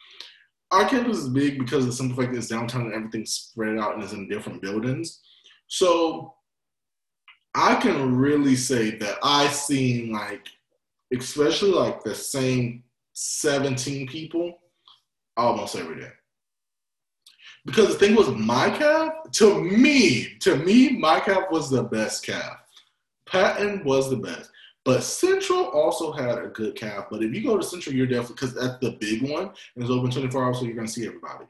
Our 0.72 0.88
campus 0.89 1.20
is 1.20 1.30
big 1.30 1.59
because 1.59 1.84
of 1.84 1.91
the 1.91 1.95
simple 1.95 2.18
fact 2.18 2.34
that 2.34 2.39
it's 2.39 2.47
downtown 2.47 2.82
and 2.82 2.93
everything's 2.93 3.32
spread 3.32 3.78
out 3.78 3.95
and 3.95 4.03
it's 4.03 4.13
in 4.13 4.28
different 4.28 4.61
buildings. 4.61 5.22
So 5.68 6.34
I 7.53 7.76
can 7.76 8.16
really 8.16 8.55
say 8.55 8.97
that 8.97 9.18
I've 9.24 9.53
seen 9.53 10.11
like, 10.11 10.47
especially 11.13 11.72
like 11.72 12.03
the 12.03 12.16
same 12.16 12.84
17 13.13 14.07
people 14.07 14.59
almost 15.38 15.76
every 15.76 16.01
day. 16.01 16.11
Because 17.66 17.88
the 17.88 17.99
thing 17.99 18.16
was, 18.16 18.30
my 18.30 18.70
calf, 18.70 19.13
to 19.34 19.61
me, 19.61 20.38
to 20.39 20.55
me, 20.57 20.97
my 20.97 21.20
calf 21.20 21.45
was 21.49 21.70
the 21.70 21.84
best 21.84 22.26
calf 22.26 22.57
Patton 23.26 23.84
was 23.84 24.09
the 24.09 24.18
best. 24.18 24.51
But 24.86 25.04
Central 25.04 25.66
also 25.66 26.12
had 26.12 26.38
a 26.38 26.48
good 26.48 26.76
calf. 26.76 27.08
But 27.10 27.24
if 27.24 27.34
you 27.34 27.44
go 27.44 27.58
to 27.58 27.64
Central, 27.64 27.96
you're 27.96 28.06
definitely 28.06 28.36
because 28.36 28.54
that's 28.54 28.78
the 28.80 28.92
big 29.00 29.30
one 29.30 29.46
and 29.76 29.84
it's 29.84 29.90
open 29.90 30.12
24 30.12 30.46
hours, 30.46 30.60
so 30.60 30.66
you're 30.66 30.76
gonna 30.76 30.88
see 30.88 31.08
everybody. 31.08 31.46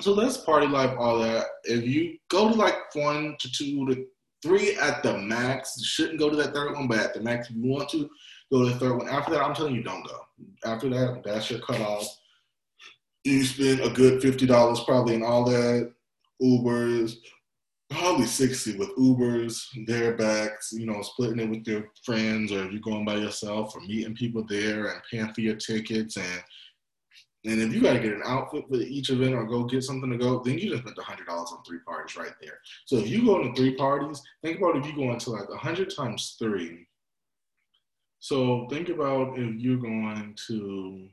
So 0.00 0.14
that's 0.14 0.36
party 0.38 0.66
life, 0.66 0.96
all 0.98 1.18
that. 1.18 1.46
If 1.64 1.84
you 1.84 2.16
go 2.30 2.48
to 2.48 2.54
like 2.54 2.76
one 2.94 3.36
to 3.40 3.52
two 3.52 3.86
to 3.88 4.06
three 4.42 4.76
at 4.76 5.02
the 5.02 5.16
max. 5.16 5.74
You 5.78 5.84
shouldn't 5.84 6.18
go 6.18 6.28
to 6.28 6.36
that 6.36 6.52
third 6.52 6.74
one, 6.74 6.88
but 6.88 6.98
at 6.98 7.14
the 7.14 7.20
max, 7.20 7.48
if 7.48 7.56
you 7.56 7.70
want 7.70 7.88
to, 7.90 8.10
go 8.50 8.64
to 8.64 8.70
the 8.70 8.78
third 8.78 8.98
one. 8.98 9.08
After 9.08 9.32
that, 9.32 9.42
I'm 9.42 9.54
telling 9.54 9.74
you, 9.74 9.82
don't 9.82 10.06
go. 10.06 10.20
After 10.64 10.88
that, 10.90 11.22
that's 11.24 11.50
your 11.50 11.60
cutoff. 11.60 12.06
You 13.24 13.44
spend 13.44 13.80
a 13.80 13.90
good 13.90 14.20
fifty 14.20 14.46
dollars 14.46 14.80
probably 14.80 15.14
in 15.14 15.22
all 15.22 15.44
that 15.44 15.92
Ubers, 16.42 17.14
probably 17.92 18.26
sixty 18.26 18.76
with 18.76 18.96
Ubers, 18.96 19.66
their 19.86 20.16
backs. 20.16 20.72
You 20.72 20.86
know, 20.86 21.02
splitting 21.02 21.40
it 21.40 21.50
with 21.50 21.66
your 21.66 21.90
friends, 22.04 22.52
or 22.52 22.64
if 22.64 22.72
you're 22.72 22.80
going 22.80 23.04
by 23.04 23.16
yourself, 23.16 23.74
or 23.74 23.80
meeting 23.80 24.14
people 24.14 24.44
there 24.48 24.88
and 24.88 25.02
paying 25.10 25.32
for 25.32 25.40
your 25.40 25.56
tickets 25.56 26.16
and 26.16 26.42
and 27.44 27.60
if 27.60 27.74
you 27.74 27.80
got 27.80 27.94
to 27.94 27.98
get 27.98 28.12
an 28.12 28.22
outfit 28.24 28.66
for 28.68 28.76
each 28.76 29.10
event 29.10 29.34
or 29.34 29.44
go 29.44 29.64
get 29.64 29.82
something 29.82 30.10
to 30.10 30.16
go, 30.16 30.40
then 30.44 30.58
you 30.58 30.70
just 30.70 30.82
spent 30.82 30.98
hundred 31.00 31.26
dollars 31.26 31.50
on 31.52 31.64
three 31.64 31.80
parties 31.80 32.16
right 32.16 32.34
there. 32.40 32.58
So 32.86 32.98
if 32.98 33.08
you 33.08 33.24
go 33.24 33.42
to 33.42 33.52
three 33.54 33.74
parties, 33.74 34.22
think 34.42 34.58
about 34.58 34.76
if 34.76 34.86
you 34.86 34.94
go 34.94 35.12
into 35.12 35.30
like 35.30 35.48
hundred 35.50 35.94
times 35.94 36.36
three. 36.38 36.86
So 38.20 38.68
think 38.70 38.88
about 38.88 39.36
if 39.36 39.56
you're 39.56 39.78
going 39.78 40.36
to 40.46 41.08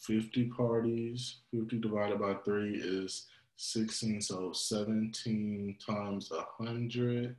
fifty 0.00 0.46
parties. 0.46 1.42
Fifty 1.52 1.78
divided 1.78 2.18
by 2.18 2.34
three 2.44 2.78
is 2.78 3.26
sixteen. 3.56 4.20
So 4.20 4.52
seventeen 4.52 5.76
times 5.84 6.30
a 6.32 6.44
hundred. 6.62 7.36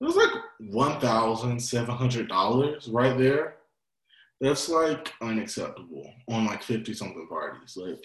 It 0.00 0.04
was 0.04 0.16
like 0.16 0.30
one 0.70 1.00
thousand 1.00 1.60
seven 1.60 1.94
hundred 1.94 2.28
dollars 2.28 2.88
right 2.88 3.16
there 3.18 3.56
that's 4.40 4.68
like 4.68 5.12
unacceptable 5.20 6.10
on 6.28 6.46
like 6.46 6.62
50 6.62 6.94
something 6.94 7.26
parties. 7.28 7.76
Like 7.76 8.04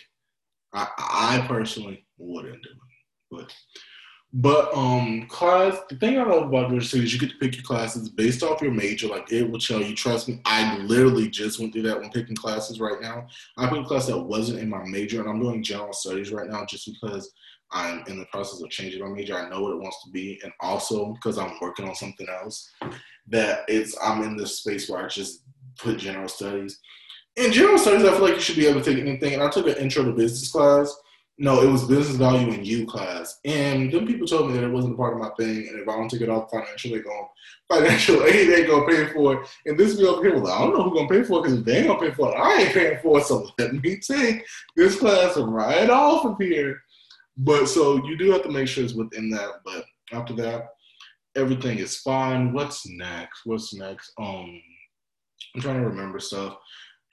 I, 0.74 0.88
I 0.98 1.46
personally 1.48 2.06
wouldn't 2.18 2.62
do 2.62 2.70
it. 2.70 2.76
But 3.32 3.54
but 4.34 4.76
um 4.76 5.26
class 5.28 5.78
the 5.90 5.96
thing 5.96 6.20
I 6.20 6.24
love 6.24 6.48
about 6.50 6.70
Georgia 6.70 6.98
is 6.98 7.14
you 7.14 7.20
get 7.20 7.30
to 7.30 7.38
pick 7.38 7.56
your 7.56 7.64
classes 7.64 8.10
based 8.10 8.44
off 8.44 8.62
your 8.62 8.72
major. 8.72 9.08
Like 9.08 9.32
it 9.32 9.50
will 9.50 9.60
tell 9.60 9.82
you, 9.82 9.96
trust 9.96 10.28
me, 10.28 10.42
I 10.46 10.78
literally 10.80 11.30
just 11.30 11.60
went 11.60 11.74
through 11.74 11.84
that 11.84 12.00
when 12.00 12.10
picking 12.10 12.36
classes 12.36 12.80
right 12.80 13.02
now. 13.02 13.28
I 13.58 13.68
picked 13.68 13.82
a 13.82 13.86
class 13.86 14.08
that 14.08 14.20
wasn't 14.20 14.60
in 14.60 14.70
my 14.70 14.84
major 14.86 15.22
and 15.22 15.30
I'm 15.30 15.40
doing 15.40 15.64
general 15.64 15.94
studies 15.94 16.32
right 16.32 16.50
now 16.50 16.66
just 16.66 16.90
because 16.92 17.32
I'm 17.72 18.04
in 18.08 18.20
the 18.20 18.26
process 18.26 18.62
of 18.62 18.70
changing 18.70 19.02
my 19.02 19.10
major. 19.10 19.38
I 19.38 19.50
know 19.50 19.62
what 19.62 19.74
it 19.74 19.82
wants 19.82 20.04
to 20.06 20.12
be, 20.12 20.40
and 20.44 20.54
also 20.60 21.14
because 21.14 21.38
I'm 21.38 21.54
working 21.62 21.88
on 21.88 21.96
something 21.96 22.28
else 22.30 22.72
that 23.28 23.62
it's 23.68 23.98
I'm 24.04 24.24
in 24.24 24.38
this 24.38 24.60
space 24.60 24.90
where 24.90 25.04
I 25.04 25.08
just 25.08 25.44
put 25.78 25.98
general 25.98 26.28
studies. 26.28 26.80
In 27.36 27.52
general 27.52 27.78
studies, 27.78 28.06
I 28.06 28.12
feel 28.12 28.22
like 28.22 28.36
you 28.36 28.42
should 28.42 28.56
be 28.56 28.68
able 28.68 28.82
to 28.82 28.94
take 28.94 29.02
anything. 29.02 29.34
And 29.34 29.44
I 29.44 29.50
took 29.50 29.68
an 29.68 29.76
intro 29.76 30.06
to 30.06 30.12
business 30.14 30.52
class. 30.52 30.96
No, 31.38 31.62
it 31.62 31.70
was 31.70 31.84
business 31.84 32.16
value 32.16 32.54
in 32.54 32.64
you 32.64 32.86
class. 32.86 33.40
And 33.44 33.92
then 33.92 34.08
people 34.08 34.26
told 34.26 34.48
me 34.48 34.54
that 34.54 34.64
it 34.64 34.72
wasn't 34.72 34.94
a 34.94 34.98
part 34.98 35.14
of 35.14 35.20
my 35.20 35.30
thing. 35.38 35.68
And 35.68 35.80
if 35.80 35.90
I 35.90 35.96
don't 35.96 36.10
take 36.10 36.22
it 36.22 36.30
off 36.30 36.50
financial, 36.50 36.92
they 36.92 37.00
go 37.00 37.30
financial 37.70 38.24
aid, 38.24 38.48
they 38.50 38.66
gonna 38.66 38.86
pay 38.86 39.12
for 39.12 39.34
it. 39.34 39.50
And 39.66 39.78
this 39.78 39.96
be 39.96 40.06
over 40.06 40.24
here, 40.24 40.40
well, 40.40 40.54
I 40.54 40.60
don't 40.60 40.78
know 40.78 40.84
who's 40.84 40.98
gonna 40.98 41.10
pay 41.10 41.24
for 41.24 41.40
it 41.40 41.44
because 41.44 41.64
they 41.64 41.80
ain't 41.80 41.88
gonna 41.88 42.00
pay 42.00 42.12
for 42.12 42.32
it, 42.32 42.38
I 42.38 42.62
ain't 42.62 42.74
paying 42.74 43.00
for 43.02 43.20
it. 43.20 43.26
So 43.26 43.50
let 43.60 43.74
me 43.74 44.00
take 44.00 44.46
this 44.78 44.98
class 44.98 45.38
right 45.38 45.90
off 45.90 46.26
of 46.26 46.38
here. 46.40 46.82
But 47.38 47.66
so 47.66 47.98
you 48.06 48.18
do 48.18 48.32
have 48.32 48.44
to 48.44 48.52
make 48.52 48.70
sure 48.70 48.86
it's 48.86 48.94
within 48.94 49.30
that. 49.32 49.62
But 49.66 49.84
after 50.14 50.34
that, 50.36 50.70
everything 51.36 51.80
is 51.80 51.98
fine. 51.98 52.54
What's 52.54 52.88
next? 52.88 53.42
What's 53.44 53.74
next? 53.74 54.14
Um 54.18 54.62
I'm 55.54 55.62
trying 55.62 55.82
to 55.82 55.88
remember 55.90 56.20
stuff. 56.20 56.58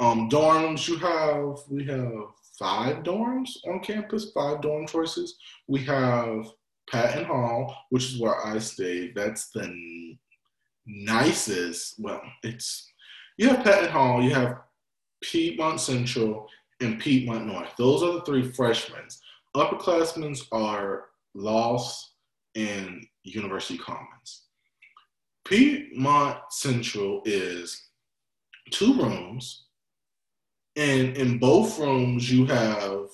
Um, 0.01 0.29
dorms, 0.29 0.89
you 0.89 0.97
have 0.97 1.59
we 1.71 1.85
have 1.85 2.27
five 2.59 3.03
dorms 3.03 3.51
on 3.69 3.81
campus, 3.81 4.31
five 4.33 4.61
dorm 4.61 4.87
choices. 4.87 5.37
We 5.69 5.81
have 5.85 6.47
Patton 6.91 7.25
Hall, 7.25 7.75
which 7.91 8.05
is 8.05 8.21
where 8.21 8.45
I 8.45 8.59
stayed. 8.59 9.15
That's 9.15 9.51
the 9.51 10.17
nicest. 10.87 11.95
Well, 11.99 12.23
it's 12.43 12.89
you 13.39 13.49
have 13.49 13.65
Patton 13.65 13.91
Hall, 13.91 14.23
you 14.23 14.35
have 14.35 14.61
Piedmont 15.23 15.81
Central, 15.81 16.49
and 16.81 17.01
Piedmont 17.01 17.47
North. 17.47 17.71
Those 17.79 18.03
are 18.03 18.13
the 18.13 18.23
three 18.23 18.51
freshmen. 18.51 19.07
Upperclassmen 19.57 20.41
are 20.53 21.07
Lofts 21.35 22.15
and 22.55 23.07
University 23.25 23.79
Commons. 23.79 24.43
Piedmont 25.45 26.39
Central 26.51 27.23
is 27.25 27.89
two 28.71 28.95
rooms, 28.95 29.67
and 30.77 31.17
in 31.17 31.39
both 31.39 31.79
rooms 31.79 32.31
you 32.31 32.47
have 32.47 33.09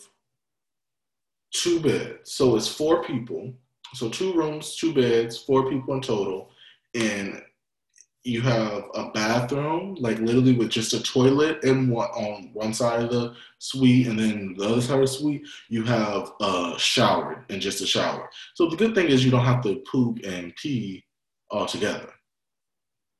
two 1.52 1.80
beds. 1.80 2.32
So 2.32 2.56
it's 2.56 2.68
four 2.68 3.02
people. 3.04 3.52
So 3.94 4.08
two 4.08 4.32
rooms, 4.34 4.76
two 4.76 4.92
beds, 4.92 5.38
four 5.38 5.70
people 5.70 5.94
in 5.94 6.02
total, 6.02 6.50
and 6.94 7.42
you 8.24 8.42
have 8.42 8.84
a 8.94 9.10
bathroom, 9.14 9.96
like 10.00 10.18
literally 10.18 10.52
with 10.52 10.68
just 10.68 10.92
a 10.92 11.02
toilet 11.02 11.64
and 11.64 11.90
one 11.90 12.08
on 12.10 12.50
one 12.52 12.74
side 12.74 13.04
of 13.04 13.10
the 13.10 13.34
suite, 13.58 14.06
and 14.06 14.18
then 14.18 14.54
the 14.58 14.68
other 14.68 14.80
side 14.82 14.96
of 14.96 15.00
the 15.00 15.06
suite, 15.06 15.46
you 15.68 15.82
have 15.84 16.32
a 16.40 16.74
shower 16.76 17.46
and 17.48 17.62
just 17.62 17.80
a 17.80 17.86
shower. 17.86 18.28
So 18.54 18.68
the 18.68 18.76
good 18.76 18.94
thing 18.94 19.06
is 19.06 19.24
you 19.24 19.30
don't 19.30 19.44
have 19.44 19.62
to 19.62 19.76
poop 19.90 20.18
and 20.24 20.54
pee 20.56 21.04
all 21.50 21.66
together. 21.66 22.10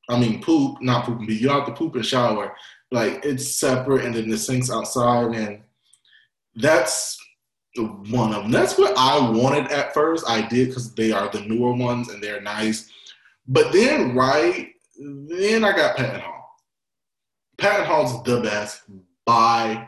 I 0.09 0.19
mean, 0.19 0.41
poop, 0.41 0.81
not 0.81 1.05
poop 1.05 1.19
and 1.19 1.27
pee. 1.27 1.37
You 1.37 1.49
have 1.49 1.65
to 1.65 1.73
poop 1.73 1.95
and 1.95 2.05
shower. 2.05 2.55
Like 2.91 3.23
it's 3.23 3.55
separate, 3.55 4.05
and 4.05 4.15
then 4.15 4.29
the 4.29 4.37
sinks 4.37 4.71
outside, 4.71 5.35
and 5.35 5.61
that's 6.55 7.17
one 7.75 8.33
of 8.33 8.43
them. 8.43 8.51
That's 8.51 8.77
what 8.77 8.93
I 8.97 9.29
wanted 9.29 9.71
at 9.71 9.93
first. 9.93 10.27
I 10.27 10.47
did 10.47 10.69
because 10.69 10.93
they 10.93 11.11
are 11.11 11.29
the 11.29 11.41
newer 11.41 11.73
ones 11.73 12.09
and 12.09 12.21
they're 12.21 12.41
nice. 12.41 12.89
But 13.47 13.71
then, 13.71 14.15
right 14.15 14.69
then, 14.97 15.63
I 15.63 15.75
got 15.75 15.97
Patton 15.97 16.21
Hall. 16.21 16.55
Patton 17.57 17.85
Hall's 17.85 18.23
the 18.23 18.41
best 18.41 18.83
by 19.25 19.87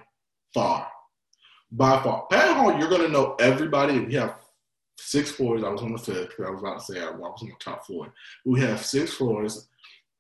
far. 0.54 0.88
By 1.72 2.04
far, 2.04 2.28
Patton 2.30 2.56
Hall, 2.56 2.78
you're 2.78 2.90
gonna 2.90 3.08
know 3.08 3.36
everybody. 3.40 4.00
We 4.00 4.14
have 4.16 4.36
six 4.98 5.32
floors. 5.32 5.64
I 5.64 5.70
was 5.70 5.82
on 5.82 5.94
the 5.94 5.98
fifth. 5.98 6.34
I 6.46 6.50
was 6.50 6.60
about 6.60 6.80
to 6.80 6.94
say 6.94 7.02
I 7.02 7.10
was 7.10 7.42
on 7.42 7.50
the 7.50 7.56
top 7.60 7.86
floor. 7.86 8.14
We 8.46 8.60
have 8.62 8.86
six 8.86 9.14
floors. 9.14 9.68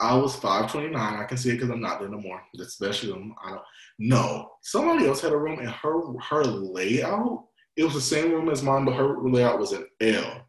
I 0.02 0.16
was 0.16 0.36
529. 0.36 1.20
I 1.20 1.24
can 1.26 1.38
see 1.38 1.52
it 1.52 1.54
because 1.54 1.70
I'm 1.70 1.80
not 1.80 2.00
there 2.00 2.10
no 2.10 2.20
more. 2.20 2.42
Especially 2.60 3.12
them. 3.12 3.36
I 3.44 3.52
don't 3.52 3.62
know. 4.00 4.52
Somebody 4.64 5.06
else 5.08 5.22
had 5.22 5.32
a 5.32 5.38
room 5.38 5.60
and 5.60 5.70
her 5.70 6.18
her 6.20 6.44
layout, 6.44 7.46
it 7.76 7.84
was 7.84 7.94
the 7.94 8.02
same 8.02 8.32
room 8.32 8.50
as 8.50 8.64
mine, 8.64 8.86
but 8.86 8.96
her 8.96 9.18
layout 9.22 9.60
was 9.60 9.72
an 9.72 9.86
L. 10.02 10.48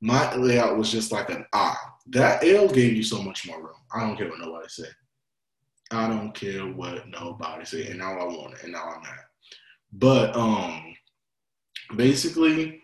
My 0.00 0.34
layout 0.36 0.76
was 0.76 0.90
just 0.90 1.10
like 1.10 1.30
an 1.30 1.44
I. 1.52 1.74
That 2.08 2.44
L 2.44 2.68
gave 2.68 2.94
you 2.94 3.02
so 3.02 3.20
much 3.20 3.46
more 3.46 3.60
room. 3.60 3.74
I 3.92 4.00
don't 4.00 4.16
care 4.16 4.28
what 4.28 4.38
nobody 4.38 4.68
said. 4.68 4.94
I 5.90 6.08
don't 6.08 6.32
care 6.32 6.62
what 6.62 7.08
nobody 7.08 7.64
say. 7.64 7.88
And 7.88 7.98
now 7.98 8.18
I 8.18 8.24
want 8.24 8.54
it, 8.54 8.62
and 8.64 8.72
now 8.72 8.84
I'm 8.84 9.02
not. 9.02 9.14
But 9.92 10.36
um 10.36 10.94
basically 11.96 12.82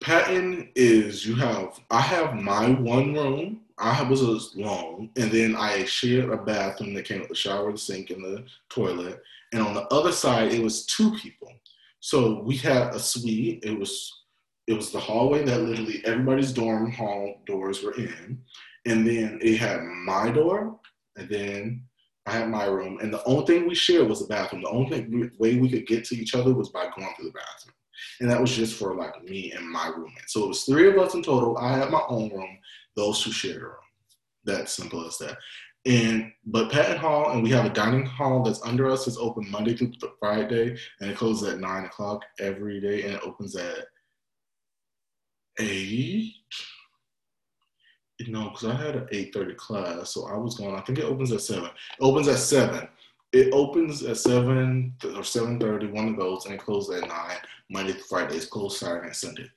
Patton 0.00 0.70
is 0.76 1.26
you 1.26 1.34
have 1.36 1.80
I 1.90 2.00
have 2.00 2.34
my 2.34 2.70
one 2.70 3.14
room 3.14 3.60
I 3.78 4.02
was 4.02 4.22
alone, 4.22 5.10
and 5.16 5.30
then 5.30 5.54
I 5.54 5.84
shared 5.84 6.30
a 6.30 6.36
bathroom 6.38 6.94
that 6.94 7.04
came 7.04 7.20
with 7.20 7.28
the 7.28 7.34
shower, 7.34 7.70
the 7.72 7.78
sink, 7.78 8.10
and 8.10 8.24
the 8.24 8.44
toilet. 8.70 9.22
And 9.52 9.62
on 9.62 9.74
the 9.74 9.86
other 9.88 10.12
side, 10.12 10.52
it 10.52 10.62
was 10.62 10.86
two 10.86 11.14
people. 11.16 11.52
So 12.00 12.42
we 12.42 12.56
had 12.56 12.94
a 12.94 12.98
suite. 12.98 13.64
It 13.64 13.78
was 13.78 14.12
it 14.66 14.74
was 14.74 14.90
the 14.90 14.98
hallway 14.98 15.44
that 15.44 15.60
literally 15.60 16.02
everybody's 16.04 16.52
dorm 16.52 16.90
hall 16.90 17.42
doors 17.46 17.82
were 17.82 17.94
in, 17.94 18.40
and 18.86 19.06
then 19.06 19.38
it 19.42 19.58
had 19.58 19.82
my 19.82 20.30
door, 20.30 20.80
and 21.16 21.28
then 21.28 21.82
I 22.26 22.32
had 22.32 22.48
my 22.48 22.64
room. 22.64 22.98
And 23.00 23.12
the 23.12 23.24
only 23.24 23.46
thing 23.46 23.68
we 23.68 23.74
shared 23.74 24.08
was 24.08 24.20
the 24.20 24.26
bathroom. 24.26 24.62
The 24.62 24.68
only 24.68 24.90
thing, 24.90 25.30
way 25.38 25.56
we 25.56 25.70
could 25.70 25.86
get 25.86 26.04
to 26.06 26.16
each 26.16 26.34
other 26.34 26.52
was 26.52 26.70
by 26.70 26.88
going 26.96 27.08
through 27.16 27.26
the 27.26 27.32
bathroom. 27.32 27.74
And 28.20 28.30
that 28.30 28.40
was 28.40 28.54
just 28.54 28.76
for 28.76 28.94
like 28.96 29.22
me 29.22 29.52
and 29.52 29.68
my 29.68 29.88
roommate. 29.88 30.28
So 30.28 30.44
it 30.44 30.48
was 30.48 30.64
three 30.64 30.88
of 30.88 30.98
us 30.98 31.14
in 31.14 31.22
total. 31.22 31.56
I 31.56 31.76
had 31.76 31.90
my 31.90 32.02
own 32.08 32.30
room 32.30 32.58
those 32.96 33.22
two 33.22 33.32
share 33.32 33.58
a 33.58 33.62
room. 33.64 33.74
That 34.44 34.68
simple 34.68 35.06
as 35.06 35.18
that. 35.18 35.36
And 35.86 36.32
but 36.46 36.72
Patton 36.72 36.96
Hall, 36.96 37.30
and 37.30 37.42
we 37.42 37.50
have 37.50 37.64
a 37.64 37.70
dining 37.70 38.06
hall 38.06 38.42
that's 38.42 38.62
under 38.62 38.90
us. 38.90 39.06
It's 39.06 39.16
open 39.18 39.48
Monday 39.50 39.74
through 39.74 39.92
Friday, 40.18 40.76
and 41.00 41.10
it 41.10 41.16
closes 41.16 41.48
at 41.48 41.60
nine 41.60 41.84
o'clock 41.84 42.24
every 42.40 42.80
day, 42.80 43.04
and 43.04 43.14
it 43.14 43.22
opens 43.22 43.54
at 43.54 43.86
eight. 45.60 46.34
No, 48.28 48.50
because 48.50 48.64
I 48.64 48.74
had 48.74 48.96
an 48.96 49.08
eight 49.12 49.32
thirty 49.32 49.54
class, 49.54 50.14
so 50.14 50.26
I 50.26 50.36
was 50.36 50.56
going. 50.56 50.74
I 50.74 50.80
think 50.80 50.98
it 50.98 51.04
opens 51.04 51.30
at 51.32 51.40
seven. 51.40 51.70
It 51.70 52.00
opens 52.00 52.28
at 52.28 52.38
seven. 52.38 52.88
It 53.32 53.52
opens 53.52 54.02
at 54.02 54.16
seven 54.16 54.94
or 55.14 55.22
seven 55.22 55.60
thirty, 55.60 55.86
one 55.86 56.08
of 56.08 56.16
those, 56.16 56.46
and 56.46 56.54
it 56.54 56.60
closes 56.60 57.02
at 57.02 57.08
nine. 57.08 57.36
Monday 57.70 57.92
through 57.92 58.02
Friday. 58.02 58.36
It's 58.36 58.46
closed 58.46 58.78
Saturday 58.78 59.06
and 59.06 59.16
Sunday. 59.16 59.48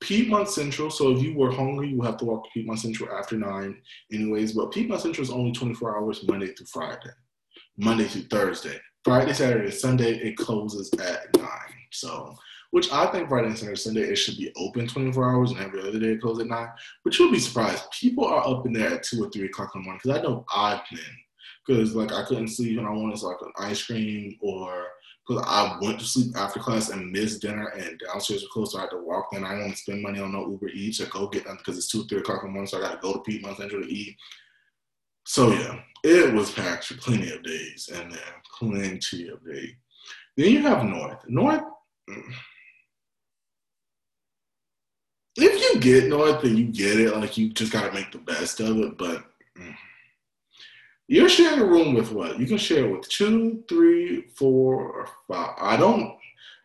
Piedmont 0.00 0.48
Central. 0.48 0.90
So 0.90 1.10
if 1.10 1.22
you 1.22 1.34
were 1.34 1.50
hungry, 1.50 1.88
you 1.88 2.00
have 2.02 2.16
to 2.18 2.24
walk 2.24 2.44
to 2.44 2.50
Piedmont 2.54 2.80
Central 2.80 3.10
after 3.16 3.36
nine, 3.36 3.80
anyways. 4.12 4.52
But 4.52 4.72
Piedmont 4.72 5.02
Central 5.02 5.24
is 5.24 5.30
only 5.30 5.52
24 5.52 5.98
hours 5.98 6.26
Monday 6.28 6.48
through 6.48 6.66
Friday, 6.66 7.10
Monday 7.76 8.04
through 8.04 8.22
Thursday. 8.22 8.78
Friday, 9.04 9.32
Saturday, 9.32 9.70
Sunday, 9.70 10.12
it 10.18 10.36
closes 10.36 10.90
at 10.94 11.36
nine. 11.36 11.74
So 11.90 12.34
which 12.70 12.92
I 12.92 13.06
think 13.06 13.28
Friday, 13.28 13.48
and 13.48 13.58
Saturday, 13.58 13.76
Sunday 13.76 14.02
it 14.02 14.16
should 14.16 14.36
be 14.36 14.52
open 14.56 14.86
24 14.86 15.30
hours 15.30 15.50
and 15.52 15.60
every 15.60 15.80
other 15.80 15.98
day 15.98 16.12
it 16.12 16.20
closes 16.20 16.42
at 16.42 16.48
nine. 16.48 16.68
But 17.04 17.18
you'll 17.18 17.32
be 17.32 17.38
surprised, 17.38 17.90
people 17.92 18.24
are 18.24 18.46
up 18.46 18.66
in 18.66 18.72
there 18.72 18.94
at 18.94 19.02
two 19.02 19.24
or 19.24 19.30
three 19.30 19.46
o'clock 19.46 19.72
in 19.74 19.80
the 19.80 19.84
morning 19.84 20.00
because 20.02 20.18
I 20.18 20.22
know 20.22 20.44
I've 20.54 20.82
been 20.90 21.00
because 21.66 21.94
like 21.94 22.12
I 22.12 22.24
couldn't 22.24 22.48
sleep 22.48 22.78
and 22.78 22.86
I 22.86 22.90
wanted 22.90 23.22
like 23.22 23.36
an 23.40 23.52
ice 23.58 23.84
cream 23.84 24.36
or 24.40 24.86
because 25.28 25.44
I 25.46 25.78
went 25.82 26.00
to 26.00 26.06
sleep 26.06 26.36
after 26.36 26.58
class 26.58 26.88
and 26.88 27.12
missed 27.12 27.42
dinner 27.42 27.66
and 27.68 28.00
downstairs 28.06 28.42
was 28.42 28.50
closed, 28.50 28.72
so 28.72 28.78
I 28.78 28.82
had 28.82 28.90
to 28.90 28.98
walk 28.98 29.28
in. 29.32 29.44
I 29.44 29.50
didn't 29.50 29.64
want 29.64 29.76
to 29.76 29.82
spend 29.82 30.02
money 30.02 30.20
on 30.20 30.32
no 30.32 30.48
Uber 30.48 30.68
Eats 30.68 31.00
or 31.00 31.06
go 31.06 31.28
get 31.28 31.44
them 31.44 31.58
because 31.58 31.76
it's 31.76 31.90
two, 31.90 32.04
three 32.04 32.20
o'clock 32.20 32.42
in 32.42 32.48
the 32.48 32.52
morning, 32.52 32.68
so 32.68 32.78
I 32.78 32.80
got 32.80 32.92
to 32.92 33.06
go 33.06 33.12
to 33.12 33.20
Pete 33.20 33.44
Central 33.44 33.82
to 33.82 33.92
eat. 33.92 34.16
So 35.26 35.52
yeah, 35.52 35.80
it 36.02 36.32
was 36.32 36.50
packed 36.50 36.84
for 36.84 36.94
plenty 36.94 37.30
of 37.30 37.42
days, 37.42 37.90
and 37.92 38.10
then 38.10 38.20
plenty 38.58 39.28
of 39.28 39.44
days. 39.44 39.74
Then 40.38 40.52
you 40.52 40.62
have 40.62 40.84
North. 40.84 41.22
North. 41.28 41.62
Mm. 42.08 42.32
If 45.36 45.74
you 45.74 45.80
get 45.80 46.08
North, 46.08 46.42
then 46.42 46.56
you 46.56 46.64
get 46.64 46.98
it. 46.98 47.14
Like 47.14 47.36
you 47.36 47.50
just 47.50 47.72
gotta 47.72 47.92
make 47.92 48.10
the 48.10 48.18
best 48.18 48.60
of 48.60 48.78
it. 48.78 48.96
But 48.96 49.24
mm. 49.58 49.74
You're 51.08 51.28
sharing 51.28 51.60
a 51.60 51.64
room 51.64 51.94
with 51.94 52.12
what? 52.12 52.38
You 52.38 52.46
can 52.46 52.58
share 52.58 52.88
with 52.88 53.08
two, 53.08 53.64
three, 53.68 54.26
four, 54.36 54.76
or 54.76 55.08
five. 55.26 55.54
I 55.58 55.76
don't. 55.76 56.16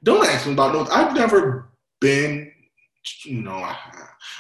Don't 0.04 0.28
ask 0.28 0.46
me 0.46 0.54
about 0.54 0.74
North. 0.74 0.90
I've 0.92 1.16
never 1.16 1.70
been 2.02 2.52
you 3.26 3.42
know, 3.42 3.56
I, 3.56 3.76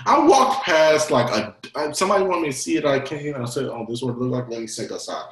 I 0.05 0.25
walked 0.25 0.63
past 0.63 1.11
like 1.11 1.29
a 1.29 1.93
somebody 1.93 2.23
wanted 2.23 2.41
me 2.43 2.47
to 2.49 2.53
see 2.53 2.77
it. 2.77 2.85
I 2.85 2.99
came 2.99 3.33
and 3.33 3.43
I 3.43 3.47
said, 3.47 3.65
"Oh, 3.65 3.85
this 3.87 4.01
would 4.01 4.17
look 4.17 4.31
like." 4.31 4.49
Let 4.49 4.61
me 4.61 4.67
step 4.67 4.91
aside. 4.91 5.25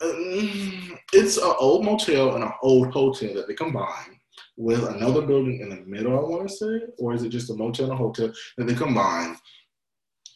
Um, 0.00 0.98
it's 1.12 1.36
an 1.36 1.52
old 1.58 1.84
motel 1.84 2.34
and 2.34 2.44
an 2.44 2.52
old 2.62 2.92
hotel 2.92 3.34
that 3.34 3.48
they 3.48 3.54
combine 3.54 4.18
with 4.56 4.84
another 4.84 5.22
building 5.22 5.60
in 5.60 5.68
the 5.68 5.82
middle. 5.86 6.12
I 6.12 6.22
want 6.22 6.48
to 6.48 6.54
say, 6.54 6.86
or 6.98 7.14
is 7.14 7.22
it 7.22 7.30
just 7.30 7.50
a 7.50 7.54
motel 7.54 7.86
and 7.86 7.94
a 7.94 7.96
hotel 7.96 8.32
that 8.56 8.66
they 8.66 8.74
combine? 8.74 9.36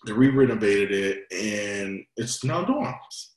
They 0.04 0.12
re-renovated 0.12 0.90
it, 0.90 1.32
and 1.32 2.04
it's 2.16 2.42
now 2.42 2.64
dorms. 2.64 3.31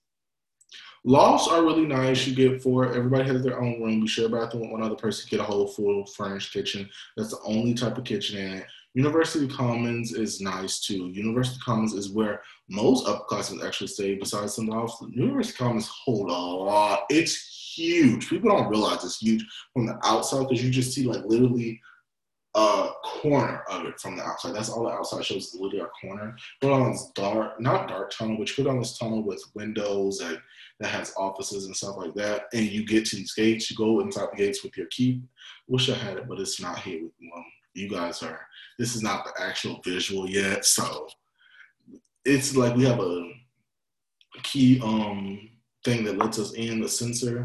Lofts 1.07 1.47
are 1.47 1.63
really 1.63 1.85
nice. 1.85 2.25
You 2.25 2.35
get 2.35 2.63
four. 2.63 2.87
Everybody 2.91 3.29
has 3.29 3.43
their 3.43 3.61
own 3.61 3.79
room. 3.79 3.99
You 4.01 4.07
share 4.07 4.25
a 4.25 4.29
bathroom 4.29 4.63
with 4.63 4.71
one 4.71 4.81
other 4.81 4.95
person. 4.95 5.27
Get 5.29 5.39
a 5.39 5.43
whole 5.43 5.67
full 5.67 6.03
furnished 6.07 6.51
kitchen. 6.51 6.89
That's 7.15 7.29
the 7.29 7.39
only 7.45 7.75
type 7.75 7.99
of 7.99 8.05
kitchen 8.05 8.39
in 8.39 8.53
it. 8.53 8.65
University 8.95 9.47
Commons 9.47 10.13
is 10.13 10.41
nice 10.41 10.79
too. 10.79 11.09
University 11.09 11.59
Commons 11.63 11.93
is 11.93 12.09
where 12.09 12.41
most 12.69 13.05
upperclassmen 13.05 13.63
actually 13.63 13.87
stay. 13.87 14.15
Besides 14.15 14.55
some 14.55 14.65
lofts, 14.65 15.03
University 15.11 15.55
Commons 15.55 15.87
hold 15.87 16.29
a 16.29 16.33
lot. 16.33 17.03
It's 17.11 17.73
huge. 17.75 18.27
People 18.27 18.55
don't 18.55 18.69
realize 18.69 19.03
it's 19.03 19.21
huge 19.21 19.45
from 19.73 19.85
the 19.85 19.99
outside 20.03 20.47
because 20.47 20.63
you 20.63 20.71
just 20.71 20.93
see 20.93 21.03
like 21.03 21.23
literally 21.25 21.79
a 22.55 22.89
corner 23.03 23.63
of 23.69 23.85
it 23.85 23.99
from 23.99 24.15
the 24.15 24.23
outside. 24.23 24.55
That's 24.55 24.69
all 24.69 24.83
the 24.83 24.89
outside 24.89 25.25
shows 25.25 25.53
is 25.53 25.59
literally 25.59 25.85
a 25.85 26.07
corner. 26.07 26.37
Go 26.61 26.69
down 26.69 26.93
this 26.93 27.11
dark, 27.13 27.59
not 27.59 27.89
dark 27.89 28.11
tunnel, 28.11 28.37
down 28.37 28.79
this 28.79 28.97
tunnel 28.97 29.23
with 29.23 29.43
windows 29.53 30.21
and 30.21 30.39
that 30.79 30.87
has 30.87 31.13
offices 31.17 31.65
and 31.65 31.75
stuff 31.75 31.97
like 31.97 32.13
that. 32.15 32.45
And 32.53 32.65
you 32.65 32.85
get 32.85 33.05
to 33.07 33.17
these 33.17 33.33
gates, 33.33 33.69
you 33.69 33.75
go 33.75 33.99
inside 33.99 34.29
the 34.31 34.37
gates 34.37 34.63
with 34.63 34.77
your 34.77 34.87
key. 34.87 35.21
Wish 35.67 35.89
I 35.89 35.95
had 35.95 36.17
it, 36.17 36.29
but 36.29 36.39
it's 36.39 36.61
not 36.61 36.79
here. 36.79 37.03
With 37.03 37.11
well, 37.33 37.45
you 37.73 37.89
guys 37.89 38.23
are, 38.23 38.39
this 38.79 38.95
is 38.95 39.03
not 39.03 39.25
the 39.25 39.43
actual 39.43 39.81
visual 39.83 40.29
yet. 40.29 40.65
So 40.65 41.07
it's 42.23 42.55
like 42.55 42.75
we 42.75 42.85
have 42.85 42.99
a 42.99 43.31
key 44.43 44.79
um 44.81 45.49
thing 45.83 46.03
that 46.05 46.17
lets 46.17 46.39
us 46.39 46.53
in, 46.53 46.79
the 46.79 46.89
sensor 46.89 47.43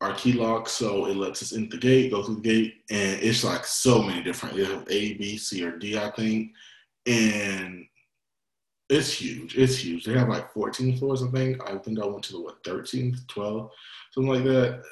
our 0.00 0.14
key 0.14 0.32
lock, 0.32 0.68
so 0.68 1.06
it 1.06 1.16
lets 1.16 1.42
us 1.42 1.52
in 1.52 1.68
the 1.68 1.76
gate, 1.76 2.10
go 2.10 2.22
through 2.22 2.36
the 2.36 2.40
gate, 2.40 2.74
and 2.90 3.20
it's 3.22 3.44
like 3.44 3.66
so 3.66 4.02
many 4.02 4.22
different. 4.22 4.56
You 4.56 4.64
have 4.64 4.86
A, 4.88 5.14
B, 5.14 5.36
C, 5.36 5.62
or 5.64 5.72
D, 5.72 5.98
I 5.98 6.10
think, 6.10 6.52
and 7.06 7.84
it's 8.88 9.12
huge. 9.12 9.56
It's 9.56 9.76
huge. 9.76 10.04
They 10.04 10.14
have 10.14 10.28
like 10.28 10.52
14 10.52 10.96
floors, 10.96 11.22
I 11.22 11.28
think. 11.28 11.62
I 11.68 11.76
think 11.78 12.00
I 12.00 12.06
went 12.06 12.24
to 12.24 12.32
the 12.32 12.40
what 12.40 12.64
13th, 12.64 13.26
12, 13.28 13.70
something 14.12 14.32
like 14.32 14.44
that. 14.44 14.82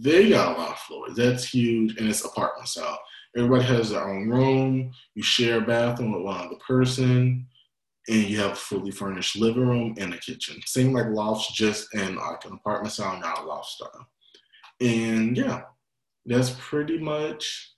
They 0.00 0.30
got 0.30 0.56
a 0.56 0.60
lot 0.60 0.72
of 0.72 0.78
floors. 0.80 1.14
That's 1.14 1.48
huge, 1.48 1.96
and 1.96 2.08
it's 2.08 2.24
apartment 2.24 2.68
style. 2.68 2.98
Everybody 3.36 3.64
has 3.64 3.90
their 3.90 4.08
own 4.08 4.28
room. 4.28 4.90
You 5.14 5.22
share 5.22 5.58
a 5.58 5.60
bathroom 5.60 6.12
with 6.12 6.22
one 6.22 6.40
other 6.40 6.56
person, 6.66 7.46
and 8.08 8.22
you 8.24 8.38
have 8.38 8.52
a 8.52 8.56
fully 8.56 8.90
furnished 8.90 9.36
living 9.36 9.66
room 9.66 9.94
and 9.98 10.12
a 10.12 10.18
kitchen. 10.18 10.60
Same 10.66 10.92
like 10.92 11.06
lofts, 11.06 11.52
just 11.52 11.94
in 11.94 12.16
like 12.16 12.44
an 12.44 12.54
apartment 12.54 12.92
style, 12.92 13.20
not 13.20 13.38
a 13.38 13.46
loft 13.46 13.70
style. 13.70 14.08
And 14.82 15.36
yeah, 15.36 15.62
that's 16.26 16.56
pretty 16.58 16.98
much 16.98 17.74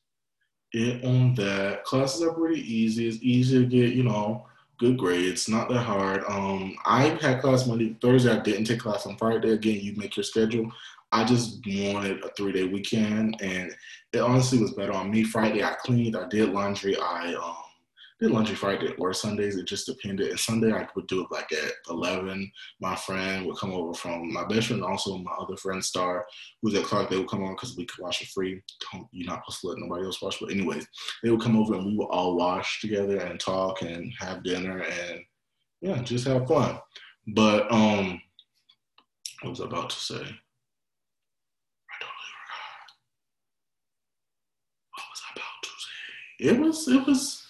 it 0.73 1.05
on 1.05 1.35
that. 1.35 1.85
Classes 1.85 2.23
are 2.23 2.33
pretty 2.33 2.61
easy. 2.61 3.09
It's 3.09 3.23
easy 3.23 3.61
to 3.61 3.67
get, 3.67 3.95
you 3.95 4.05
know, 4.05 4.47
good 4.79 4.97
grades. 4.97 5.49
Not 5.49 5.69
that 5.69 5.83
hard. 5.83 6.25
Um, 6.29 6.77
I 6.85 7.19
had 7.21 7.41
class 7.41 7.67
Monday, 7.67 7.97
Thursday. 8.01 8.33
I 8.33 8.41
didn't 8.41 8.65
take 8.65 8.81
class 8.81 9.07
on 9.07 9.17
Friday. 9.17 9.51
Again, 9.53 9.81
you 9.81 9.95
make 9.97 10.17
your 10.17 10.25
schedule. 10.25 10.71
I 11.13 11.25
just 11.25 11.65
wanted 11.67 12.25
a 12.25 12.29
three 12.37 12.53
day 12.53 12.65
weekend, 12.65 13.41
and 13.41 13.73
it 14.13 14.19
honestly 14.19 14.59
was 14.59 14.73
better 14.73 14.93
on 14.93 15.11
me. 15.11 15.23
Friday, 15.23 15.63
I 15.63 15.75
cleaned. 15.75 16.17
I 16.17 16.27
did 16.29 16.49
laundry. 16.51 16.97
I 16.99 17.35
um, 17.35 17.64
did 18.29 18.59
Friday 18.59 18.95
or 18.99 19.13
Sundays. 19.13 19.57
It 19.57 19.67
just 19.67 19.87
depended. 19.87 20.31
And 20.31 20.39
Sunday 20.39 20.73
I 20.73 20.87
would 20.95 21.07
do 21.07 21.23
it 21.23 21.31
like 21.31 21.53
at 21.53 21.73
11. 21.91 22.51
My 22.81 22.97
friend 22.97 23.47
would 23.47 23.59
come 23.59 23.73
over 23.73 23.95
from 23.95 24.33
my 24.33 24.45
best 24.47 24.69
friend, 24.69 24.83
also 24.83 25.19
my 25.19 25.33
other 25.33 25.57
friend 25.57 25.85
Star, 25.85 26.27
who's 26.63 26.75
at 26.75 26.85
Clark. 26.85 27.11
They 27.11 27.19
would 27.19 27.29
come 27.29 27.43
on 27.43 27.55
because 27.55 27.77
we 27.77 27.87
could 27.87 28.03
wash 28.03 28.23
it 28.23 28.29
free. 28.29 28.63
You're 29.13 29.27
not 29.27 29.45
supposed 29.45 29.61
to 29.61 29.69
let 29.69 29.79
nobody 29.79 30.05
else 30.05 30.23
wash. 30.23 30.39
But 30.41 30.51
anyways, 30.51 30.87
they 31.23 31.31
would 31.31 31.43
come 31.43 31.57
over 31.57 31.75
and 31.75 31.87
we 31.87 31.97
would 31.97 32.07
all 32.07 32.37
wash 32.37 32.81
together 32.81 33.19
and 33.19 33.39
talk 33.39 33.83
and 33.83 34.13
have 34.19 34.43
dinner 34.43 34.83
and 34.83 35.21
yeah, 35.81 36.03
just 36.03 36.27
have 36.27 36.49
fun. 36.49 36.79
But 37.29 37.71
um, 37.71 38.21
I 39.43 39.47
about 39.47 39.91
to 39.91 39.97
say? 39.97 40.15
I 40.15 40.19
totally 40.19 40.31
forgot. 42.41 42.89
What 44.91 45.05
was 45.11 45.23
about 45.33 45.63
to 45.63 45.69
say? 45.69 46.49
It 46.49 46.59
was 46.59 46.89
it 46.89 47.07
was 47.07 47.44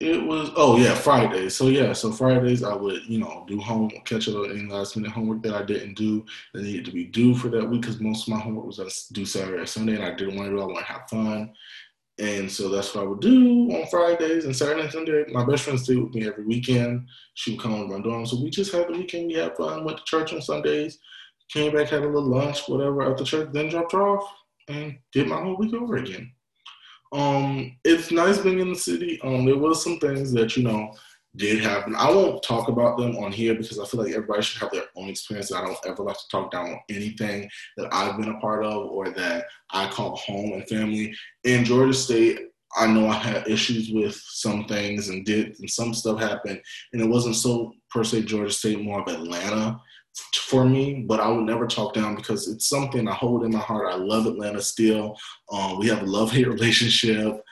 it 0.00 0.24
was 0.24 0.50
oh 0.56 0.76
yeah 0.76 0.94
Fridays. 0.94 1.56
So 1.56 1.68
yeah, 1.68 1.92
so 1.92 2.12
Fridays 2.12 2.62
I 2.62 2.74
would 2.74 3.04
you 3.06 3.18
know 3.18 3.44
do 3.48 3.60
home 3.60 3.90
catch 4.04 4.28
up 4.28 4.36
on 4.36 4.50
any 4.50 4.68
last 4.68 4.96
minute 4.96 5.10
homework 5.10 5.42
that 5.42 5.54
I 5.54 5.62
didn't 5.62 5.94
do 5.94 6.24
that 6.54 6.62
needed 6.62 6.84
to 6.84 6.92
be 6.92 7.04
due 7.04 7.34
for 7.34 7.48
that 7.48 7.68
week 7.68 7.80
because 7.80 8.00
most 8.00 8.28
of 8.28 8.34
my 8.34 8.40
homework 8.40 8.66
was 8.66 9.08
due 9.12 9.26
Saturday 9.26 9.62
or 9.62 9.66
Sunday 9.66 9.96
and 9.96 10.04
I 10.04 10.14
didn't 10.14 10.36
want 10.36 10.48
to 10.48 10.54
do. 10.54 10.60
I 10.60 10.66
want 10.66 10.78
to 10.78 10.84
have 10.84 11.08
fun, 11.10 11.52
and 12.20 12.50
so 12.50 12.68
that's 12.68 12.94
what 12.94 13.04
I 13.04 13.06
would 13.08 13.20
do 13.20 13.70
on 13.72 13.86
Fridays 13.88 14.44
and 14.44 14.54
Saturday 14.54 14.82
and 14.82 14.92
Sunday. 14.92 15.24
My 15.32 15.44
best 15.44 15.64
friend 15.64 15.80
stayed 15.80 15.98
with 15.98 16.14
me 16.14 16.28
every 16.28 16.44
weekend. 16.44 17.08
She 17.34 17.52
would 17.52 17.60
come 17.60 17.74
over 17.74 17.98
my 17.98 18.02
dorm, 18.02 18.24
so 18.24 18.40
we 18.40 18.50
just 18.50 18.72
had 18.72 18.86
the 18.86 18.92
weekend. 18.92 19.26
We 19.26 19.34
had 19.34 19.56
fun. 19.56 19.84
Went 19.84 19.98
to 19.98 20.04
church 20.04 20.32
on 20.32 20.40
Sundays. 20.40 20.98
Came 21.50 21.74
back, 21.74 21.88
had 21.88 22.02
a 22.02 22.06
little 22.06 22.22
lunch, 22.22 22.68
whatever 22.68 23.02
at 23.02 23.16
the 23.16 23.24
church, 23.24 23.48
then 23.52 23.68
dropped 23.68 23.92
her 23.92 24.06
off 24.06 24.30
and 24.68 24.98
did 25.12 25.26
my 25.26 25.40
whole 25.40 25.56
week 25.56 25.72
over 25.74 25.96
again. 25.96 26.30
Um, 27.12 27.76
it's 27.84 28.10
nice 28.10 28.38
being 28.38 28.60
in 28.60 28.70
the 28.70 28.78
city. 28.78 29.20
Um, 29.22 29.46
there 29.46 29.56
was 29.56 29.82
some 29.82 29.98
things 29.98 30.32
that 30.32 30.56
you 30.56 30.62
know 30.62 30.94
did 31.36 31.60
happen. 31.60 31.94
I 31.96 32.10
won't 32.10 32.42
talk 32.42 32.68
about 32.68 32.98
them 32.98 33.16
on 33.16 33.32
here 33.32 33.54
because 33.54 33.78
I 33.78 33.86
feel 33.86 34.02
like 34.02 34.12
everybody 34.12 34.42
should 34.42 34.60
have 34.60 34.72
their 34.72 34.86
own 34.96 35.08
experience. 35.08 35.52
I 35.52 35.62
don't 35.62 35.78
ever 35.86 36.02
like 36.02 36.16
to 36.16 36.28
talk 36.30 36.50
down 36.50 36.70
on 36.70 36.80
anything 36.88 37.48
that 37.76 37.92
I've 37.92 38.18
been 38.18 38.30
a 38.30 38.40
part 38.40 38.64
of 38.64 38.86
or 38.86 39.10
that 39.10 39.46
I 39.70 39.88
call 39.88 40.16
home 40.16 40.52
and 40.52 40.68
family. 40.68 41.14
In 41.44 41.64
Georgia 41.64 41.94
State, 41.94 42.40
I 42.76 42.86
know 42.86 43.08
I 43.08 43.14
had 43.14 43.48
issues 43.48 43.90
with 43.92 44.14
some 44.14 44.64
things 44.66 45.08
and 45.08 45.24
did 45.24 45.56
and 45.58 45.70
some 45.70 45.94
stuff 45.94 46.20
happened, 46.20 46.60
and 46.92 47.00
it 47.00 47.08
wasn't 47.08 47.36
so 47.36 47.72
per 47.90 48.04
se 48.04 48.22
Georgia 48.22 48.52
State, 48.52 48.80
more 48.80 49.00
of 49.00 49.08
Atlanta 49.08 49.80
for 50.36 50.64
me, 50.64 51.04
but 51.06 51.20
I 51.20 51.28
would 51.28 51.44
never 51.44 51.66
talk 51.66 51.94
down 51.94 52.14
because 52.14 52.48
it's 52.48 52.68
something 52.68 53.06
I 53.06 53.14
hold 53.14 53.44
in 53.44 53.52
my 53.52 53.58
heart. 53.58 53.92
I 53.92 53.96
love 53.96 54.26
Atlanta 54.26 54.60
still. 54.60 55.16
Um, 55.52 55.78
we 55.78 55.88
have 55.88 56.02
a 56.02 56.06
love 56.06 56.32
hate 56.32 56.48
relationship, 56.48 57.42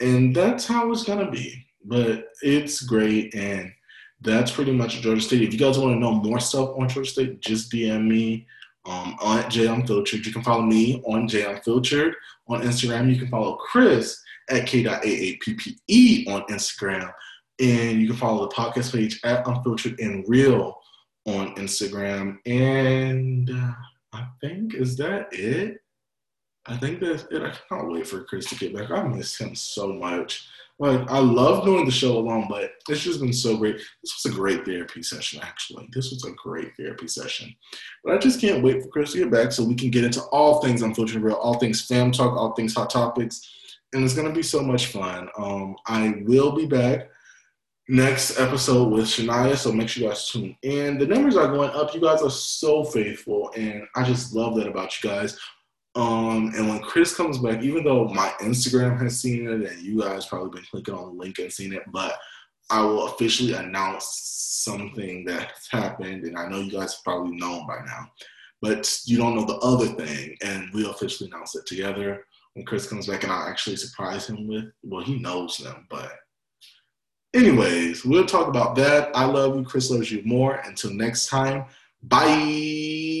and 0.00 0.34
that's 0.34 0.66
how 0.66 0.90
it's 0.92 1.04
gonna 1.04 1.30
be. 1.30 1.66
But 1.84 2.28
it's 2.42 2.82
great, 2.82 3.34
and 3.34 3.72
that's 4.20 4.50
pretty 4.50 4.72
much 4.72 5.00
Georgia 5.00 5.20
State. 5.20 5.42
If 5.42 5.52
you 5.52 5.58
guys 5.58 5.78
want 5.78 5.94
to 5.94 5.98
know 5.98 6.12
more 6.12 6.40
stuff 6.40 6.70
on 6.76 6.88
Georgia 6.88 7.10
State, 7.10 7.40
just 7.40 7.72
DM 7.72 8.06
me 8.06 8.46
um, 8.86 9.16
on 9.20 9.48
Jay 9.50 9.66
Unfiltered. 9.66 10.24
You 10.26 10.32
can 10.32 10.42
follow 10.42 10.62
me 10.62 11.02
on 11.06 11.28
Jay 11.28 11.44
Unfiltered 11.44 12.14
on 12.48 12.62
Instagram. 12.62 13.12
You 13.12 13.18
can 13.18 13.28
follow 13.28 13.56
Chris 13.56 14.20
at 14.50 14.66
K.AAPPE 14.66 16.28
on 16.28 16.42
Instagram. 16.44 17.12
And 17.60 18.00
you 18.00 18.06
can 18.08 18.16
follow 18.16 18.48
the 18.48 18.54
podcast 18.54 18.92
page 18.92 19.20
at 19.24 19.46
Unfiltered 19.46 19.98
and 20.00 20.24
Real 20.28 20.77
on 21.28 21.54
Instagram. 21.56 22.38
And 22.46 23.50
uh, 23.50 23.72
I 24.12 24.26
think, 24.40 24.74
is 24.74 24.96
that 24.96 25.28
it? 25.32 25.78
I 26.66 26.76
think 26.76 27.00
that 27.00 27.26
it, 27.30 27.42
I 27.42 27.52
can't 27.68 27.90
wait 27.90 28.06
for 28.06 28.24
Chris 28.24 28.46
to 28.46 28.56
get 28.56 28.74
back. 28.74 28.90
I 28.90 29.02
miss 29.02 29.38
him 29.38 29.54
so 29.54 29.92
much. 29.92 30.46
Like 30.80 31.10
I 31.10 31.18
love 31.18 31.64
doing 31.64 31.84
the 31.84 31.90
show 31.90 32.18
alone, 32.18 32.46
but 32.48 32.70
it's 32.88 33.00
just 33.00 33.20
been 33.20 33.32
so 33.32 33.56
great. 33.56 33.76
This 33.76 34.22
was 34.22 34.32
a 34.32 34.36
great 34.36 34.64
therapy 34.64 35.02
session, 35.02 35.40
actually. 35.42 35.88
This 35.92 36.10
was 36.12 36.24
a 36.24 36.32
great 36.32 36.76
therapy 36.76 37.08
session. 37.08 37.52
But 38.04 38.14
I 38.14 38.18
just 38.18 38.40
can't 38.40 38.62
wait 38.62 38.82
for 38.82 38.88
Chris 38.88 39.12
to 39.12 39.18
get 39.18 39.30
back 39.30 39.50
so 39.50 39.64
we 39.64 39.74
can 39.74 39.90
get 39.90 40.04
into 40.04 40.22
all 40.30 40.60
things 40.60 40.82
Unfiltered 40.82 41.22
Real, 41.22 41.34
all 41.34 41.58
things 41.58 41.84
fam 41.84 42.12
talk, 42.12 42.36
all 42.36 42.52
things 42.52 42.76
hot 42.76 42.90
topics, 42.90 43.40
and 43.92 44.04
it's 44.04 44.14
gonna 44.14 44.32
be 44.32 44.42
so 44.42 44.62
much 44.62 44.86
fun. 44.86 45.28
Um, 45.36 45.74
I 45.86 46.22
will 46.24 46.52
be 46.52 46.66
back 46.66 47.10
next 47.88 48.38
episode 48.38 48.92
with 48.92 49.06
Shania, 49.06 49.56
so 49.56 49.72
make 49.72 49.88
sure 49.88 50.04
you 50.04 50.08
guys 50.10 50.28
tune 50.28 50.56
in. 50.62 50.98
The 50.98 51.06
numbers 51.06 51.36
are 51.36 51.48
going 51.48 51.70
up. 51.70 51.94
You 51.94 52.00
guys 52.00 52.22
are 52.22 52.30
so 52.30 52.84
faithful, 52.84 53.50
and 53.56 53.84
I 53.96 54.04
just 54.04 54.34
love 54.34 54.56
that 54.56 54.68
about 54.68 55.02
you 55.02 55.08
guys. 55.08 55.38
Um, 55.94 56.52
and 56.54 56.68
when 56.68 56.80
Chris 56.80 57.16
comes 57.16 57.38
back, 57.38 57.62
even 57.62 57.82
though 57.82 58.06
my 58.08 58.28
Instagram 58.40 59.00
has 59.00 59.20
seen 59.20 59.48
it 59.48 59.72
and 59.72 59.82
you 59.82 60.00
guys 60.00 60.26
probably 60.26 60.50
been 60.50 60.68
clicking 60.70 60.94
on 60.94 61.06
the 61.16 61.22
link 61.22 61.38
and 61.38 61.52
seen 61.52 61.72
it, 61.72 61.82
but 61.90 62.16
I 62.70 62.82
will 62.82 63.06
officially 63.06 63.54
announce 63.54 64.06
something 64.64 65.24
that's 65.24 65.70
happened, 65.70 66.24
and 66.24 66.36
I 66.36 66.46
know 66.46 66.60
you 66.60 66.70
guys 66.70 67.00
probably 67.02 67.36
known 67.36 67.66
by 67.66 67.78
now, 67.86 68.06
but 68.60 69.00
you 69.06 69.16
don't 69.16 69.34
know 69.34 69.46
the 69.46 69.56
other 69.56 69.86
thing, 69.86 70.36
and 70.44 70.68
we'll 70.74 70.90
officially 70.90 71.30
announce 71.30 71.56
it 71.56 71.64
together 71.64 72.26
when 72.52 72.66
Chris 72.66 72.86
comes 72.86 73.06
back, 73.06 73.22
and 73.22 73.32
I'll 73.32 73.48
actually 73.48 73.76
surprise 73.76 74.28
him 74.28 74.46
with. 74.46 74.66
Well, 74.82 75.02
he 75.02 75.18
knows 75.18 75.56
them, 75.56 75.86
but 75.88 76.12
anyways, 77.34 78.04
we'll 78.04 78.26
talk 78.26 78.48
about 78.48 78.74
that. 78.76 79.10
I 79.14 79.24
love 79.24 79.56
you. 79.56 79.64
Chris 79.64 79.90
loves 79.90 80.10
you 80.10 80.22
more. 80.24 80.56
Until 80.64 80.92
next 80.92 81.28
time, 81.28 81.64
bye. 82.02 83.08